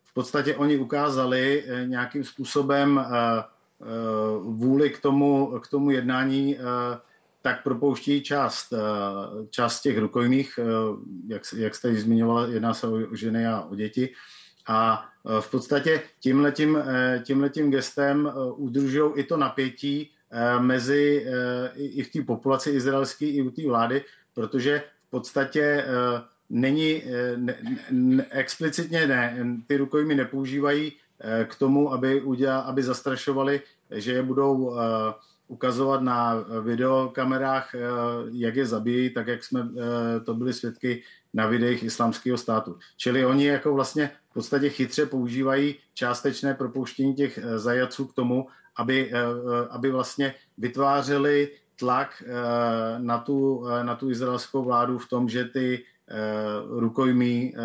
v 0.04 0.14
podstatě 0.14 0.56
oni 0.56 0.78
ukázali 0.78 1.66
nějakým 1.86 2.24
způsobem 2.24 3.06
vůli 4.40 4.90
k 4.90 5.02
tomu, 5.02 5.60
k 5.60 5.68
tomu 5.68 5.92
jednání 5.92 6.58
tak 7.42 7.64
propouští 7.64 8.22
část, 8.22 8.74
eh, 8.74 8.78
část 9.50 9.82
těch 9.82 9.98
rukojmích, 9.98 10.60
eh, 10.60 10.64
jak, 11.28 11.42
jak 11.56 11.76
jste 11.76 11.90
již 11.90 12.02
zmiňovala, 12.02 12.48
jedná 12.48 12.74
se 12.74 12.88
o 12.88 13.16
ženy 13.16 13.48
a 13.48 13.62
o 13.62 13.76
děti. 13.76 14.14
A 14.68 15.06
eh, 15.26 15.42
v 15.42 15.52
podstatě 15.52 16.02
tímhletím, 16.20 16.78
tímhletím 17.24 17.72
gestem 17.72 18.32
udržují 18.56 19.12
i 19.16 19.24
to 19.24 19.38
napětí 19.38 20.12
mezi 20.60 21.28
i 21.76 22.04
v 22.04 22.12
té 22.12 22.22
populaci 22.22 22.70
izraelské, 22.70 23.26
i 23.26 23.42
u 23.42 23.52
té 23.52 23.68
vlády, 23.68 24.04
protože 24.34 24.84
v 25.08 25.10
podstatě 25.10 25.86
není 26.50 27.04
ne, 27.36 27.58
ne, 27.92 28.26
explicitně 28.30 29.08
ne, 29.08 29.38
ty 29.68 29.78
rukojmy 29.78 30.16
nepoužívají 30.16 30.92
k 31.46 31.56
tomu, 31.56 31.94
aby, 31.94 32.22
udělali, 32.22 32.64
aby 32.66 32.84
zastrašovali, 32.84 33.62
že 33.92 34.12
je 34.12 34.24
budou 34.24 34.76
ukazovat 35.52 36.02
na 36.02 36.46
videokamerách, 36.62 37.76
eh, 37.76 37.80
jak 38.32 38.56
je 38.56 38.66
zabijí, 38.66 39.10
tak 39.10 39.28
jak 39.28 39.44
jsme 39.44 39.68
eh, 39.68 40.20
to 40.20 40.34
byli 40.34 40.54
svědky 40.54 41.04
na 41.34 41.48
videích 41.48 41.84
islamského 41.84 42.38
státu. 42.38 42.80
Čili 42.98 43.26
oni 43.26 43.46
jako 43.46 43.74
vlastně 43.74 44.12
v 44.30 44.34
podstatě 44.34 44.70
chytře 44.70 45.06
používají 45.06 45.76
částečné 45.94 46.54
propouštění 46.54 47.16
těch 47.16 47.38
eh, 47.38 47.60
zajaců 47.60 48.06
k 48.08 48.14
tomu, 48.14 48.48
aby, 48.76 49.12
aby 49.70 49.92
vlastně 49.92 50.34
vytvářeli 50.58 51.52
tlak 51.76 52.24
na 52.98 53.18
tu, 53.20 53.68
na 53.84 53.96
tu 53.96 54.10
izraelskou 54.10 54.64
vládu 54.64 54.98
v 54.98 55.10
tom, 55.10 55.30
že 55.30 55.46
ty 55.46 55.84
rukojmí 56.80 57.54
eh, 57.56 57.60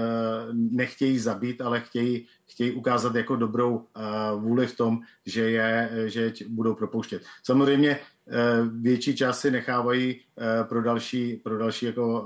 nechtějí 0.52 1.18
zabít, 1.18 1.60
ale 1.60 1.80
chtějí, 1.80 2.26
chtějí 2.46 2.72
ukázat 2.72 3.14
jako 3.14 3.36
dobrou 3.36 3.86
eh, 3.86 4.00
vůli 4.36 4.66
v 4.66 4.76
tom, 4.76 5.00
že 5.26 5.50
je, 5.50 5.90
že 6.06 6.22
je 6.22 6.32
budou 6.48 6.74
propouštět. 6.74 7.22
Samozřejmě 7.42 7.98
větší 8.80 9.16
část 9.16 9.40
si 9.40 9.50
nechávají 9.50 10.20
pro 10.68 10.82
další, 10.82 11.36
pro 11.36 11.58
další 11.58 11.86
jako 11.86 12.24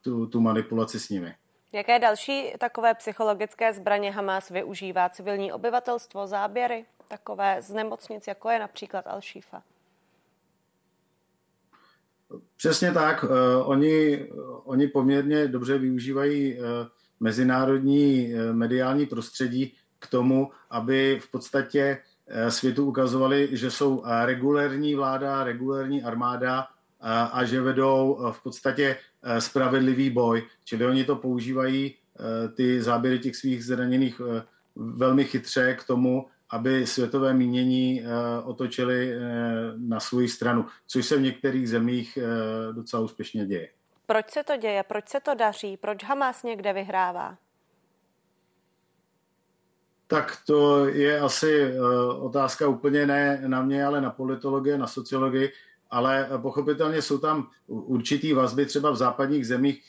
tu, 0.00 0.26
tu 0.26 0.40
manipulaci 0.40 1.00
s 1.00 1.08
nimi. 1.08 1.34
Jaké 1.72 1.98
další 1.98 2.52
takové 2.58 2.94
psychologické 2.94 3.72
zbraně 3.72 4.10
Hamas 4.10 4.48
využívá 4.48 5.08
civilní 5.08 5.52
obyvatelstvo, 5.52 6.26
záběry, 6.26 6.84
takové 7.08 7.62
z 7.62 7.70
nemocnic, 7.70 8.26
jako 8.26 8.50
je 8.50 8.58
například 8.58 9.06
Al-Shifa? 9.06 9.62
Přesně 12.60 12.92
tak. 12.92 13.24
Uh, 13.24 13.30
oni, 13.64 14.26
oni 14.64 14.88
poměrně 14.88 15.48
dobře 15.48 15.78
využívají 15.78 16.54
uh, 16.54 16.64
mezinárodní 17.20 18.34
uh, 18.34 18.56
mediální 18.56 19.06
prostředí 19.06 19.74
k 19.98 20.06
tomu, 20.06 20.50
aby 20.70 21.20
v 21.22 21.30
podstatě 21.30 21.98
světu 22.48 22.84
ukazovali, 22.84 23.48
že 23.52 23.70
jsou 23.70 24.04
regulérní 24.24 24.94
vláda, 24.94 25.44
regulérní 25.44 26.02
armáda 26.02 26.66
a 27.32 27.44
že 27.44 27.60
vedou 27.60 28.18
v 28.30 28.42
podstatě 28.42 28.96
spravedlivý 29.38 30.10
boj. 30.10 30.42
Čili 30.64 30.86
oni 30.86 31.04
to 31.04 31.16
používají, 31.16 31.94
ty 32.54 32.82
záběry 32.82 33.18
těch 33.18 33.36
svých 33.36 33.64
zraněných 33.64 34.20
velmi 34.76 35.24
chytře 35.24 35.74
k 35.74 35.84
tomu, 35.84 36.26
aby 36.50 36.86
světové 36.86 37.34
mínění 37.34 38.02
eh, 38.02 38.06
otočili 38.42 39.12
eh, 39.12 39.18
na 39.76 40.00
svou 40.00 40.28
stranu, 40.28 40.66
což 40.86 41.06
se 41.06 41.16
v 41.16 41.20
některých 41.20 41.68
zemích 41.68 42.18
eh, 42.22 42.72
docela 42.72 43.02
úspěšně 43.02 43.46
děje. 43.46 43.68
Proč 44.06 44.30
se 44.30 44.44
to 44.44 44.56
děje? 44.56 44.82
Proč 44.82 45.08
se 45.08 45.20
to 45.20 45.34
daří? 45.34 45.76
Proč 45.76 46.04
Hamas 46.04 46.42
někde 46.42 46.72
vyhrává? 46.72 47.36
Tak 50.06 50.38
to 50.46 50.86
je 50.86 51.20
asi 51.20 51.72
otázka 52.18 52.68
úplně 52.68 53.06
ne 53.06 53.42
na 53.46 53.62
mě, 53.62 53.84
ale 53.84 54.00
na 54.00 54.10
politologii, 54.10 54.78
na 54.78 54.86
sociologii, 54.86 55.52
ale 55.90 56.28
pochopitelně 56.42 57.02
jsou 57.02 57.18
tam 57.18 57.50
určitý 57.66 58.32
vazby 58.32 58.66
třeba 58.66 58.90
v 58.90 58.96
západních 58.96 59.46
zemích, 59.46 59.84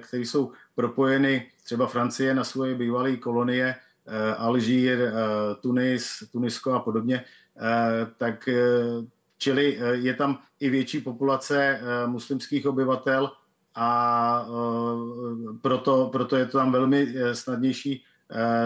který 0.00 0.24
jsou 0.24 0.52
propojeny 0.74 1.50
třeba 1.64 1.86
Francie 1.86 2.34
na 2.34 2.44
svoje 2.44 2.74
bývalé 2.74 3.16
kolonie 3.16 3.74
Alžír, 4.36 5.00
eh, 5.00 5.12
Tunis, 5.60 6.24
Tunisko 6.32 6.72
a 6.72 6.80
podobně, 6.80 7.24
eh, 7.56 8.06
tak 8.16 8.48
čili 9.38 9.78
je 9.92 10.14
tam 10.14 10.38
i 10.60 10.70
větší 10.70 11.00
populace 11.00 11.80
muslimských 12.06 12.66
obyvatel 12.66 13.30
a 13.74 14.46
proto, 15.62 16.08
proto 16.12 16.36
je 16.36 16.46
to 16.46 16.58
tam 16.58 16.72
velmi 16.72 17.14
snadnější 17.32 18.04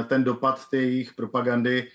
ten 0.08 0.24
dopad 0.24 0.68
té 0.70 0.76
jejich 0.76 1.14
propagandy 1.14 1.90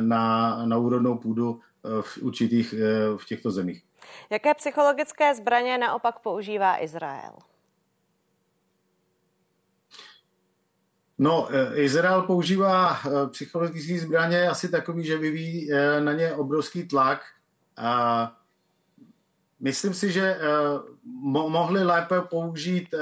na, 0.00 0.56
na 0.66 0.76
úrodnou 0.76 1.18
půdu 1.18 1.60
v 2.00 2.18
určitých 2.22 2.74
v 3.16 3.26
těchto 3.26 3.50
zemích. 3.50 3.82
Jaké 4.30 4.54
psychologické 4.54 5.34
zbraně 5.34 5.78
naopak 5.78 6.18
používá 6.18 6.82
Izrael? 6.82 7.32
No, 11.20 11.48
eh, 11.50 11.82
Izrael 11.84 12.22
používá 12.22 12.96
eh, 12.96 13.28
psychologické 13.28 14.00
zbraně 14.00 14.48
asi 14.48 14.68
takový, 14.68 15.04
že 15.04 15.18
vyvíjí 15.18 15.72
eh, 15.72 16.00
na 16.00 16.12
ně 16.12 16.32
obrovský 16.32 16.88
tlak. 16.88 17.20
A 17.76 18.32
myslím 19.60 19.94
si, 19.94 20.12
že 20.12 20.38
mohli 21.24 21.84
lépe 21.84 22.20
použít, 22.20 22.94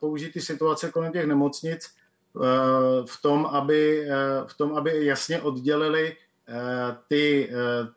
použít 0.00 0.32
ty 0.32 0.40
situace 0.40 0.90
kolem 0.90 1.12
těch 1.12 1.26
nemocnic 1.26 1.90
v 3.06 3.22
tom, 3.22 3.46
aby, 3.46 4.08
v 4.46 4.54
tom, 4.56 4.76
aby 4.76 5.06
jasně 5.06 5.40
oddělili 5.40 6.16
ty, 7.08 7.50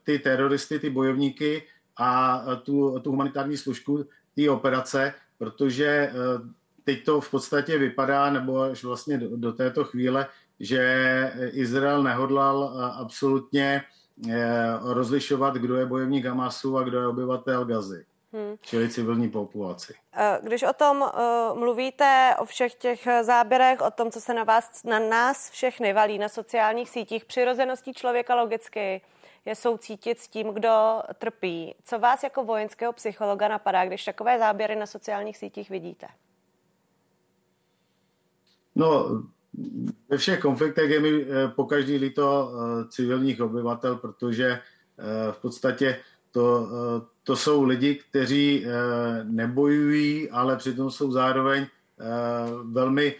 ty 0.03 0.20
teroristy, 0.20 0.80
ty 0.80 0.89
bojovníky 0.89 1.63
a 1.97 2.41
tu, 2.63 2.99
tu 2.99 3.11
humanitární 3.11 3.57
služku 3.57 4.05
té 4.36 4.49
operace, 4.49 5.13
protože 5.38 6.11
teď 6.86 7.06
to 7.06 7.22
v 7.22 7.32
podstatě 7.32 7.78
vypadá, 7.78 8.30
nebo 8.30 8.62
až 8.62 8.84
vlastně 8.84 9.18
do, 9.18 9.38
do 9.38 9.54
této 9.54 9.84
chvíle, 9.84 10.28
že 10.60 11.34
Izrael 11.52 12.04
nehodlal 12.04 12.82
absolutně 13.00 13.84
eh, 14.30 14.34
rozlišovat, 14.82 15.56
kdo 15.56 15.76
je 15.76 15.86
bojovník 15.86 16.26
Hamasu 16.26 16.78
a 16.78 16.84
kdo 16.84 17.00
je 17.00 17.08
obyvatel 17.08 17.66
Gazy. 17.66 18.06
Hmm. 18.34 18.56
Čili 18.62 18.90
civilní 18.90 19.30
populaci. 19.30 19.94
Eh, 20.14 20.40
když 20.44 20.64
o 20.64 20.74
tom 20.74 21.02
uh, 21.02 21.60
mluvíte, 21.60 22.36
o 22.40 22.46
všech 22.46 22.76
těch 22.76 23.08
záběrech, 23.22 23.82
o 23.82 23.92
tom, 23.92 24.12
co 24.12 24.22
se 24.22 24.34
na 24.34 24.44
vás, 24.44 24.84
na 24.84 25.00
nás 25.00 25.50
všechny 25.50 25.94
valí 25.94 26.18
na 26.18 26.30
sociálních 26.30 26.90
sítích, 26.90 27.26
přirozeností 27.26 27.94
člověka 27.94 28.36
logicky 28.36 29.02
je 29.46 29.56
soucítit 29.56 30.20
s 30.20 30.28
tím, 30.28 30.48
kdo 30.48 31.02
trpí. 31.18 31.76
Co 31.84 32.00
vás 32.00 32.24
jako 32.24 32.44
vojenského 32.44 32.94
psychologa 32.94 33.48
napadá, 33.48 33.86
když 33.86 34.06
takové 34.06 34.40
záběry 34.40 34.76
na 34.76 34.86
sociálních 34.86 35.38
sítích 35.38 35.70
vidíte? 35.70 36.08
No, 38.76 39.22
ve 40.10 40.18
všech 40.18 40.40
konfliktech 40.40 40.90
je 40.92 41.00
mi 41.00 41.22
eh, 41.22 41.48
po 41.48 41.66
každý 41.66 41.98
líto 41.98 42.52
eh, 42.52 42.88
civilních 42.90 43.42
obyvatel, 43.42 43.96
protože 43.96 44.46
eh, 44.50 44.62
v 45.32 45.38
podstatě 45.38 46.00
to, 46.32 46.70
to 47.24 47.36
jsou 47.36 47.64
lidi, 47.64 47.96
kteří 47.96 48.66
nebojují, 49.24 50.30
ale 50.30 50.58
přitom 50.58 50.92
jsou 50.92 51.12
zároveň 51.12 51.66
velmi 52.64 53.16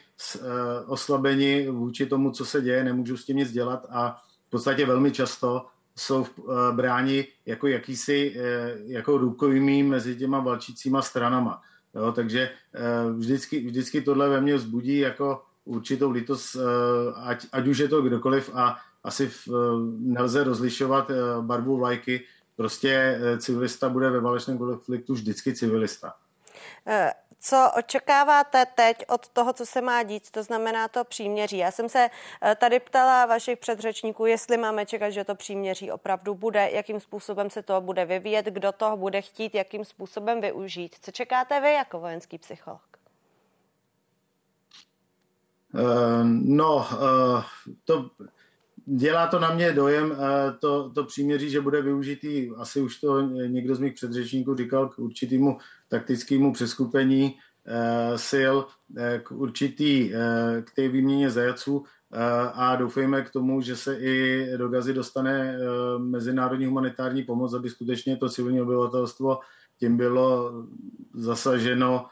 oslabeni 0.86 1.68
vůči 1.70 2.06
tomu, 2.06 2.32
co 2.32 2.46
se 2.46 2.62
děje, 2.62 2.84
nemůžu 2.84 3.18
s 3.18 3.26
tím 3.26 3.38
nic 3.38 3.52
dělat 3.52 3.86
a 3.90 4.22
v 4.48 4.50
podstatě 4.50 4.86
velmi 4.86 5.12
často 5.12 5.66
jsou 5.96 6.26
bráni 6.72 7.28
jako 7.46 7.68
jakýsi 7.68 8.36
jako 8.86 9.18
rukojmí 9.18 9.84
mezi 9.84 10.16
těma 10.16 10.40
valčícíma 10.40 11.02
stranama. 11.02 11.62
Jo, 11.96 12.12
takže 12.12 12.50
eh, 12.76 13.12
vždycky, 13.12 13.60
vždycky 13.60 14.02
tohle 14.02 14.30
ve 14.30 14.42
mně 14.42 14.56
vzbudí 14.56 14.98
jako 14.98 15.42
určitou 15.66 16.12
lítost, 16.12 16.56
eh, 16.56 16.60
ať, 17.16 17.46
ať 17.52 17.68
už 17.68 17.78
je 17.78 17.88
to 17.88 18.02
kdokoliv 18.02 18.50
a 18.54 18.78
asi 19.04 19.28
v, 19.28 19.48
eh, 19.48 19.54
nelze 20.00 20.44
rozlišovat 20.44 21.12
barvu 21.42 21.78
vlajky. 21.78 22.24
Prostě 22.56 23.20
civilista 23.38 23.90
bude 23.90 24.10
ve 24.10 24.20
válečném 24.20 24.58
konfliktu 24.58 25.14
vždycky 25.14 25.54
civilista. 25.54 26.14
Co 27.48 27.72
očekáváte 27.78 28.66
teď 28.76 28.98
od 29.08 29.28
toho, 29.28 29.54
co 29.54 29.66
se 29.66 29.82
má 29.82 30.04
dít, 30.04 30.32
to 30.32 30.44
znamená 30.44 30.88
to 30.88 31.04
příměří? 31.04 31.58
Já 31.58 31.72
jsem 31.72 31.90
se 31.90 32.10
eh, 32.42 32.56
tady 32.56 32.80
ptala 32.80 33.26
vašich 33.26 33.60
předřečníků, 33.60 34.26
jestli 34.26 34.58
máme 34.58 34.86
čekat, 34.86 35.10
že 35.10 35.24
to 35.24 35.36
příměří 35.36 35.92
opravdu 35.92 36.36
bude, 36.36 36.70
jakým 36.74 37.00
způsobem 37.00 37.50
se 37.50 37.64
to 37.64 37.82
bude 37.82 38.06
vyvíjet, 38.06 38.46
kdo 38.46 38.72
toho 38.72 38.98
bude 38.98 39.22
chtít, 39.22 39.56
jakým 39.56 39.86
způsobem 39.86 40.42
využít. 40.42 40.96
Co 41.02 41.12
čekáte 41.12 41.62
vy 41.62 41.74
jako 41.74 42.00
vojenský 42.00 42.38
psycholog? 42.38 42.82
Uh, 45.74 45.82
no, 46.44 46.76
uh, 46.76 47.44
to 47.84 48.10
dělá 48.86 49.28
to 49.28 49.40
na 49.40 49.54
mě 49.54 49.72
dojem, 49.72 50.12
eh, 50.12 50.52
to, 50.60 50.90
to 50.90 51.04
příměří, 51.04 51.50
že 51.50 51.62
bude 51.62 51.82
využitý, 51.82 52.50
asi 52.58 52.82
už 52.82 53.00
to 53.00 53.22
někdo 53.22 53.76
z 53.76 53.80
mých 53.80 53.94
předřečníků 53.94 54.56
říkal, 54.56 54.90
k 54.90 55.00
určitému 55.00 55.58
taktickému 55.90 56.54
přeskupení 56.54 57.36
sil, 58.30 58.56
k 59.24 59.32
určitý, 59.32 60.12
k 60.64 60.72
té 60.76 60.88
výměně 60.88 61.30
zajaců 61.30 61.84
a 62.54 62.76
doufejme 62.76 63.22
k 63.22 63.30
tomu, 63.30 63.62
že 63.62 63.76
se 63.76 63.98
i 64.00 64.48
do 64.58 64.70
Gazy 64.70 64.94
dostane 64.94 65.58
mezinárodní 65.98 66.66
humanitární 66.66 67.24
pomoc, 67.24 67.54
aby 67.54 67.70
skutečně 67.70 68.18
to 68.18 68.30
civilní 68.30 68.62
obyvatelstvo 68.62 69.40
tím 69.80 69.98
bylo 69.98 70.54
zasaženo 71.14 72.06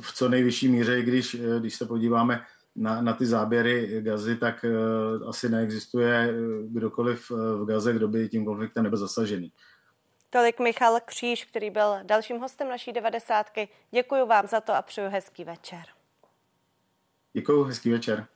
v 0.00 0.12
co 0.14 0.28
nejvyšší 0.28 0.68
míře, 0.68 1.02
když, 1.02 1.36
když 1.58 1.74
se 1.76 1.86
podíváme 1.86 2.40
na, 2.76 3.02
na 3.02 3.12
ty 3.12 3.26
záběry 3.26 4.02
Gazy, 4.02 4.36
tak 4.36 4.64
asi 5.28 5.48
neexistuje 5.48 6.34
kdokoliv 6.68 7.30
v 7.30 7.64
Gaze, 7.64 7.92
kdo 7.92 8.08
by 8.08 8.28
tím 8.28 8.44
konfliktem 8.44 8.84
nebyl 8.84 8.98
zasažený. 8.98 9.52
Tolik 10.30 10.60
Michal 10.60 11.00
Kříž, 11.04 11.44
který 11.44 11.70
byl 11.70 11.98
dalším 12.02 12.38
hostem 12.38 12.68
naší 12.68 12.92
devadesátky. 12.92 13.68
Děkuji 13.90 14.26
vám 14.26 14.46
za 14.46 14.60
to 14.60 14.74
a 14.74 14.82
přeju 14.82 15.10
hezký 15.10 15.44
večer. 15.44 15.84
Děkuji, 17.32 17.64
hezký 17.64 17.90
večer. 17.90 18.26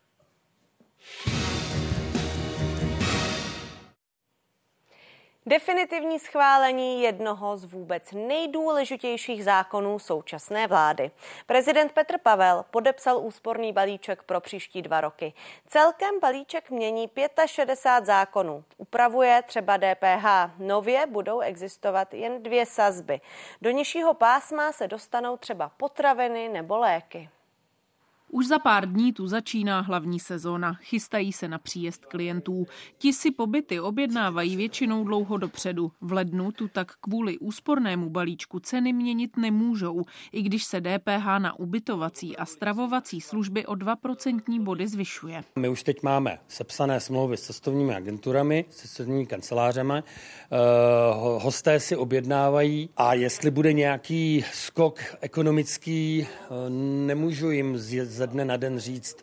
Definitivní 5.47 6.19
schválení 6.19 7.03
jednoho 7.03 7.57
z 7.57 7.65
vůbec 7.65 8.13
nejdůležitějších 8.13 9.45
zákonů 9.45 9.99
současné 9.99 10.67
vlády. 10.67 11.11
Prezident 11.47 11.93
Petr 11.93 12.19
Pavel 12.19 12.65
podepsal 12.71 13.19
úsporný 13.19 13.73
balíček 13.73 14.23
pro 14.23 14.41
příští 14.41 14.83
dva 14.83 15.01
roky. 15.01 15.33
Celkem 15.67 16.21
balíček 16.21 16.71
mění 16.71 17.11
65 17.47 18.07
zákonů. 18.07 18.65
Upravuje 18.77 19.43
třeba 19.47 19.77
DPH. 19.77 20.27
Nově 20.59 21.07
budou 21.07 21.41
existovat 21.41 22.15
jen 22.15 22.43
dvě 22.43 22.67
sazby. 22.67 23.21
Do 23.63 23.71
nižšího 23.71 24.15
pásma 24.15 24.73
se 24.73 24.89
dostanou 24.89 25.37
třeba 25.37 25.69
potraviny 25.77 26.49
nebo 26.49 26.79
léky. 26.79 27.29
Už 28.33 28.47
za 28.47 28.59
pár 28.59 28.93
dní 28.93 29.13
tu 29.13 29.27
začíná 29.27 29.81
hlavní 29.81 30.21
sezóna. 30.21 30.75
Chystají 30.75 31.33
se 31.33 31.49
na 31.49 31.59
příjezd 31.59 32.07
klientů. 32.07 32.67
Ti 32.99 33.13
si 33.13 33.31
pobyty 33.31 33.81
objednávají 33.81 34.57
většinou 34.57 35.05
dlouho 35.05 35.37
dopředu. 35.37 35.93
V 36.01 36.13
lednu 36.13 36.53
tu 36.53 36.69
tak 36.69 36.93
kvůli 37.01 37.39
úspornému 37.39 38.11
balíčku 38.11 38.61
ceny 38.61 38.93
měnit 38.93 39.37
nemůžou, 39.37 40.03
i 40.33 40.43
když 40.43 40.65
se 40.65 40.81
DPH 40.81 41.27
na 41.39 41.59
ubytovací 41.59 42.37
a 42.37 42.47
stravovací 42.47 43.21
služby 43.21 43.67
o 43.67 43.73
2% 43.73 44.63
body 44.63 44.89
zvyšuje. 44.89 45.45
My 45.59 45.69
už 45.69 45.83
teď 45.83 46.03
máme 46.03 46.39
sepsané 46.49 47.01
smlouvy 47.01 47.37
s 47.37 47.43
cestovními 47.43 47.95
agenturami, 47.95 48.65
s 48.71 48.77
cestovními 48.77 49.27
kancelářemi. 49.27 49.95
Uh, 49.95 51.43
hosté 51.43 51.81
si 51.81 51.97
objednávají 51.97 52.91
a 52.97 53.15
jestli 53.15 53.51
bude 53.51 53.73
nějaký 53.73 54.45
skok 54.53 55.01
ekonomický, 55.21 56.27
uh, 56.51 56.57
nemůžu 57.07 57.51
jim 57.51 57.79
z 57.79 58.20
ze 58.21 58.27
dne 58.27 58.45
na 58.45 58.57
den 58.57 58.79
říct, 58.79 59.17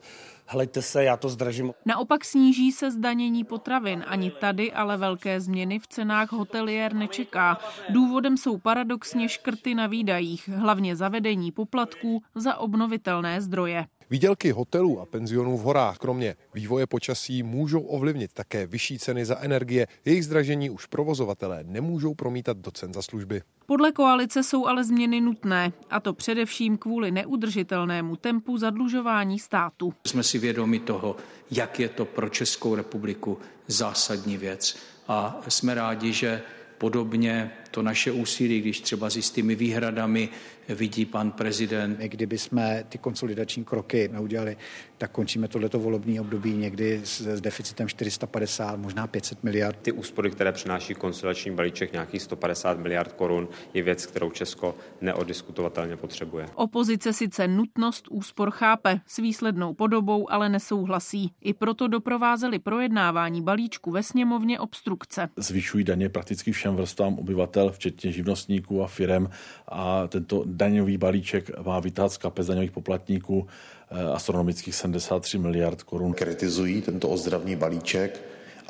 Hlejte 0.50 0.82
se, 0.82 1.04
já 1.04 1.18
to 1.18 1.30
zdražím. 1.30 1.74
Naopak 1.86 2.26
sníží 2.26 2.72
se 2.72 2.92
zdanění 2.92 3.44
potravin. 3.44 4.04
Ani 4.08 4.32
tady 4.32 4.74
ale 4.74 4.98
velké 4.98 5.42
změny 5.42 5.80
v 5.80 5.88
cenách 5.88 6.32
hotelier 6.32 6.94
nečeká. 6.94 7.58
Důvodem 7.90 8.38
jsou 8.38 8.58
paradoxně 8.58 9.30
škrty 9.30 9.76
na 9.76 9.88
výdajích, 9.88 10.50
hlavně 10.50 10.96
zavedení 10.96 11.52
poplatků 11.52 12.24
za 12.36 12.58
obnovitelné 12.58 13.42
zdroje. 13.42 13.86
Výdělky 14.10 14.52
hotelů 14.52 15.00
a 15.00 15.06
penzionů 15.06 15.58
v 15.58 15.62
horách 15.62 15.98
kromě 15.98 16.36
vývoje 16.54 16.88
počasí 16.88 17.44
můžou 17.44 17.82
ovlivnit 17.82 18.34
také 18.34 18.68
vyšší 18.68 19.00
ceny 19.00 19.26
za 19.26 19.40
energie. 19.40 19.88
Jejich 20.06 20.26
zdražení 20.26 20.70
už 20.70 20.86
provozovatelé 20.86 21.64
nemůžou 21.64 22.14
promítat 22.14 22.58
do 22.58 22.72
cen 22.72 22.94
za 22.94 23.02
služby. 23.02 23.42
Podle 23.66 23.92
koalice 23.92 24.44
jsou 24.44 24.66
ale 24.66 24.84
změny 24.84 25.22
nutné, 25.22 25.72
a 25.90 26.00
to 26.00 26.14
především 26.14 26.78
kvůli 26.78 27.12
neudržitelnému 27.12 28.16
tempu 28.16 28.58
zadlužování 28.58 29.40
státu. 29.40 29.94
Jsme 30.06 30.24
si 30.24 30.40
vědomi 30.40 30.80
toho, 30.80 31.16
jak 31.52 31.80
je 31.80 31.90
to 31.90 32.06
pro 32.06 32.30
Českou 32.30 32.76
republiku 32.76 33.38
zásadní 33.68 34.38
věc 34.38 34.78
a 35.08 35.42
jsme 35.48 35.76
rádi, 35.76 36.14
že 36.14 36.42
podobně 36.78 37.52
to 37.78 37.84
naše 37.84 38.12
úsilí, 38.12 38.62
když 38.62 38.82
třeba 38.82 39.10
s 39.10 39.16
jistými 39.16 39.56
výhradami 39.56 40.30
vidí 40.70 41.06
pan 41.06 41.32
prezident. 41.32 42.00
Kdyby 42.00 42.38
jsme 42.38 42.84
ty 42.90 42.98
konsolidační 42.98 43.66
kroky 43.66 44.10
neudělali, 44.12 44.58
tak 44.98 45.12
končíme 45.12 45.48
tohleto 45.48 45.80
volební 45.80 46.20
období 46.20 46.54
někdy 46.54 47.02
s, 47.04 47.22
s 47.22 47.42
deficitem 47.42 47.88
450, 47.88 48.80
možná 48.80 49.08
500 49.08 49.44
miliard. 49.44 49.78
Ty 49.82 49.92
úspory, 49.92 50.32
které 50.32 50.52
přináší 50.52 50.94
konsolidační 50.96 51.52
balíček 51.52 51.94
nějakých 51.94 52.22
150 52.22 52.80
miliard 52.80 53.14
korun, 53.14 53.48
je 53.74 53.84
věc, 53.84 54.06
kterou 54.06 54.32
Česko 54.32 54.76
neodiskutovatelně 55.02 55.98
potřebuje. 55.98 56.46
Opozice 56.56 57.14
sice 57.14 57.48
nutnost 57.48 58.08
úspor 58.10 58.52
chápe, 58.52 59.00
s 59.08 59.18
výslednou 59.18 59.74
podobou 59.74 60.32
ale 60.32 60.50
nesouhlasí. 60.50 61.32
I 61.42 61.54
proto 61.54 61.88
doprovázeli 61.88 62.60
projednávání 62.60 63.42
balíčku 63.42 63.92
ve 63.92 64.04
sněmovně 64.04 64.60
obstrukce. 64.60 65.30
Zvyšují 65.36 65.84
daně 65.84 66.10
prakticky 66.10 66.52
všem 66.52 66.76
vrstvám 66.76 67.20
obyvatel, 67.20 67.67
včetně 67.72 68.12
živnostníků 68.12 68.84
a 68.84 68.88
firem 68.88 69.30
a 69.68 70.08
tento 70.08 70.44
daňový 70.46 70.98
balíček 70.98 71.66
má 71.66 71.80
vytát 71.80 72.12
z 72.12 72.18
kapes 72.18 72.48
daňových 72.48 72.72
poplatníků 72.72 73.48
eh, 73.92 74.04
astronomických 74.04 74.76
73 74.76 75.38
miliard 75.38 75.84
korun. 75.84 76.14
Kritizují 76.14 76.82
tento 76.82 77.10
ozdravný 77.10 77.56
balíček, 77.56 78.22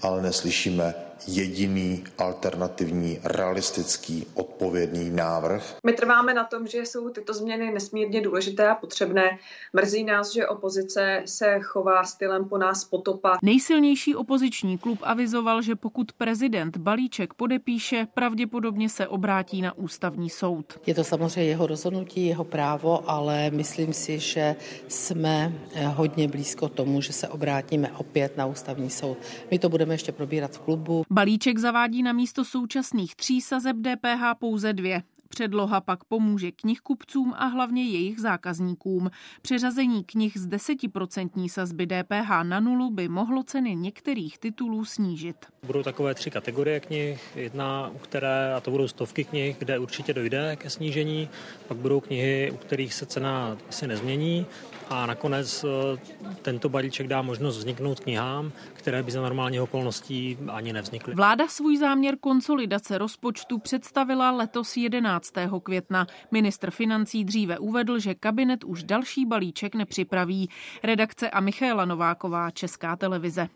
ale 0.01 0.21
neslyšíme 0.21 1.06
jediný 1.27 2.03
alternativní, 2.17 3.19
realistický, 3.23 4.25
odpovědný 4.33 5.09
návrh. 5.09 5.75
My 5.85 5.93
trváme 5.93 6.33
na 6.33 6.43
tom, 6.43 6.67
že 6.67 6.77
jsou 6.77 7.09
tyto 7.09 7.33
změny 7.33 7.71
nesmírně 7.71 8.21
důležité 8.21 8.67
a 8.67 8.75
potřebné. 8.75 9.37
Mrzí 9.73 10.03
nás, 10.03 10.33
že 10.33 10.47
opozice 10.47 11.21
se 11.25 11.59
chová 11.61 12.03
stylem 12.03 12.49
po 12.49 12.57
nás 12.57 12.85
potopa. 12.85 13.37
Nejsilnější 13.43 14.15
opoziční 14.15 14.77
klub 14.77 14.99
avizoval, 15.03 15.61
že 15.61 15.75
pokud 15.75 16.11
prezident 16.11 16.77
balíček 16.77 17.33
podepíše, 17.33 18.07
pravděpodobně 18.13 18.89
se 18.89 19.07
obrátí 19.07 19.61
na 19.61 19.77
ústavní 19.77 20.29
soud. 20.29 20.79
Je 20.85 20.95
to 20.95 21.03
samozřejmě 21.03 21.49
jeho 21.49 21.67
rozhodnutí, 21.67 22.25
jeho 22.25 22.43
právo, 22.43 23.09
ale 23.09 23.49
myslím 23.49 23.93
si, 23.93 24.19
že 24.19 24.55
jsme 24.87 25.53
eh, 25.73 25.85
hodně 25.85 26.27
blízko 26.27 26.69
tomu, 26.69 27.01
že 27.01 27.13
se 27.13 27.27
obrátíme 27.27 27.91
opět 27.97 28.37
na 28.37 28.45
ústavní 28.45 28.89
soud. 28.89 29.17
My 29.51 29.59
to 29.59 29.69
budeme 29.69 29.93
ještě 29.93 30.11
probírat 30.11 30.51
v 30.51 30.59
klubu. 30.59 31.03
Balíček 31.09 31.57
zavádí 31.57 32.03
na 32.03 32.13
místo 32.13 32.45
současných 32.45 33.15
tří 33.15 33.41
sazeb 33.41 33.77
DPH 33.77 34.39
pouze 34.39 34.73
dvě. 34.73 35.03
Předloha 35.29 35.81
pak 35.81 36.03
pomůže 36.03 36.51
knihkupcům 36.51 37.33
a 37.37 37.45
hlavně 37.45 37.83
jejich 37.83 38.19
zákazníkům. 38.19 39.09
Přeřazení 39.41 40.03
knih 40.03 40.37
z 40.37 40.47
10% 40.47 41.49
sazby 41.49 41.87
DPH 41.87 42.29
na 42.43 42.59
nulu 42.59 42.91
by 42.91 43.07
mohlo 43.07 43.43
ceny 43.43 43.75
některých 43.75 44.37
titulů 44.37 44.85
snížit. 44.85 45.45
Budou 45.67 45.83
takové 45.83 46.13
tři 46.13 46.31
kategorie 46.31 46.79
knih. 46.79 47.21
Jedna, 47.35 47.91
u 47.93 47.97
které, 47.97 48.53
a 48.53 48.59
to 48.59 48.71
budou 48.71 48.87
stovky 48.87 49.23
knih, 49.23 49.55
kde 49.59 49.79
určitě 49.79 50.13
dojde 50.13 50.55
ke 50.55 50.69
snížení. 50.69 51.29
Pak 51.67 51.77
budou 51.77 51.99
knihy, 51.99 52.51
u 52.51 52.57
kterých 52.57 52.93
se 52.93 53.05
cena 53.05 53.57
asi 53.69 53.87
nezmění 53.87 54.45
a 54.89 55.05
nakonec 55.05 55.63
eh, 55.63 55.97
tento 56.41 56.69
balíček 56.69 57.07
dá 57.07 57.21
možnost 57.21 57.57
vzniknout 57.57 57.99
knihám, 57.99 58.51
které 58.73 59.03
by 59.03 59.11
za 59.11 59.21
normálních 59.21 59.61
okolností 59.61 60.37
ani 60.47 60.73
nevznikly. 60.73 61.15
Vláda 61.15 61.47
svůj 61.47 61.77
záměr 61.77 62.17
konsolidace 62.19 62.97
rozpočtu 62.97 63.59
představila 63.59 64.31
letos 64.31 64.77
11. 64.77 65.33
května. 65.63 66.07
Ministr 66.31 66.71
financí 66.71 67.25
dříve 67.25 67.59
uvedl, 67.59 67.99
že 67.99 68.15
kabinet 68.15 68.63
už 68.63 68.83
další 68.83 69.25
balíček 69.25 69.75
nepřipraví. 69.75 70.49
Redakce 70.83 71.29
a 71.29 71.39
Michaela 71.39 71.85
Nováková, 71.85 72.51
Česká 72.51 72.95
televize. 72.95 73.49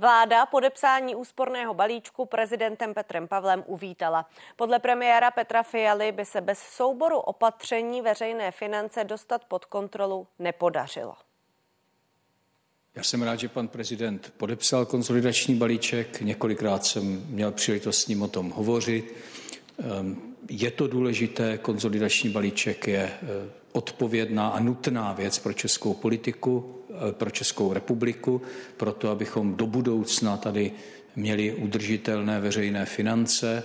Vláda 0.00 0.46
podepsání 0.46 1.14
úsporného 1.14 1.74
balíčku 1.74 2.26
prezidentem 2.26 2.94
Petrem 2.94 3.28
Pavlem 3.28 3.64
uvítala. 3.66 4.26
Podle 4.56 4.78
premiéra 4.78 5.30
Petra 5.30 5.62
Fialy 5.62 6.12
by 6.12 6.24
se 6.24 6.40
bez 6.40 6.58
souboru 6.58 7.18
opatření 7.18 8.02
veřejné 8.02 8.50
finance 8.50 9.04
dostat 9.04 9.44
pod 9.44 9.64
kontrolu 9.64 10.26
nepodařilo. 10.38 11.14
Já 12.94 13.02
jsem 13.02 13.22
rád, 13.22 13.36
že 13.36 13.48
pan 13.48 13.68
prezident 13.68 14.32
podepsal 14.36 14.86
konsolidační 14.86 15.54
balíček. 15.54 16.20
Několikrát 16.20 16.84
jsem 16.84 17.26
měl 17.26 17.52
příležitost 17.52 18.00
s 18.02 18.06
ním 18.06 18.22
o 18.22 18.28
tom 18.28 18.50
hovořit. 18.50 19.14
Ehm, 19.78 20.34
je 20.50 20.70
to 20.70 20.86
důležité, 20.86 21.58
konsolidační 21.58 22.30
balíček 22.30 22.88
je 22.88 23.02
eh, 23.02 23.18
odpovědná 23.72 24.48
a 24.48 24.60
nutná 24.60 25.12
věc 25.12 25.38
pro 25.38 25.52
českou 25.52 25.94
politiku, 25.94 26.79
pro 27.10 27.30
Českou 27.30 27.72
republiku, 27.72 28.42
proto 28.76 29.10
abychom 29.10 29.54
do 29.54 29.66
budoucna 29.66 30.36
tady 30.36 30.72
měli 31.16 31.52
udržitelné 31.52 32.40
veřejné 32.40 32.84
finance. 32.86 33.62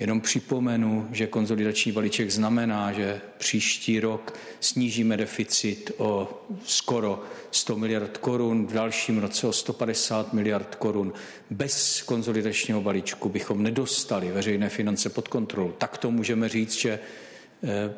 Jenom 0.00 0.20
připomenu, 0.20 1.08
že 1.12 1.26
konzolidační 1.26 1.92
balíček 1.92 2.30
znamená, 2.30 2.92
že 2.92 3.20
příští 3.38 4.00
rok 4.00 4.34
snížíme 4.60 5.16
deficit 5.16 5.92
o 5.96 6.42
skoro 6.64 7.22
100 7.50 7.76
miliard 7.76 8.18
korun, 8.18 8.66
v 8.66 8.72
dalším 8.72 9.18
roce 9.18 9.46
o 9.46 9.52
150 9.52 10.32
miliard 10.32 10.74
korun. 10.74 11.12
Bez 11.50 12.02
konzolidačního 12.02 12.80
balíčku 12.80 13.28
bychom 13.28 13.62
nedostali 13.62 14.32
veřejné 14.32 14.68
finance 14.68 15.08
pod 15.08 15.28
kontrolu. 15.28 15.74
Tak 15.78 15.98
to 15.98 16.10
můžeme 16.10 16.48
říct, 16.48 16.72
že 16.72 16.90
eh, 16.90 17.29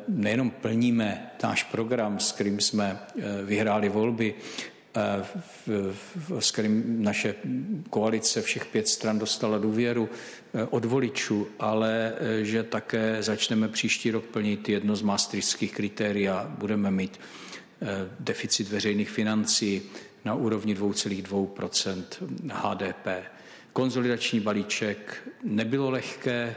nejenom 0.07 0.49
plníme 0.49 1.31
náš 1.43 1.63
program, 1.63 2.19
s 2.19 2.31
kterým 2.31 2.59
jsme 2.61 2.99
eh, 2.99 3.21
vyhráli 3.43 3.89
volby, 3.89 4.35
s 6.39 6.51
kterým 6.51 7.03
naše 7.03 7.35
koalice 7.89 8.41
všech 8.41 8.65
pět 8.65 8.87
stran 8.87 9.19
dostala 9.19 9.57
důvěru 9.57 10.09
eh, 10.53 10.65
od 10.65 10.85
voličů, 10.85 11.47
ale 11.59 12.13
eh, 12.17 12.45
že 12.45 12.63
také 12.63 13.17
začneme 13.23 13.67
příští 13.67 14.11
rok 14.11 14.25
plnit 14.25 14.69
jedno 14.69 14.95
z 14.95 15.01
maastrichtských 15.01 15.73
kritérií 15.73 16.29
a 16.29 16.51
budeme 16.57 16.91
mít 16.91 17.19
eh, 17.81 17.87
deficit 18.19 18.69
veřejných 18.69 19.09
financí 19.09 19.81
na 20.25 20.35
úrovni 20.35 20.75
2,2% 20.75 22.03
HDP. 22.51 23.07
Konzolidační 23.73 24.39
balíček 24.39 25.29
nebylo 25.43 25.89
lehké 25.89 26.55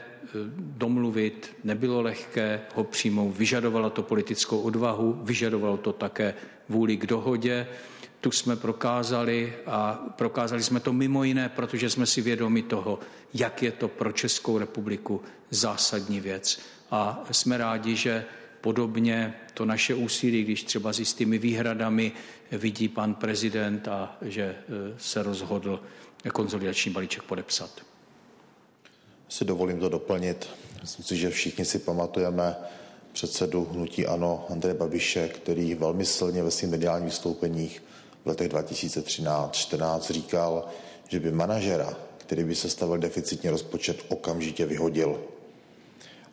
domluvit, 0.59 1.57
nebylo 1.65 2.03
lehké 2.03 2.61
ho 2.75 2.85
přijmout, 2.85 3.33
vyžadovalo 3.33 3.91
to 3.91 4.03
politickou 4.03 4.61
odvahu, 4.61 5.21
vyžadovalo 5.23 5.77
to 5.77 5.93
také 5.93 6.35
vůli 6.69 6.97
k 6.97 7.07
dohodě 7.07 7.67
tu 8.27 8.31
jsme 8.31 8.57
prokázali 8.57 9.53
a 9.67 9.93
prokázali 10.17 10.63
jsme 10.63 10.81
to 10.81 10.93
mimo 10.93 11.25
jiné, 11.25 11.49
protože 11.49 11.91
jsme 11.91 12.07
si 12.07 12.23
vědomi 12.23 12.63
toho, 12.63 12.99
jak 13.35 13.63
je 13.63 13.73
to 13.73 13.89
pro 13.89 14.13
Českou 14.13 14.59
republiku 14.59 15.23
zásadní 15.51 16.21
věc. 16.21 16.61
A 16.91 17.25
jsme 17.31 17.59
rádi, 17.59 17.97
že 17.97 18.25
podobně 18.61 19.35
to 19.55 19.65
naše 19.65 19.95
úsilí, 19.95 20.45
když 20.45 20.65
třeba 20.65 20.93
s 20.93 20.99
jistými 20.99 21.39
výhradami 21.39 22.13
vidí 22.53 22.89
pan 22.89 23.15
prezident 23.15 23.89
a 23.89 24.17
že 24.23 24.43
e, 24.43 24.57
se 24.99 25.23
rozhodl 25.23 25.83
konzolidační 26.33 26.93
balíček 26.93 27.23
podepsat. 27.23 27.96
Si 29.29 29.45
dovolím 29.45 29.81
to 29.81 29.89
doplnit. 29.89 30.49
Myslím 30.81 31.05
si, 31.05 31.17
že 31.17 31.31
všichni 31.31 31.65
si 31.65 31.79
pamatujeme 31.79 32.57
předsedu 33.13 33.69
hnutí 33.73 34.07
ANO 34.07 34.47
Andreje 34.51 34.75
Babiše, 34.75 35.29
který 35.29 35.75
velmi 35.75 36.05
silně 36.05 36.43
ve 36.43 36.51
svých 36.51 36.71
mediálních 36.71 37.09
vystoupeních 37.09 37.83
v 38.25 38.29
letech 38.29 38.53
2013-14 38.53 40.13
říkal, 40.13 40.65
že 41.09 41.21
by 41.21 41.33
manažera, 41.33 41.97
který 42.19 42.45
by 42.45 42.55
se 42.55 42.71
stavil 42.71 42.99
deficitní 42.99 43.51
rozpočet, 43.51 43.97
okamžitě 44.09 44.67
vyhodil. 44.67 45.21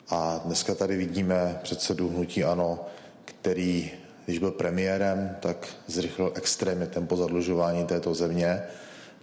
A 0.08 0.40
dneska 0.44 0.74
tady 0.74 0.96
vidíme 0.96 1.60
předsedu 1.62 2.08
hnutí 2.08 2.44
ANO, 2.44 2.86
který, 3.24 3.90
když 4.24 4.38
byl 4.38 4.50
premiérem, 4.50 5.36
tak 5.40 5.68
zrychlil 5.86 6.32
extrémně 6.34 6.86
tempo 6.86 7.16
zadlužování 7.16 7.86
této 7.86 8.14
země. 8.14 8.62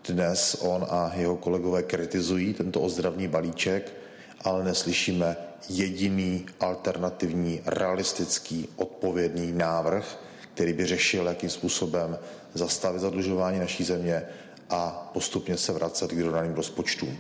Dnes 0.08 0.58
on 0.60 0.88
a 0.90 1.12
jeho 1.16 1.38
kolegové 1.38 1.84
kritizují 1.84 2.54
tento 2.54 2.82
ozdravný 2.82 3.28
balíček, 3.28 3.94
ale 4.44 4.64
neslyšíme 4.64 5.38
jediný 5.70 6.46
alternativní, 6.60 7.62
realistický, 7.66 8.70
odpovědný 8.76 9.52
návrh, 9.52 10.20
který 10.54 10.74
by 10.74 10.86
řešil, 10.86 11.28
jakým 11.28 11.50
způsobem 11.50 12.18
zastavit 12.54 13.02
zadlužování 13.02 13.60
naší 13.60 13.84
země 13.84 14.24
a 14.70 15.10
postupně 15.14 15.58
se 15.58 15.72
vracet 15.72 16.12
k 16.12 16.14
vyrovnaným 16.14 16.54
rozpočtům. 16.54 17.18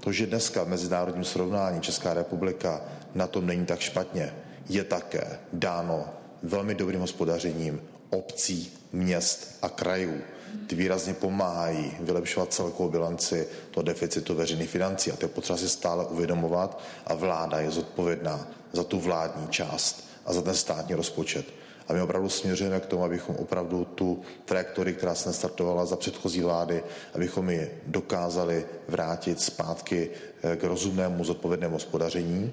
To, 0.00 0.12
že 0.12 0.26
dneska 0.26 0.64
v 0.64 0.68
mezinárodním 0.68 1.24
srovnání 1.24 1.80
Česká 1.80 2.14
republika 2.14 2.84
na 3.14 3.26
tom 3.26 3.46
není 3.46 3.66
tak 3.66 3.80
špatně, 3.80 4.34
je 4.68 4.84
také 4.84 5.38
dáno 5.52 6.04
velmi 6.42 6.74
dobrým 6.74 7.00
hospodařením 7.00 7.80
obcí, 8.10 8.72
měst 8.92 9.58
a 9.62 9.68
krajů. 9.68 10.20
Ty 10.66 10.74
výrazně 10.74 11.14
pomáhají 11.14 11.96
vylepšovat 12.00 12.52
celkovou 12.52 12.90
bilanci 12.90 13.48
toho 13.70 13.84
deficitu 13.84 14.34
veřejných 14.34 14.70
financí. 14.70 15.12
A 15.12 15.16
to 15.16 15.24
je 15.24 15.28
potřeba 15.28 15.56
si 15.56 15.68
stále 15.68 16.06
uvědomovat 16.06 16.82
a 17.06 17.14
vláda 17.14 17.60
je 17.60 17.70
zodpovědná 17.70 18.48
za 18.72 18.84
tu 18.84 19.00
vládní 19.00 19.48
část 19.48 20.08
a 20.26 20.32
za 20.32 20.42
ten 20.42 20.54
státní 20.54 20.94
rozpočet. 20.94 21.46
A 21.88 21.92
my 21.92 22.02
opravdu 22.02 22.28
směřujeme 22.28 22.80
k 22.80 22.86
tomu, 22.86 23.04
abychom 23.04 23.36
opravdu 23.36 23.84
tu 23.84 24.22
trajektorii, 24.44 24.94
která 24.94 25.14
se 25.14 25.28
nastartovala 25.28 25.86
za 25.86 25.96
předchozí 25.96 26.40
vlády, 26.40 26.84
abychom 27.14 27.50
ji 27.50 27.82
dokázali 27.86 28.66
vrátit 28.88 29.40
zpátky 29.40 30.10
eh, 30.42 30.56
k 30.56 30.64
rozumnému 30.64 31.24
zodpovědnému 31.24 31.74
hospodaření, 31.74 32.52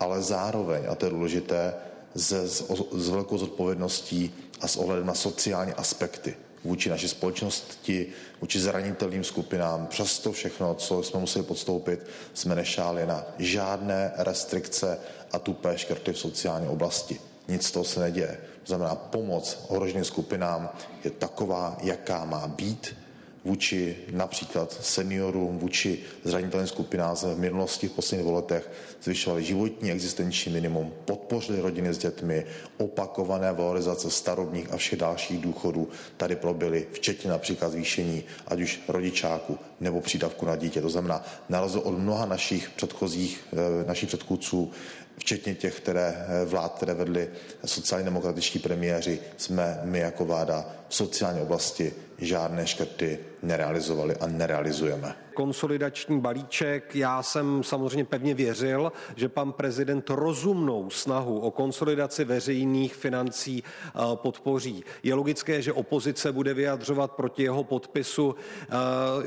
ale 0.00 0.22
zároveň, 0.22 0.84
a 0.88 0.94
to 0.94 1.06
je 1.06 1.10
důležité, 1.10 1.74
s, 2.14 2.32
s 2.92 3.08
velkou 3.08 3.38
zodpovědností 3.38 4.34
a 4.60 4.68
s 4.68 4.76
ohledem 4.76 5.06
na 5.06 5.14
sociální 5.14 5.72
aspekty 5.72 6.36
vůči 6.64 6.90
naší 6.90 7.08
společnosti, 7.08 8.06
vůči 8.40 8.60
zranitelným 8.60 9.24
skupinám. 9.24 9.86
Přesto 9.86 10.32
všechno, 10.32 10.74
co 10.74 11.02
jsme 11.02 11.20
museli 11.20 11.44
podstoupit, 11.44 12.06
jsme 12.34 12.54
nešáli 12.54 13.06
na 13.06 13.24
žádné 13.38 14.12
restrikce 14.16 14.98
a 15.32 15.38
tupé 15.38 15.78
škrty 15.78 16.12
v 16.12 16.18
sociální 16.18 16.68
oblasti. 16.68 17.20
Nic 17.48 17.66
z 17.66 17.70
toho 17.70 17.84
se 17.84 18.00
neděje. 18.00 18.40
To 18.62 18.66
znamená, 18.66 18.94
pomoc 18.94 19.64
ohroženým 19.68 20.04
skupinám 20.04 20.70
je 21.04 21.10
taková, 21.10 21.76
jaká 21.82 22.24
má 22.24 22.46
být 22.46 22.96
vůči 23.44 23.96
například 24.10 24.72
seniorům, 24.80 25.58
vůči 25.58 25.98
zranitelným 26.24 26.66
skupinám 26.66 27.16
v 27.16 27.38
minulosti 27.38 27.88
v 27.88 27.92
posledních 27.92 28.32
letech 28.32 28.70
zvyšovali 29.02 29.44
životní 29.44 29.92
existenční 29.92 30.52
minimum, 30.52 30.92
podpořili 31.04 31.60
rodiny 31.60 31.94
s 31.94 31.98
dětmi, 31.98 32.46
opakované 32.78 33.52
valorizace 33.52 34.10
starobních 34.10 34.72
a 34.72 34.76
všech 34.76 34.98
dalších 34.98 35.40
důchodů 35.40 35.88
tady 36.16 36.36
proběhly, 36.36 36.86
včetně 36.92 37.30
například 37.30 37.72
zvýšení 37.72 38.24
ať 38.46 38.60
už 38.60 38.80
rodičáku 38.88 39.58
nebo 39.80 40.00
přídavku 40.00 40.46
na 40.46 40.56
dítě. 40.56 40.80
To 40.80 40.90
znamená, 40.90 41.24
na 41.48 41.60
rozdíl 41.60 41.82
od 41.84 41.98
mnoha 41.98 42.26
našich 42.26 42.70
předchozích, 42.70 43.44
eh, 43.52 43.84
našich 43.84 44.08
předchůdců, 44.08 44.70
včetně 45.18 45.54
těch, 45.54 45.76
které 45.76 46.14
eh, 46.16 46.44
vlád, 46.44 46.74
které 46.74 46.94
vedli 46.94 47.28
sociálně 47.64 48.04
demokratičtí 48.04 48.58
premiéři, 48.58 49.20
jsme 49.36 49.80
my 49.84 49.98
jako 49.98 50.24
vláda 50.24 50.66
v 50.88 50.94
sociální 50.94 51.40
oblasti 51.40 51.92
žádné 52.18 52.66
škrty 52.66 53.18
nerealizovali 53.42 54.16
a 54.16 54.26
nerealizujeme 54.26 55.14
konsolidační 55.40 56.20
balíček. 56.20 56.96
Já 56.96 57.22
jsem 57.22 57.62
samozřejmě 57.62 58.04
pevně 58.04 58.34
věřil, 58.34 58.92
že 59.16 59.28
pan 59.28 59.52
prezident 59.52 60.10
rozumnou 60.10 60.90
snahu 60.90 61.40
o 61.40 61.50
konsolidaci 61.50 62.24
veřejných 62.24 62.94
financí 62.94 63.64
eh, 63.64 64.00
podpoří. 64.14 64.84
Je 65.02 65.14
logické, 65.14 65.62
že 65.62 65.72
opozice 65.72 66.32
bude 66.32 66.54
vyjadřovat 66.54 67.12
proti 67.12 67.42
jeho 67.42 67.64
podpisu 67.64 68.34
eh, 68.36 68.66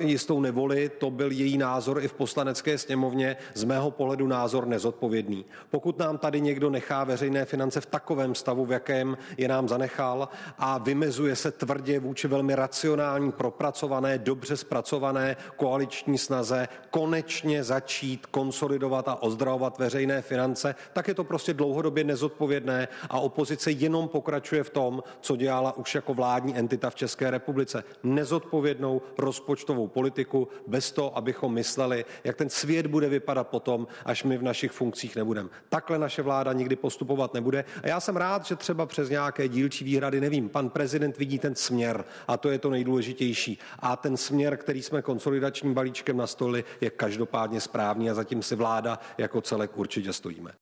jistou 0.06 0.42
nevoli. 0.42 0.92
To 0.98 1.10
byl 1.12 1.32
její 1.32 1.58
názor 1.58 2.04
i 2.04 2.08
v 2.08 2.14
poslanecké 2.14 2.78
sněmovně. 2.78 3.36
Z 3.54 3.64
mého 3.64 3.92
pohledu 3.92 4.28
názor 4.28 4.68
nezodpovědný. 4.68 5.46
Pokud 5.70 6.00
nám 6.00 6.18
tady 6.18 6.42
někdo 6.42 6.70
nechá 6.70 7.04
veřejné 7.04 7.46
finance 7.46 7.82
v 7.82 7.86
takovém 7.86 8.36
stavu, 8.36 8.66
v 8.66 8.72
jakém 8.72 9.18
je 9.38 9.48
nám 9.48 9.70
zanechal 9.70 10.30
a 10.58 10.78
vymezuje 10.78 11.36
se 11.36 11.52
tvrdě 11.52 12.00
vůči 12.00 12.28
velmi 12.28 12.56
racionální, 12.56 13.32
propracované, 13.32 14.03
dobře 14.18 14.58
zpracované 14.58 15.38
koaliční 15.56 16.04
koaliční 16.04 16.18
snaze 16.18 16.68
konečně 16.90 17.64
začít 17.64 18.26
konsolidovat 18.26 19.08
a 19.08 19.24
ozdravovat 19.24 19.80
veřejné 19.80 20.22
finance, 20.22 20.76
tak 20.94 21.08
je 21.08 21.14
to 21.14 21.24
prostě 21.24 21.54
dlouhodobě 21.54 22.04
nezodpovědné 22.04 22.88
a 23.10 23.20
opozice 23.20 23.72
jenom 23.72 24.08
pokračuje 24.08 24.64
v 24.64 24.70
tom, 24.70 25.04
co 25.22 25.36
dělala 25.36 25.78
už 25.78 25.96
jako 25.96 26.14
vládní 26.14 26.58
entita 26.58 26.90
v 26.90 26.96
České 26.96 27.32
republice. 27.32 27.84
Nezodpovědnou 28.04 29.02
rozpočtovou 29.18 29.88
politiku 29.88 30.48
bez 30.68 30.92
toho, 30.92 31.18
abychom 31.18 31.54
mysleli, 31.54 32.06
jak 32.24 32.36
ten 32.36 32.50
svět 32.50 32.88
bude 32.88 33.10
vypadat 33.10 33.48
potom, 33.48 33.88
až 34.06 34.24
my 34.24 34.38
v 34.38 34.44
našich 34.44 34.72
funkcích 34.72 35.16
nebudeme. 35.16 35.50
Takhle 35.70 36.00
naše 36.00 36.22
vláda 36.22 36.54
nikdy 36.54 36.76
postupovat 36.76 37.34
nebude. 37.34 37.66
A 37.84 37.88
já 37.88 38.00
jsem 38.00 38.18
rád, 38.18 38.46
že 38.46 38.56
třeba 38.56 38.86
přes 38.86 39.10
nějaké 39.10 39.48
dílčí 39.48 39.84
výhrady, 39.86 40.22
nevím, 40.22 40.50
pan 40.50 40.70
prezident 40.70 41.18
vidí 41.18 41.40
ten 41.40 41.56
směr 41.56 42.06
a 42.28 42.38
to 42.38 42.50
je 42.50 42.60
to 42.60 42.70
nejdůležitější. 42.70 43.60
A 43.80 43.93
ten 43.96 44.18
směr, 44.18 44.58
který 44.58 44.84
jsme 44.84 45.02
konsolidačním 45.02 45.74
balíčkem 45.74 46.18
na 46.18 46.28
stoli, 46.28 46.64
je 46.82 46.90
každopádně 46.90 47.62
správný 47.62 48.10
a 48.10 48.14
zatím 48.14 48.44
si 48.44 48.56
vláda 48.56 49.00
jako 49.18 49.42
celek 49.42 49.78
určitě 49.78 50.14
stojíme. 50.14 50.54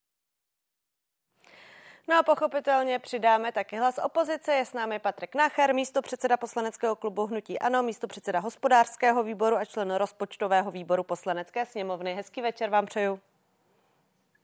No 2.08 2.18
a 2.18 2.24
pochopitelně 2.24 3.00
přidáme 3.00 3.52
taky 3.52 3.78
hlas 3.78 4.00
opozice. 4.06 4.54
Je 4.54 4.66
s 4.66 4.74
námi 4.74 5.00
Patrik 5.00 5.36
Nacher, 5.36 5.76
místo 5.76 6.02
předseda 6.02 6.38
poslaneckého 6.38 6.96
klubu 6.96 7.26
Hnutí 7.26 7.60
Ano, 7.60 7.84
místo 7.84 8.08
předseda 8.08 8.40
hospodářského 8.40 9.24
výboru 9.24 9.56
a 9.56 9.66
člen 9.66 9.92
rozpočtového 9.92 10.72
výboru 10.72 11.04
poslanecké 11.04 11.66
sněmovny. 11.66 12.16
Hezký 12.16 12.42
večer 12.42 12.70
vám 12.70 12.86
přeju. 12.86 13.20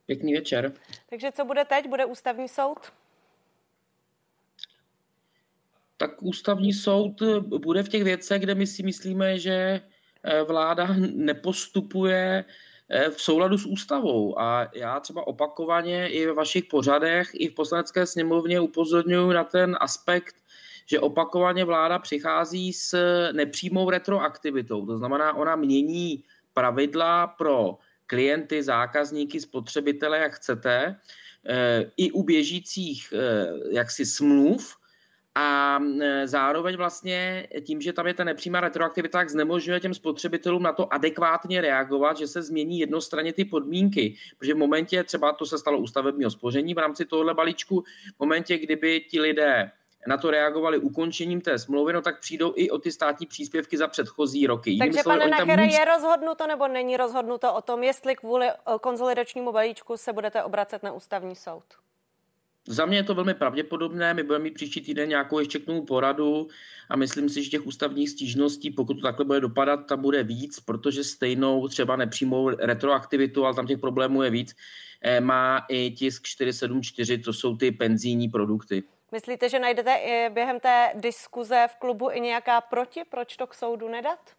Pěkný 0.06 0.34
večer. 0.34 0.74
Takže 1.10 1.32
co 1.32 1.46
bude 1.46 1.66
teď? 1.66 1.88
Bude 1.90 2.06
ústavní 2.06 2.48
soud? 2.48 2.94
Tak 5.98 6.24
ústavní 6.24 6.74
soud 6.74 7.22
bude 7.40 7.84
v 7.84 7.90
těch 7.90 8.04
věcech, 8.04 8.42
kde 8.42 8.56
my 8.56 8.68
si 8.68 8.84
myslíme, 8.84 9.40
že 9.40 9.82
vláda 10.48 10.88
nepostupuje 11.14 12.46
v 13.10 13.22
souladu 13.22 13.58
s 13.58 13.66
ústavou. 13.66 14.40
A 14.40 14.70
já 14.76 15.00
třeba 15.00 15.28
opakovaně 15.28 16.10
i 16.10 16.26
ve 16.26 16.34
vašich 16.34 16.66
pořadech, 16.66 17.30
i 17.34 17.50
v 17.50 17.54
poslanecké 17.54 18.06
sněmovně 18.06 18.60
upozorňuji 18.60 19.34
na 19.34 19.44
ten 19.44 19.78
aspekt, 19.80 20.36
že 20.86 21.00
opakovaně 21.00 21.66
vláda 21.66 22.00
přichází 22.00 22.74
s 22.74 22.96
nepřímou 23.32 23.90
retroaktivitou. 23.90 24.86
To 24.86 24.98
znamená, 24.98 25.34
ona 25.34 25.56
mění 25.56 26.24
pravidla 26.54 27.28
pro 27.28 27.78
klienty, 28.08 28.64
zákazníky, 28.64 29.40
spotřebitele, 29.40 30.18
jak 30.18 30.34
chcete, 30.34 30.96
eh, 31.46 31.92
i 31.98 32.12
u 32.12 32.24
běžících 32.24 33.14
eh, 33.14 33.76
jaksi 33.76 34.06
smluv, 34.06 34.76
a 35.40 35.80
eh, 36.02 36.28
zároveň 36.28 36.78
vlastně 36.78 37.48
tím, 37.66 37.82
že 37.82 37.94
tam 37.94 38.08
je 38.08 38.14
ta 38.14 38.24
nepřímá 38.24 38.62
retroaktivita, 38.62 39.20
tak 39.20 39.30
znemožňuje 39.30 39.80
těm 39.80 39.94
spotřebitelům 39.94 40.64
na 40.64 40.74
to 40.74 40.94
adekvátně 40.94 41.62
reagovat, 41.62 42.18
že 42.18 42.28
se 42.28 42.42
změní 42.42 42.80
jednostranně 42.80 43.34
ty 43.34 43.46
podmínky. 43.46 44.16
Protože 44.38 44.54
v 44.54 44.58
momentě, 44.58 45.04
třeba 45.04 45.34
to 45.34 45.46
se 45.46 45.58
stalo 45.58 45.78
u 45.78 45.88
stavebního 45.88 46.32
spoření 46.32 46.74
v 46.74 46.78
rámci 46.78 47.06
tohohle 47.06 47.34
balíčku, 47.34 47.84
v 48.16 48.20
momentě, 48.20 48.58
kdyby 48.58 49.02
ti 49.10 49.22
lidé 49.22 49.72
na 50.08 50.18
to 50.18 50.32
reagovali 50.32 50.78
ukončením 50.78 51.42
té 51.42 51.60
smlouvy, 51.60 51.94
no 51.94 52.02
tak 52.02 52.20
přijdou 52.20 52.54
i 52.56 52.70
o 52.70 52.78
ty 52.78 52.92
státní 52.92 53.28
příspěvky 53.28 53.78
za 53.78 53.88
předchozí 53.88 54.48
roky. 54.48 54.78
Takže, 54.80 55.04
pane 55.04 55.28
Nachere, 55.28 55.64
můž... 55.64 55.74
je 55.74 55.86
rozhodnuto 55.86 56.48
nebo 56.48 56.68
není 56.68 56.98
rozhodnuto 56.98 57.54
o 57.54 57.62
tom, 57.62 57.84
jestli 57.84 58.16
kvůli 58.16 58.48
eh, 58.48 58.54
konzolidačnímu 58.82 59.52
balíčku 59.52 59.98
se 59.98 60.14
budete 60.14 60.44
obracet 60.44 60.84
na 60.84 60.92
ústavní 60.92 61.36
soud? 61.36 61.64
Za 62.68 62.86
mě 62.86 62.98
je 62.98 63.04
to 63.04 63.16
velmi 63.16 63.34
pravděpodobné. 63.34 64.14
My 64.14 64.24
budeme 64.24 64.44
mít 64.44 64.54
příští 64.54 64.82
týden 64.82 65.10
nějakou 65.10 65.40
ještě 65.40 65.60
k 65.60 65.66
tomu 65.66 65.86
poradu 65.86 66.48
a 66.90 66.96
myslím 66.96 67.30
si, 67.30 67.44
že 67.44 67.50
těch 67.50 67.66
ústavních 67.66 68.10
stížností, 68.10 68.72
pokud 68.72 68.94
to 68.94 69.02
takhle 69.02 69.26
bude 69.26 69.40
dopadat, 69.40 69.88
tam 69.88 70.02
bude 70.02 70.24
víc, 70.24 70.60
protože 70.60 71.04
stejnou 71.04 71.68
třeba 71.68 71.96
nepřímou 71.96 72.50
retroaktivitu, 72.50 73.46
ale 73.46 73.56
tam 73.56 73.68
těch 73.68 73.80
problémů 73.80 74.24
je 74.24 74.30
víc, 74.30 74.56
eh, 75.02 75.22
má 75.22 75.66
i 75.70 75.92
tisk 75.92 76.24
474, 76.24 77.18
to 77.18 77.34
jsou 77.34 77.58
ty 77.58 77.72
penzijní 77.72 78.30
produkty. 78.30 78.84
Myslíte, 79.12 79.50
že 79.50 79.60
najdete 79.60 79.96
i 79.96 80.30
během 80.30 80.60
té 80.60 80.92
diskuze 80.96 81.66
v 81.68 81.76
klubu 81.76 82.10
i 82.12 82.20
nějaká 82.22 82.62
proti, 82.62 83.02
proč 83.10 83.38
to 83.38 83.48
k 83.48 83.54
soudu 83.54 83.90
nedat? 83.90 84.37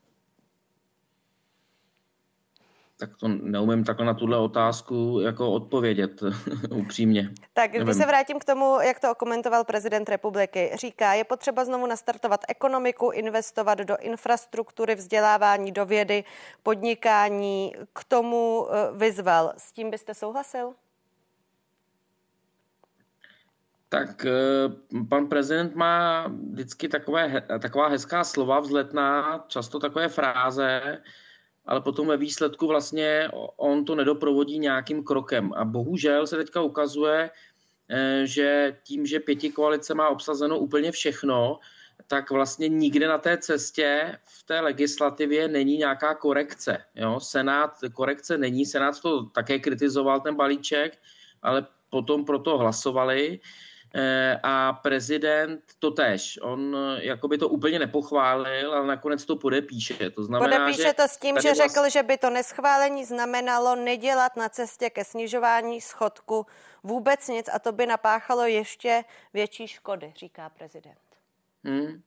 Tak 3.01 3.17
to 3.17 3.29
neumím 3.29 3.85
takhle 3.85 4.07
na 4.07 4.15
tuhle 4.15 4.39
otázku 4.39 5.21
jako 5.23 5.53
odpovědět 5.53 6.23
upřímně. 6.71 7.31
Tak 7.53 7.71
když 7.71 7.97
se 7.97 8.07
vrátím 8.07 8.39
k 8.39 8.45
tomu, 8.45 8.81
jak 8.81 9.01
to 9.01 9.11
okomentoval 9.11 9.65
prezident 9.65 10.09
republiky. 10.09 10.71
Říká, 10.75 11.13
je 11.13 11.25
potřeba 11.25 11.65
znovu 11.65 11.87
nastartovat 11.87 12.41
ekonomiku, 12.49 13.11
investovat 13.11 13.79
do 13.79 13.97
infrastruktury, 14.01 14.95
vzdělávání, 14.95 15.73
do 15.73 15.87
vědy, 15.87 16.25
podnikání. 16.63 17.73
K 17.93 18.05
tomu 18.05 18.67
eh, 18.71 18.99
vyzval. 18.99 19.53
S 19.59 19.73
tím 19.73 19.91
byste 19.91 20.15
souhlasil? 20.15 20.75
Tak 23.89 24.27
eh, 24.27 24.33
pan 25.09 25.27
prezident 25.27 25.75
má 25.75 26.27
vždycky 26.51 26.89
takové, 26.89 27.43
taková 27.59 27.89
hezká 27.89 28.25
slova 28.25 28.61
vzletná, 28.61 29.45
často 29.49 29.79
takové 29.79 30.09
fráze, 30.09 30.99
ale 31.69 31.81
potom 31.81 32.07
ve 32.07 32.17
výsledku 32.17 32.67
vlastně 32.67 33.29
on 33.57 33.85
to 33.85 33.95
nedoprovodí 33.95 34.59
nějakým 34.59 35.05
krokem. 35.05 35.53
A 35.53 35.65
bohužel 35.65 36.27
se 36.27 36.37
teďka 36.37 36.63
ukazuje, 36.63 37.31
eh, 37.89 38.23
že 38.25 38.77
tím, 38.83 39.07
že 39.07 39.21
pěti 39.21 39.53
koalice 39.53 39.95
má 39.95 40.09
obsazeno 40.09 40.59
úplně 40.59 40.93
všechno, 40.93 41.59
tak 42.07 42.31
vlastně 42.31 42.69
nikde 42.69 43.09
na 43.09 43.19
té 43.19 43.37
cestě 43.37 44.19
v 44.25 44.43
té 44.43 44.61
legislativě 44.61 45.49
není 45.49 45.77
nějaká 45.77 46.15
korekce. 46.15 46.85
Jo? 46.95 47.21
Senát 47.21 47.77
korekce 47.93 48.39
není, 48.39 48.67
Senát 48.67 49.01
to 49.01 49.23
také 49.23 49.59
kritizoval, 49.59 50.21
ten 50.21 50.35
balíček, 50.35 50.99
ale 51.43 51.67
potom 51.91 52.25
proto 52.25 52.59
hlasovali. 52.59 53.41
Eh, 53.95 54.41
a 54.43 54.73
prezident 54.73 55.61
to 55.79 55.91
tež. 55.91 56.39
On 56.43 56.77
eh, 56.77 57.05
jakoby 57.05 57.39
to 57.39 57.49
úplně 57.49 57.79
nepochválil, 57.79 58.75
ale 58.75 58.87
nakonec 58.87 59.25
to 59.25 59.37
podepíše. 59.37 60.11
To 60.11 60.25
znamená, 60.25 60.57
podepíše 60.57 60.83
že 60.83 60.93
to 60.93 61.03
s 61.03 61.17
tím, 61.17 61.37
že 61.41 61.55
řekl, 61.55 61.81
vlast... 61.81 61.93
že 61.93 62.03
by 62.03 62.19
to 62.19 62.31
neschválení 62.31 63.05
znamenalo 63.05 63.77
nedělat 63.77 64.37
na 64.37 64.49
cestě 64.49 64.91
ke 64.91 65.05
snižování 65.05 65.81
schodku 65.81 66.47
vůbec 66.83 67.29
nic 67.29 67.51
a 67.53 67.59
to 67.59 67.73
by 67.73 67.87
napáchalo 67.87 68.45
ještě 68.45 69.05
větší 69.35 69.69
škody, 69.69 70.13
říká 70.17 70.49
prezident. 70.49 70.99
Hmm. 71.65 72.03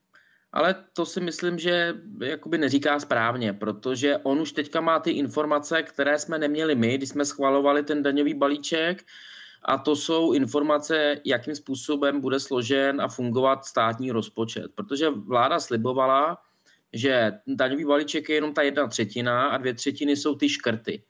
Ale 0.54 0.76
to 0.94 1.06
si 1.06 1.20
myslím, 1.20 1.60
že 1.60 1.94
jakoby 2.22 2.58
neříká 2.58 3.00
správně, 3.00 3.54
protože 3.54 4.18
on 4.18 4.42
už 4.42 4.52
teďka 4.52 4.82
má 4.82 5.00
ty 5.00 5.12
informace, 5.12 5.84
které 5.84 6.20
jsme 6.20 6.40
neměli 6.40 6.76
my, 6.76 6.98
když 6.98 7.10
jsme 7.10 7.26
schvalovali 7.26 7.84
ten 7.84 8.04
daňový 8.04 8.34
balíček 8.34 9.04
a 9.64 9.78
to 9.78 9.96
jsou 9.96 10.34
informace, 10.34 11.22
jakým 11.26 11.56
způsobem 11.56 12.22
bude 12.22 12.40
složen 12.40 13.02
a 13.02 13.08
fungovat 13.08 13.66
státní 13.66 14.12
rozpočet. 14.12 14.72
Protože 14.76 15.10
vláda 15.10 15.60
slibovala, 15.60 16.38
že 16.94 17.32
daňový 17.48 17.86
balíček 17.86 18.30
je 18.30 18.36
jenom 18.36 18.54
ta 18.54 18.62
jedna 18.62 18.88
třetina 18.88 19.48
a 19.48 19.58
dvě 19.58 19.74
třetiny 19.74 20.16
jsou 20.16 20.36
ty 20.36 20.50
škrty. 20.50 21.04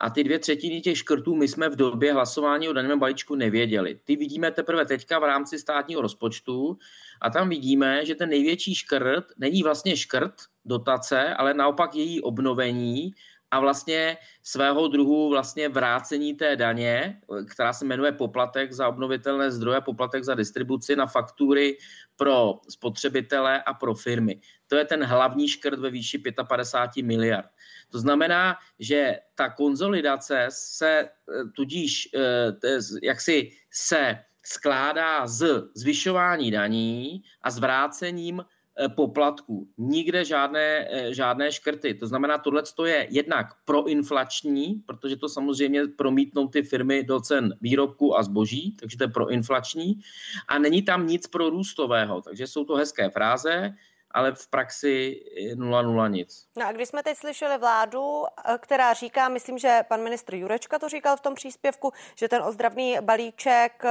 A 0.00 0.10
ty 0.10 0.24
dvě 0.24 0.38
třetiny 0.38 0.80
těch 0.80 0.98
škrtů 0.98 1.34
my 1.34 1.48
jsme 1.48 1.68
v 1.68 1.76
době 1.76 2.12
hlasování 2.12 2.68
o 2.68 2.72
daňovém 2.72 2.98
balíčku 2.98 3.34
nevěděli. 3.34 4.00
Ty 4.04 4.16
vidíme 4.16 4.50
teprve 4.50 4.86
teďka 4.86 5.18
v 5.18 5.24
rámci 5.24 5.58
státního 5.58 6.02
rozpočtu 6.02 6.78
a 7.20 7.30
tam 7.30 7.48
vidíme, 7.48 8.06
že 8.06 8.14
ten 8.14 8.28
největší 8.28 8.74
škrt 8.74 9.24
není 9.38 9.62
vlastně 9.62 9.96
škrt 9.96 10.34
dotace, 10.64 11.34
ale 11.34 11.54
naopak 11.54 11.94
její 11.94 12.20
obnovení 12.20 13.14
a 13.52 13.60
vlastně 13.60 14.16
svého 14.42 14.88
druhu 14.88 15.28
vlastně 15.30 15.68
vrácení 15.68 16.34
té 16.34 16.56
daně, 16.56 17.20
která 17.50 17.72
se 17.72 17.84
jmenuje 17.84 18.12
poplatek 18.12 18.72
za 18.72 18.88
obnovitelné 18.88 19.50
zdroje, 19.50 19.80
poplatek 19.80 20.24
za 20.24 20.34
distribuci 20.34 20.96
na 20.96 21.06
faktury 21.06 21.76
pro 22.16 22.54
spotřebitele 22.68 23.62
a 23.62 23.74
pro 23.74 23.94
firmy. 23.94 24.40
To 24.66 24.76
je 24.76 24.84
ten 24.84 25.04
hlavní 25.04 25.48
škrt 25.48 25.78
ve 25.78 25.90
výši 25.90 26.22
55 26.48 27.02
miliard. 27.02 27.48
To 27.90 27.98
znamená, 27.98 28.56
že 28.78 29.18
ta 29.34 29.48
konzolidace 29.48 30.46
se 30.48 30.88
eh, 30.88 31.44
tudíž 31.56 32.08
eh, 32.14 32.78
jaksi 33.02 33.50
se 33.70 34.18
skládá 34.44 35.26
z 35.26 35.62
zvyšování 35.74 36.50
daní 36.50 37.22
a 37.42 37.50
zvrácením 37.50 38.44
poplatků. 38.88 39.68
Nikde 39.78 40.24
žádné, 40.24 40.88
eh, 40.90 41.14
žádné 41.14 41.52
škrty. 41.52 41.94
To 41.94 42.06
znamená, 42.06 42.38
tohle 42.38 42.62
je 42.84 43.06
jednak 43.10 43.46
proinflační, 43.64 44.82
protože 44.86 45.16
to 45.16 45.28
samozřejmě 45.28 45.86
promítnou 45.96 46.48
ty 46.48 46.62
firmy 46.62 47.04
do 47.04 47.20
cen 47.20 47.56
výrobku 47.60 48.16
a 48.16 48.22
zboží, 48.22 48.76
takže 48.80 48.98
to 48.98 49.04
je 49.04 49.08
proinflační. 49.08 50.00
A 50.48 50.58
není 50.58 50.82
tam 50.82 51.06
nic 51.06 51.26
prorůstového, 51.26 52.22
takže 52.22 52.46
jsou 52.46 52.64
to 52.64 52.74
hezké 52.74 53.10
fráze, 53.10 53.74
ale 54.14 54.32
v 54.34 54.46
praxi 54.48 55.20
0,0 55.54 56.10
nic. 56.10 56.46
No 56.56 56.66
a 56.66 56.72
když 56.72 56.88
jsme 56.88 57.02
teď 57.02 57.18
slyšeli 57.18 57.58
vládu, 57.58 58.24
eh, 58.24 58.58
která 58.58 58.92
říká, 58.92 59.28
myslím, 59.28 59.58
že 59.58 59.80
pan 59.88 60.02
ministr 60.02 60.34
Jurečka 60.34 60.78
to 60.78 60.88
říkal 60.88 61.16
v 61.16 61.20
tom 61.20 61.34
příspěvku, 61.34 61.92
že 62.14 62.28
ten 62.28 62.42
ozdravný 62.42 62.96
balíček 63.00 63.82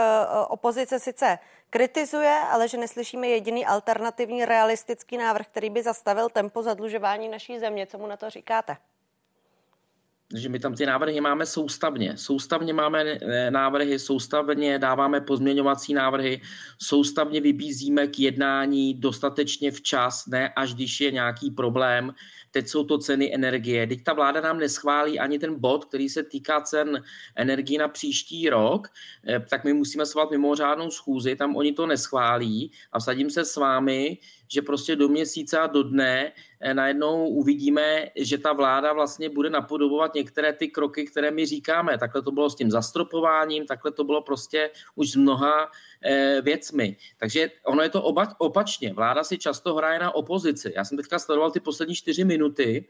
opozice 0.47 0.99
sice 0.99 1.39
kritizuje, 1.69 2.39
ale 2.49 2.67
že 2.67 2.77
neslyšíme 2.77 3.27
jediný 3.27 3.65
alternativní 3.65 4.45
realistický 4.45 5.17
návrh, 5.17 5.47
který 5.47 5.69
by 5.69 5.83
zastavil 5.83 6.29
tempo 6.29 6.63
zadlužování 6.63 7.29
naší 7.29 7.59
země. 7.59 7.87
Co 7.87 7.97
mu 7.97 8.07
na 8.07 8.17
to 8.17 8.29
říkáte? 8.29 8.77
Že 10.35 10.49
my 10.49 10.59
tam 10.59 10.73
ty 10.73 10.85
návrhy 10.85 11.21
máme 11.21 11.45
soustavně. 11.45 12.17
Soustavně 12.17 12.73
máme 12.73 13.01
eh, 13.01 13.51
návrhy, 13.51 13.99
soustavně 13.99 14.79
dáváme 14.79 15.21
pozměňovací 15.21 15.93
návrhy, 15.93 16.41
soustavně 16.81 17.41
vybízíme 17.41 18.07
k 18.07 18.19
jednání 18.19 18.93
dostatečně 18.93 19.71
včas, 19.71 20.27
ne 20.27 20.49
až 20.49 20.73
když 20.73 21.01
je 21.01 21.11
nějaký 21.11 21.51
problém. 21.51 22.13
Teď 22.51 22.67
jsou 22.67 22.83
to 22.83 22.97
ceny 22.97 23.35
energie. 23.35 23.87
Teď 23.87 24.03
ta 24.03 24.13
vláda 24.13 24.41
nám 24.41 24.59
neschválí 24.59 25.19
ani 25.19 25.39
ten 25.39 25.59
bod, 25.59 25.85
který 25.85 26.09
se 26.09 26.23
týká 26.23 26.61
cen 26.61 27.03
energie 27.35 27.79
na 27.79 27.87
příští 27.87 28.49
rok, 28.49 28.87
eh, 29.27 29.39
tak 29.49 29.63
my 29.63 29.73
musíme 29.73 30.05
svolat 30.05 30.31
mimořádnou 30.31 30.89
schůzi, 30.89 31.35
tam 31.35 31.55
oni 31.55 31.73
to 31.73 31.87
neschválí 31.87 32.71
a 32.91 32.99
vsadím 32.99 33.29
se 33.29 33.45
s 33.45 33.55
vámi, 33.55 34.17
že 34.47 34.61
prostě 34.61 34.95
do 34.95 35.07
měsíce 35.07 35.59
a 35.59 35.67
do 35.67 35.83
dne 35.83 36.31
eh, 36.59 36.73
najednou 36.73 37.27
uvidíme, 37.27 38.07
že 38.15 38.37
ta 38.37 38.53
vláda 38.53 38.93
vlastně 38.93 39.29
bude 39.29 39.49
napodobovat 39.49 40.15
některé 40.15 40.53
ty 40.53 40.67
kroky, 40.67 41.05
které 41.05 41.31
my 41.31 41.45
říkáme. 41.45 41.97
Takhle 41.97 42.21
to 42.21 42.31
bylo 42.31 42.49
s 42.49 42.55
tím 42.55 42.71
zastropováním, 42.71 43.65
takhle 43.65 43.91
to 43.91 44.03
bylo 44.03 44.21
prostě 44.21 44.69
už 44.95 45.11
s 45.11 45.15
mnoha 45.15 45.71
věcmi. 46.41 46.97
Takže 47.17 47.51
ono 47.65 47.81
je 47.83 47.89
to 47.89 48.03
oba, 48.03 48.35
opačně. 48.37 48.93
Vláda 48.93 49.23
si 49.23 49.37
často 49.37 49.75
hraje 49.75 49.99
na 49.99 50.15
opozici. 50.15 50.73
Já 50.75 50.85
jsem 50.85 50.97
teďka 50.97 51.19
sledoval 51.19 51.51
ty 51.51 51.59
poslední 51.59 51.95
čtyři 51.95 52.23
minuty 52.23 52.85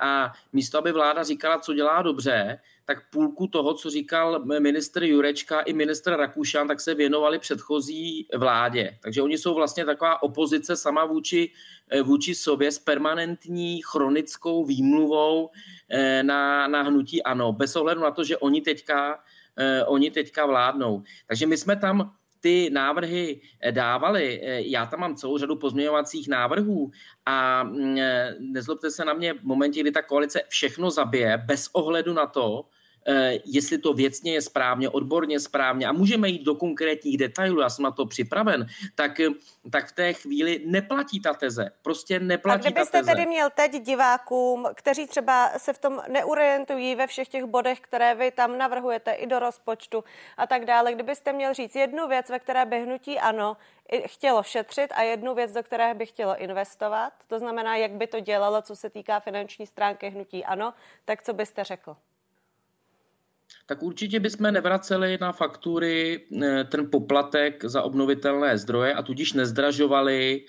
A 0.00 0.32
místo, 0.52 0.78
aby 0.78 0.92
vláda 0.92 1.22
říkala, 1.22 1.58
co 1.58 1.74
dělá 1.74 2.02
dobře, 2.02 2.58
tak 2.84 3.10
půlku 3.10 3.46
toho, 3.46 3.74
co 3.74 3.90
říkal 3.90 4.44
minister 4.44 5.04
Jurečka 5.04 5.60
i 5.60 5.72
minister 5.72 6.16
Rakušan, 6.16 6.68
tak 6.68 6.80
se 6.80 6.94
věnovali 6.94 7.38
předchozí 7.38 8.28
vládě. 8.36 8.98
Takže 9.02 9.22
oni 9.22 9.38
jsou 9.38 9.54
vlastně 9.54 9.84
taková 9.84 10.22
opozice 10.22 10.76
sama 10.76 11.04
vůči, 11.04 11.52
eh, 11.90 12.02
vůči 12.02 12.34
sobě 12.34 12.72
s 12.72 12.78
permanentní 12.78 13.82
chronickou 13.82 14.64
výmluvou 14.64 15.50
eh, 15.90 16.22
na, 16.22 16.68
na 16.68 16.82
hnutí 16.82 17.22
ANO, 17.22 17.52
bez 17.52 17.76
ohledu 17.76 18.00
na 18.00 18.10
to, 18.10 18.24
že 18.24 18.38
oni 18.38 18.60
teďka, 18.60 19.18
eh, 19.56 19.84
oni 19.84 20.10
teďka 20.10 20.46
vládnou. 20.46 21.02
Takže 21.26 21.46
my 21.46 21.56
jsme 21.56 21.76
tam 21.76 22.14
ty 22.40 22.70
návrhy 22.70 23.40
dávali. 23.70 24.40
Já 24.70 24.86
tam 24.86 25.00
mám 25.00 25.16
celou 25.16 25.38
řadu 25.38 25.56
pozměňovacích 25.56 26.28
návrhů 26.28 26.90
a 27.26 27.62
mm, 27.62 27.96
nezlobte 28.38 28.90
se 28.90 29.04
na 29.04 29.12
mě 29.12 29.34
v 29.34 29.42
momentě, 29.42 29.80
kdy 29.80 29.92
ta 29.92 30.02
koalice 30.02 30.42
všechno 30.48 30.90
zabije, 30.90 31.38
bez 31.38 31.70
ohledu 31.72 32.12
na 32.12 32.26
to, 32.26 32.64
Eh, 32.64 32.75
jestli 33.44 33.78
to 33.78 33.92
věcně 33.92 34.32
je 34.32 34.42
správně, 34.42 34.88
odborně 34.88 35.40
správně 35.40 35.86
a 35.86 35.92
můžeme 35.92 36.28
jít 36.28 36.42
do 36.42 36.54
konkrétních 36.54 37.18
detailů, 37.18 37.60
já 37.60 37.70
jsem 37.70 37.82
na 37.82 37.90
to 37.90 38.06
připraven, 38.06 38.66
tak, 38.94 39.20
tak 39.70 39.88
v 39.88 39.92
té 39.92 40.12
chvíli 40.12 40.62
neplatí 40.66 41.20
ta 41.20 41.34
teze. 41.34 41.70
Prostě 41.82 42.20
neplatí 42.20 42.66
A 42.66 42.70
kdybyste 42.70 42.92
ta 42.92 42.98
teze. 42.98 43.10
tedy 43.10 43.26
měl 43.26 43.50
teď 43.50 43.82
divákům, 43.82 44.68
kteří 44.74 45.06
třeba 45.06 45.50
se 45.58 45.72
v 45.72 45.78
tom 45.78 46.02
neorientují 46.08 46.94
ve 46.94 47.06
všech 47.06 47.28
těch 47.28 47.44
bodech, 47.44 47.80
které 47.80 48.14
vy 48.14 48.30
tam 48.30 48.58
navrhujete 48.58 49.12
i 49.12 49.26
do 49.26 49.38
rozpočtu 49.38 50.04
a 50.36 50.46
tak 50.46 50.64
dále, 50.64 50.94
kdybyste 50.94 51.32
měl 51.32 51.54
říct 51.54 51.76
jednu 51.76 52.08
věc, 52.08 52.30
ve 52.30 52.38
které 52.38 52.66
by 52.66 52.80
hnutí 52.80 53.18
ano, 53.18 53.56
chtělo 54.06 54.42
šetřit 54.42 54.92
a 54.94 55.02
jednu 55.02 55.34
věc, 55.34 55.52
do 55.52 55.62
které 55.62 55.94
by 55.94 56.06
chtělo 56.06 56.36
investovat, 56.36 57.12
to 57.26 57.38
znamená, 57.38 57.76
jak 57.76 57.92
by 57.92 58.06
to 58.06 58.20
dělalo, 58.20 58.62
co 58.62 58.76
se 58.76 58.90
týká 58.90 59.20
finanční 59.20 59.66
stránky 59.66 60.08
hnutí 60.10 60.44
ano, 60.44 60.74
tak 61.04 61.22
co 61.22 61.32
byste 61.32 61.64
řekl? 61.64 61.96
Tak 63.66 63.82
určitě 63.82 64.20
bychom 64.20 64.52
nevraceli 64.52 65.18
na 65.20 65.32
faktury 65.32 66.26
eh, 66.42 66.64
ten 66.64 66.90
poplatek 66.90 67.64
za 67.64 67.82
obnovitelné 67.82 68.58
zdroje 68.58 68.94
a 68.94 69.02
tudíž 69.02 69.32
nezdražovali 69.32 70.44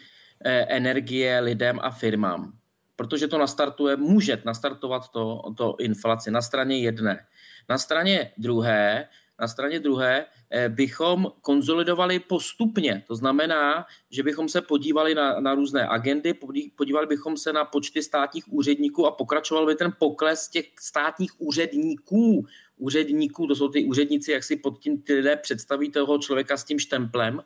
eh, 0.46 0.66
energie 0.70 1.40
lidem 1.40 1.80
a 1.82 1.92
firmám. 1.92 2.54
Protože 2.96 3.28
to 3.28 3.38
nastartuje, 3.38 3.98
může 3.98 4.42
nastartovat 4.46 5.10
to, 5.10 5.42
to 5.58 5.76
inflaci 5.80 6.32
na 6.32 6.42
straně 6.42 6.78
jedné. 6.78 7.26
Na 7.70 7.78
straně 7.78 8.32
druhé 8.38 9.08
na 9.40 9.48
straně 9.48 9.80
druhé 9.80 10.26
eh, 10.50 10.70
bychom 10.70 11.32
konzolidovali 11.42 12.20
postupně. 12.20 13.04
To 13.08 13.16
znamená, 13.16 13.86
že 14.10 14.24
bychom 14.24 14.50
se 14.50 14.62
podívali 14.62 15.16
na, 15.16 15.40
na 15.40 15.56
různé 15.56 15.88
agendy, 15.88 16.34
podívali 16.76 17.08
bychom 17.08 17.38
se 17.38 17.54
na 17.54 17.66
počty 17.66 18.04
státních 18.04 18.54
úředníků 18.54 19.06
a 19.06 19.12
pokračoval 19.12 19.66
by 19.66 19.76
ten 19.76 19.94
pokles 20.00 20.50
těch 20.50 20.66
státních 20.80 21.42
úředníků. 21.42 22.46
Úředníků, 22.78 23.48
to 23.48 23.56
jsou 23.56 23.68
ty 23.70 23.86
úředníci, 23.86 24.32
jak 24.32 24.44
si 24.44 24.56
pod 24.56 24.80
tím 24.80 25.02
ty 25.02 25.14
lidé 25.14 25.36
představí 25.36 25.92
toho 25.92 26.18
člověka 26.18 26.58
s 26.58 26.64
tím 26.64 26.80
štemplem, 26.80 27.42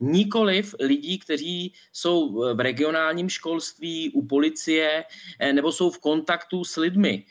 nikoliv 0.00 0.74
lidí, 0.80 1.18
kteří 1.18 1.72
jsou 1.92 2.32
v 2.54 2.60
regionálním 2.60 3.28
školství, 3.28 4.10
u 4.10 4.26
policie 4.26 5.04
eh, 5.38 5.52
nebo 5.52 5.72
jsou 5.72 5.90
v 5.90 5.98
kontaktu 5.98 6.64
s 6.64 6.76
lidmi 6.76 7.24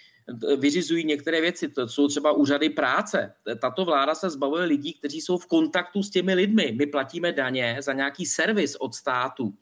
vyřizují 0.58 1.06
některé 1.06 1.41
věci, 1.41 1.68
to 1.68 1.88
jsou 1.88 2.08
třeba 2.08 2.32
úřady 2.32 2.70
práce. 2.70 3.34
Tato 3.62 3.86
vláda 3.86 4.16
se 4.16 4.30
zbavuje 4.30 4.66
lidí, 4.66 4.94
kteří 4.94 5.22
jsou 5.22 5.38
v 5.38 5.45
kontaktu 5.45 6.04
s 6.04 6.10
těmi 6.10 6.34
lidmi. 6.34 6.76
My 6.80 6.86
platíme 6.86 7.32
daně 7.32 7.78
za 7.80 7.94
nějaký 7.94 8.26
servis 8.26 8.76
od 8.76 8.95
státu 8.95 9.54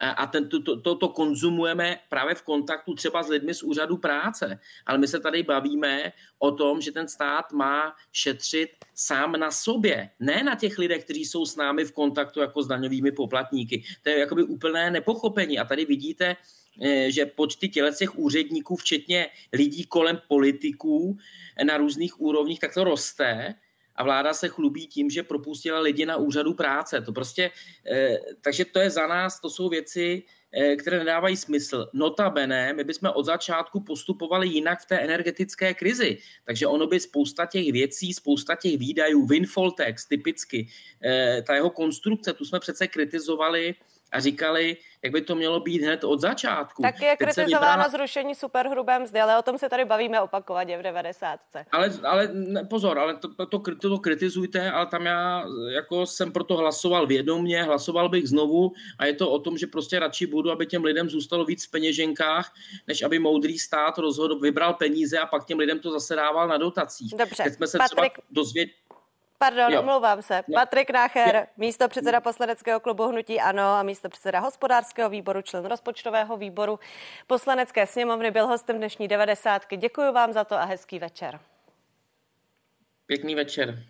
a 0.00 0.26
ten, 0.26 0.48
to, 0.48 0.80
to, 0.80 0.94
to 0.94 1.08
konzumujeme 1.08 1.98
právě 2.08 2.34
v 2.34 2.42
kontaktu 2.42 2.94
třeba 2.94 3.22
s 3.22 3.28
lidmi 3.28 3.54
z 3.54 3.62
úřadu 3.62 3.96
práce. 3.96 4.58
Ale 4.86 4.98
my 4.98 5.08
se 5.08 5.20
tady 5.20 5.42
bavíme 5.42 6.12
o 6.38 6.52
tom, 6.52 6.80
že 6.80 6.92
ten 6.92 7.08
stát 7.08 7.52
má 7.52 7.94
šetřit 8.12 8.70
sám 8.94 9.32
na 9.32 9.50
sobě, 9.50 10.10
ne 10.20 10.42
na 10.42 10.54
těch 10.54 10.78
lidech, 10.78 11.04
kteří 11.04 11.24
jsou 11.24 11.46
s 11.46 11.56
námi 11.56 11.84
v 11.84 11.92
kontaktu 11.92 12.40
jako 12.40 12.62
s 12.62 12.66
daňovými 12.66 13.12
poplatníky. 13.12 13.82
To 14.02 14.10
je 14.10 14.18
jakoby 14.18 14.42
úplné 14.42 14.90
nepochopení. 14.90 15.58
A 15.58 15.64
tady 15.64 15.84
vidíte, 15.84 16.36
že 17.08 17.26
počty 17.26 17.68
těch 17.68 18.18
úředníků, 18.18 18.76
včetně 18.76 19.26
lidí 19.52 19.84
kolem 19.84 20.20
politiků 20.28 21.18
na 21.64 21.76
různých 21.76 22.20
úrovních, 22.20 22.60
tak 22.60 22.74
to 22.74 22.84
roste 22.84 23.54
a 23.98 24.04
vláda 24.04 24.34
se 24.34 24.48
chlubí 24.48 24.86
tím, 24.86 25.10
že 25.10 25.22
propustila 25.22 25.80
lidi 25.80 26.06
na 26.06 26.16
úřadu 26.16 26.54
práce. 26.54 27.00
To 27.00 27.12
prostě, 27.12 27.50
eh, 27.90 28.18
takže 28.40 28.64
to 28.64 28.78
je 28.78 28.90
za 28.90 29.06
nás, 29.06 29.40
to 29.40 29.50
jsou 29.50 29.68
věci, 29.68 30.22
eh, 30.52 30.76
které 30.76 30.98
nedávají 30.98 31.36
smysl. 31.36 31.90
Notabene, 31.92 32.72
my 32.72 32.84
bychom 32.84 33.10
od 33.14 33.26
začátku 33.26 33.80
postupovali 33.80 34.48
jinak 34.48 34.80
v 34.80 34.86
té 34.86 34.96
energetické 34.98 35.74
krizi. 35.74 36.18
Takže 36.46 36.66
ono 36.66 36.86
by 36.86 37.00
spousta 37.00 37.46
těch 37.46 37.72
věcí, 37.72 38.14
spousta 38.14 38.54
těch 38.54 38.78
výdajů, 38.78 39.26
windfall 39.26 39.70
tax 39.70 40.06
typicky, 40.06 40.68
eh, 41.04 41.42
ta 41.42 41.54
jeho 41.54 41.70
konstrukce, 41.70 42.32
tu 42.32 42.44
jsme 42.44 42.60
přece 42.60 42.86
kritizovali 42.86 43.74
a 44.12 44.20
říkali, 44.20 44.76
jak 45.02 45.12
by 45.12 45.20
to 45.20 45.34
mělo 45.34 45.60
být 45.60 45.82
hned 45.82 46.04
od 46.04 46.20
začátku. 46.20 46.82
Tak 46.82 47.00
je 47.02 47.16
Teď 47.16 47.18
kritizováno 47.18 47.66
vybrala... 47.66 47.88
zrušení 47.88 48.34
superhrubé 48.34 48.98
mzdy, 48.98 49.20
ale 49.20 49.38
o 49.38 49.42
tom 49.42 49.58
se 49.58 49.68
tady 49.68 49.84
bavíme 49.84 50.20
opakovaně 50.20 50.78
v 50.78 50.82
90. 50.82 51.40
Ale, 51.72 51.90
ale 52.04 52.28
ne, 52.32 52.64
pozor, 52.64 52.98
ale 52.98 53.14
to, 53.14 53.34
to, 53.34 53.46
to, 53.46 53.88
to 53.88 53.98
kritizujte, 53.98 54.70
ale 54.70 54.86
tam 54.86 55.06
já 55.06 55.44
jako 55.74 56.06
jsem 56.06 56.32
proto 56.32 56.56
hlasoval 56.56 57.06
vědomně, 57.06 57.62
hlasoval 57.62 58.08
bych 58.08 58.28
znovu 58.28 58.72
a 58.98 59.06
je 59.06 59.14
to 59.14 59.30
o 59.30 59.38
tom, 59.38 59.58
že 59.58 59.66
prostě 59.66 59.98
radši 59.98 60.26
budu, 60.26 60.50
aby 60.50 60.66
těm 60.66 60.84
lidem 60.84 61.10
zůstalo 61.10 61.44
víc 61.44 61.66
v 61.66 61.70
peněženkách, 61.70 62.54
než 62.86 63.02
aby 63.02 63.18
moudrý 63.18 63.58
stát 63.58 63.98
rozhodl, 63.98 64.38
vybral 64.38 64.74
peníze 64.74 65.18
a 65.18 65.26
pak 65.26 65.44
těm 65.44 65.58
lidem 65.58 65.78
to 65.78 65.90
zase 65.90 66.16
dával 66.16 66.48
na 66.48 66.56
dotacích. 66.56 67.14
Dobře, 67.18 67.42
Teď 67.42 67.54
jsme 67.54 67.66
se 67.66 67.78
Patrik... 67.78 68.12
třeba 68.12 68.26
dozvěděli, 68.30 68.78
Pardon, 69.38 69.72
jo. 69.72 69.80
omlouvám 69.80 70.22
se. 70.22 70.36
Jo. 70.36 70.54
Patrik 70.54 70.90
Nácher, 70.90 71.36
jo. 71.36 71.42
místo 71.56 71.88
předseda 71.88 72.20
poslaneckého 72.20 72.80
klubu 72.80 73.08
Hnutí 73.08 73.40
Ano 73.40 73.62
a 73.62 73.82
místo 73.82 74.08
předseda 74.08 74.40
hospodářského 74.40 75.10
výboru, 75.10 75.42
člen 75.42 75.64
rozpočtového 75.64 76.36
výboru 76.36 76.78
poslanecké 77.26 77.86
sněmovny, 77.86 78.30
byl 78.30 78.46
hostem 78.46 78.76
dnešní 78.76 79.08
90. 79.08 79.62
Děkuji 79.76 80.12
vám 80.12 80.32
za 80.32 80.44
to 80.44 80.54
a 80.54 80.64
hezký 80.64 80.98
večer. 80.98 81.40
Pěkný 83.06 83.34
večer. 83.34 83.82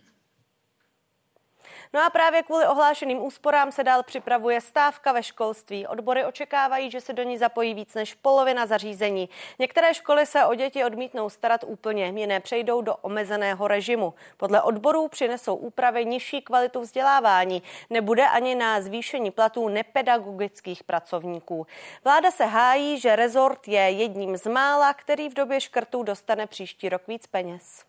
No 1.93 2.05
a 2.05 2.11
právě 2.11 2.43
kvůli 2.43 2.67
ohlášeným 2.67 3.23
úsporám 3.23 3.73
se 3.73 3.85
dál 3.85 4.03
připravuje 4.03 4.61
stávka 4.61 5.13
ve 5.13 5.23
školství. 5.23 5.87
Odbory 5.87 6.25
očekávají, 6.25 6.91
že 6.91 7.01
se 7.01 7.13
do 7.13 7.23
ní 7.23 7.39
zapojí 7.39 7.75
víc 7.75 7.95
než 7.95 8.15
polovina 8.15 8.67
zařízení. 8.67 9.29
Některé 9.59 9.95
školy 9.95 10.27
se 10.27 10.45
o 10.45 10.55
děti 10.55 10.85
odmítnou 10.85 11.31
starat 11.31 11.65
úplně, 11.67 12.07
jiné 12.07 12.41
přejdou 12.41 12.81
do 12.81 12.97
omezeného 12.97 13.69
režimu. 13.69 14.15
Podle 14.37 14.63
odborů 14.63 15.09
přinesou 15.09 15.55
úpravy 15.55 16.05
nižší 16.05 16.43
kvalitu 16.43 16.81
vzdělávání. 16.81 17.63
Nebude 17.91 18.29
ani 18.29 18.55
na 18.55 18.81
zvýšení 18.81 19.31
platů 19.31 19.69
nepedagogických 19.69 20.85
pracovníků. 20.85 21.67
Vláda 22.05 22.31
se 22.31 22.45
hájí, 22.45 23.01
že 23.01 23.17
rezort 23.17 23.69
je 23.69 23.81
jedním 23.81 24.37
z 24.37 24.47
mála, 24.47 24.95
který 24.95 25.29
v 25.29 25.35
době 25.35 25.61
škrtů 25.61 26.03
dostane 26.03 26.47
příští 26.47 26.89
rok 26.89 27.03
víc 27.09 27.27
peněz. 27.27 27.88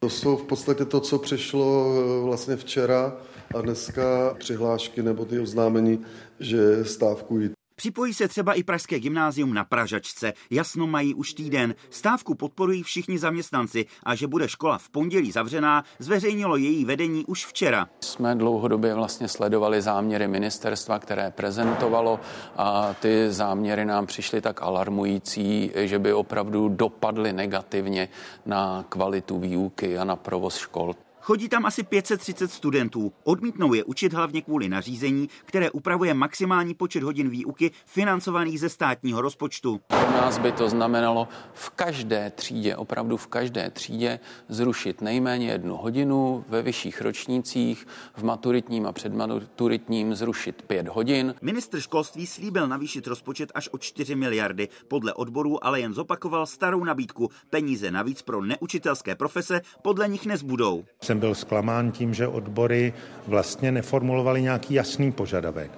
To 0.00 0.10
jsou 0.10 0.36
v 0.36 0.44
podstatě 0.44 0.84
to, 0.84 1.00
co 1.00 1.18
přišlo 1.18 1.94
eh, 1.94 2.24
vlastně 2.24 2.56
včera 2.56 3.16
a 3.54 3.60
dneska 3.60 4.34
přihlášky 4.38 5.02
nebo 5.02 5.24
ty 5.24 5.40
oznámení, 5.40 6.04
že 6.40 6.84
stávkují. 6.84 7.57
Připojí 7.78 8.14
se 8.14 8.28
třeba 8.28 8.52
i 8.52 8.62
Pražské 8.62 9.00
gymnázium 9.00 9.54
na 9.54 9.64
Pražačce. 9.64 10.32
Jasno 10.50 10.86
mají 10.86 11.14
už 11.14 11.34
týden. 11.34 11.74
Stávku 11.90 12.34
podporují 12.34 12.82
všichni 12.82 13.18
zaměstnanci 13.18 13.86
a 14.02 14.14
že 14.14 14.26
bude 14.26 14.48
škola 14.48 14.78
v 14.78 14.90
pondělí 14.90 15.32
zavřená, 15.32 15.84
zveřejnilo 15.98 16.56
její 16.56 16.84
vedení 16.84 17.24
už 17.24 17.46
včera. 17.46 17.88
Jsme 18.00 18.34
dlouhodobě 18.34 18.94
vlastně 18.94 19.28
sledovali 19.28 19.82
záměry 19.82 20.28
ministerstva, 20.28 20.98
které 20.98 21.30
prezentovalo 21.30 22.20
a 22.56 22.94
ty 22.94 23.32
záměry 23.32 23.84
nám 23.84 24.06
přišly 24.06 24.40
tak 24.40 24.62
alarmující, 24.62 25.72
že 25.74 25.98
by 25.98 26.12
opravdu 26.12 26.68
dopadly 26.68 27.32
negativně 27.32 28.08
na 28.46 28.84
kvalitu 28.88 29.38
výuky 29.38 29.98
a 29.98 30.04
na 30.04 30.16
provoz 30.16 30.56
škol. 30.56 30.94
Chodí 31.28 31.48
tam 31.48 31.66
asi 31.66 31.82
530 31.82 32.52
studentů. 32.52 33.12
Odmítnou 33.24 33.74
je 33.74 33.84
učit 33.84 34.12
hlavně 34.12 34.42
kvůli 34.42 34.68
nařízení, 34.68 35.28
které 35.44 35.70
upravuje 35.70 36.14
maximální 36.14 36.74
počet 36.74 37.02
hodin 37.02 37.28
výuky 37.28 37.70
financovaných 37.86 38.60
ze 38.60 38.68
státního 38.68 39.20
rozpočtu. 39.20 39.80
Pro 39.86 40.10
nás 40.10 40.38
by 40.38 40.52
to 40.52 40.68
znamenalo 40.68 41.28
v 41.52 41.70
každé 41.70 42.30
třídě, 42.30 42.76
opravdu 42.76 43.16
v 43.16 43.26
každé 43.26 43.70
třídě, 43.70 44.20
zrušit 44.48 45.00
nejméně 45.00 45.50
jednu 45.50 45.76
hodinu, 45.76 46.44
ve 46.48 46.62
vyšších 46.62 47.00
ročnících, 47.00 47.86
v 48.16 48.22
maturitním 48.22 48.86
a 48.86 48.92
předmaturitním 48.92 50.14
zrušit 50.14 50.62
pět 50.62 50.88
hodin. 50.88 51.34
Ministr 51.42 51.80
školství 51.80 52.26
slíbil 52.26 52.68
navýšit 52.68 53.06
rozpočet 53.06 53.52
až 53.54 53.68
o 53.72 53.78
4 53.78 54.14
miliardy. 54.14 54.68
Podle 54.88 55.14
odborů 55.14 55.64
ale 55.64 55.80
jen 55.80 55.94
zopakoval 55.94 56.46
starou 56.46 56.84
nabídku. 56.84 57.30
Peníze 57.50 57.90
navíc 57.90 58.22
pro 58.22 58.42
neučitelské 58.42 59.14
profese 59.14 59.60
podle 59.82 60.08
nich 60.08 60.26
nezbudou. 60.26 60.84
Jsem 61.02 61.17
byl 61.18 61.34
zklamán 61.34 61.90
tím, 61.90 62.14
že 62.14 62.28
odbory 62.28 62.92
vlastně 63.26 63.72
neformulovali 63.72 64.42
nějaký 64.42 64.74
jasný 64.74 65.12
požadavek. 65.12 65.70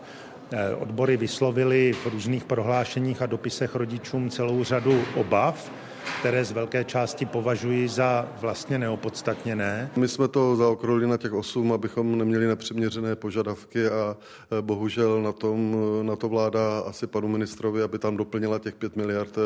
Odbory 0.79 1.17
vyslovili 1.17 1.93
v 1.93 2.07
různých 2.07 2.45
prohlášeních 2.45 3.23
a 3.23 3.27
dopisech 3.27 3.75
rodičům 3.75 4.31
celou 4.31 4.65
řadu 4.65 5.03
obav 5.15 5.71
které 6.21 6.45
z 6.45 6.53
velké 6.53 6.85
části 6.85 7.27
považuji 7.27 7.89
za 7.89 8.29
vlastně 8.41 8.79
neopodstatněné. 8.79 9.91
My 9.97 10.09
jsme 10.09 10.29
to 10.29 10.57
zaokrolili 10.57 11.07
na 11.07 11.17
těch 11.17 11.33
8, 11.33 11.73
abychom 11.73 12.19
neměli 12.19 12.47
nepřiměřené 12.47 13.17
požadavky 13.17 13.87
a 13.89 14.17
e, 14.59 14.63
bohužel 14.63 15.23
na, 15.23 15.33
tom, 15.33 15.77
e, 16.01 16.05
na 16.05 16.17
to 16.17 16.29
vláda 16.29 16.81
asi 16.81 17.07
panu 17.07 17.29
ministrovi, 17.29 17.83
aby 17.83 17.99
tam 17.99 18.17
doplnila 18.17 18.59
těch 18.59 18.75
5 18.75 18.97
miliard, 18.97 19.39
e, 19.39 19.41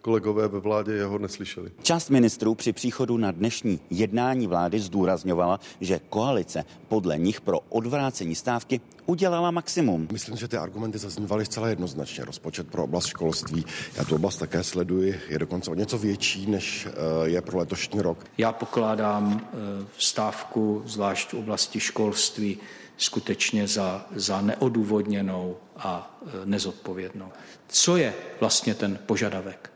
kolegové 0.00 0.48
ve 0.48 0.60
vládě 0.60 0.92
jeho 0.92 1.18
neslyšeli. 1.18 1.70
Část 1.82 2.10
ministrů 2.10 2.54
při 2.54 2.72
příchodu 2.72 3.16
na 3.16 3.30
dnešní 3.30 3.80
jednání 3.90 4.46
vlády 4.46 4.80
zdůrazňovala, 4.80 5.60
že 5.80 6.00
koalice 6.08 6.64
podle 6.88 7.18
nich 7.18 7.40
pro 7.40 7.58
odvrácení 7.68 8.34
stávky 8.34 8.80
udělala 9.06 9.50
maximum. 9.50 10.08
Myslím, 10.12 10.36
že 10.36 10.48
ty 10.48 10.56
argumenty 10.56 10.98
zaznívaly 10.98 11.44
zcela 11.44 11.68
jednoznačně. 11.68 12.24
Rozpočet 12.24 12.68
pro 12.68 12.84
oblast 12.84 13.06
školství, 13.06 13.64
já 13.96 14.04
tu 14.04 14.14
oblast 14.14 14.36
také 14.36 14.62
sleduji, 14.62 15.20
je 15.28 15.38
dokonce 15.38 15.70
o 15.70 15.74
něco 15.80 15.98
větší, 15.98 16.46
než 16.46 16.86
eh, 16.86 16.90
je 17.28 17.40
pro 17.42 17.58
letošní 17.58 18.00
rok. 18.00 18.24
Já 18.38 18.52
pokládám 18.52 19.40
eh, 19.40 19.86
stávku, 19.98 20.82
zvlášť 20.86 21.32
v 21.32 21.34
oblasti 21.34 21.80
školství, 21.80 22.58
skutečně 22.96 23.68
za, 23.68 24.06
za 24.14 24.40
neodůvodněnou 24.40 25.56
a 25.76 26.20
eh, 26.22 26.30
nezodpovědnou. 26.44 27.32
Co 27.68 27.96
je 27.96 28.14
vlastně 28.40 28.74
ten 28.74 28.98
požadavek? 29.06 29.72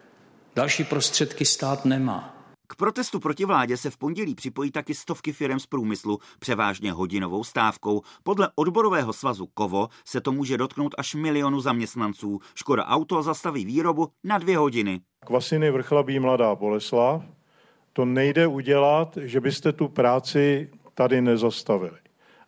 Další 0.56 0.84
prostředky 0.84 1.44
stát 1.44 1.84
nemá. 1.84 2.33
K 2.66 2.76
protestu 2.76 3.20
proti 3.20 3.44
vládě 3.44 3.76
se 3.76 3.90
v 3.90 3.96
pondělí 3.96 4.34
připojí 4.34 4.70
taky 4.70 4.94
stovky 4.94 5.32
firm 5.32 5.58
z 5.58 5.66
průmyslu, 5.66 6.18
převážně 6.38 6.92
hodinovou 6.92 7.44
stávkou. 7.44 8.02
Podle 8.22 8.48
odborového 8.54 9.12
svazu 9.12 9.46
Kovo 9.54 9.88
se 10.04 10.20
to 10.20 10.32
může 10.32 10.58
dotknout 10.58 10.94
až 10.98 11.14
milionu 11.14 11.60
zaměstnanců. 11.60 12.40
Škoda 12.54 12.84
Auto 12.84 13.22
zastaví 13.22 13.64
výrobu 13.64 14.08
na 14.24 14.38
dvě 14.38 14.58
hodiny. 14.58 15.00
Kvasiny 15.26 15.70
vrchlabí 15.70 16.18
Mladá 16.18 16.54
Boleslav. 16.54 17.22
To 17.92 18.04
nejde 18.04 18.46
udělat, 18.46 19.18
že 19.20 19.40
byste 19.40 19.72
tu 19.72 19.88
práci 19.88 20.70
tady 20.94 21.20
nezastavili. 21.20 21.98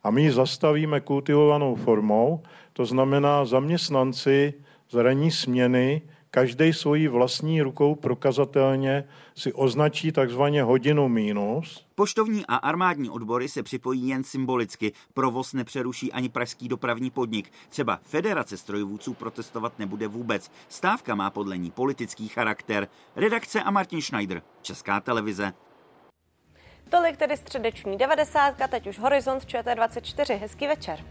A 0.02 0.10
my 0.10 0.22
ji 0.22 0.32
zastavíme 0.32 1.00
kultivovanou 1.00 1.74
formou, 1.74 2.42
to 2.72 2.86
znamená 2.86 3.44
zaměstnanci 3.44 4.54
z 4.90 4.94
ranní 4.94 5.30
směny 5.30 6.02
každý 6.36 6.72
svojí 6.72 7.08
vlastní 7.08 7.62
rukou 7.62 7.94
prokazatelně 7.94 9.04
si 9.36 9.52
označí 9.52 10.12
takzvaně 10.12 10.62
hodinu 10.62 11.08
mínus. 11.08 11.86
Poštovní 11.94 12.46
a 12.48 12.56
armádní 12.56 13.10
odbory 13.10 13.48
se 13.48 13.62
připojí 13.62 14.08
jen 14.08 14.24
symbolicky. 14.24 14.92
Provoz 15.14 15.52
nepřeruší 15.52 16.12
ani 16.12 16.28
pražský 16.28 16.68
dopravní 16.68 17.10
podnik. 17.10 17.52
Třeba 17.68 18.00
Federace 18.02 18.56
strojvůdců 18.56 19.14
protestovat 19.14 19.78
nebude 19.78 20.08
vůbec. 20.08 20.50
Stávka 20.68 21.14
má 21.14 21.30
podle 21.30 21.58
ní 21.58 21.70
politický 21.70 22.28
charakter. 22.28 22.88
Redakce 23.16 23.62
a 23.62 23.70
Martin 23.70 24.02
Schneider, 24.02 24.42
Česká 24.62 25.00
televize. 25.00 25.52
Tolik 26.88 27.16
tedy 27.16 27.36
středeční 27.36 27.98
90, 27.98 28.54
teď 28.70 28.86
už 28.86 28.98
Horizont 28.98 29.44
ČT24. 29.44 30.38
Hezký 30.38 30.66
večer. 30.66 31.04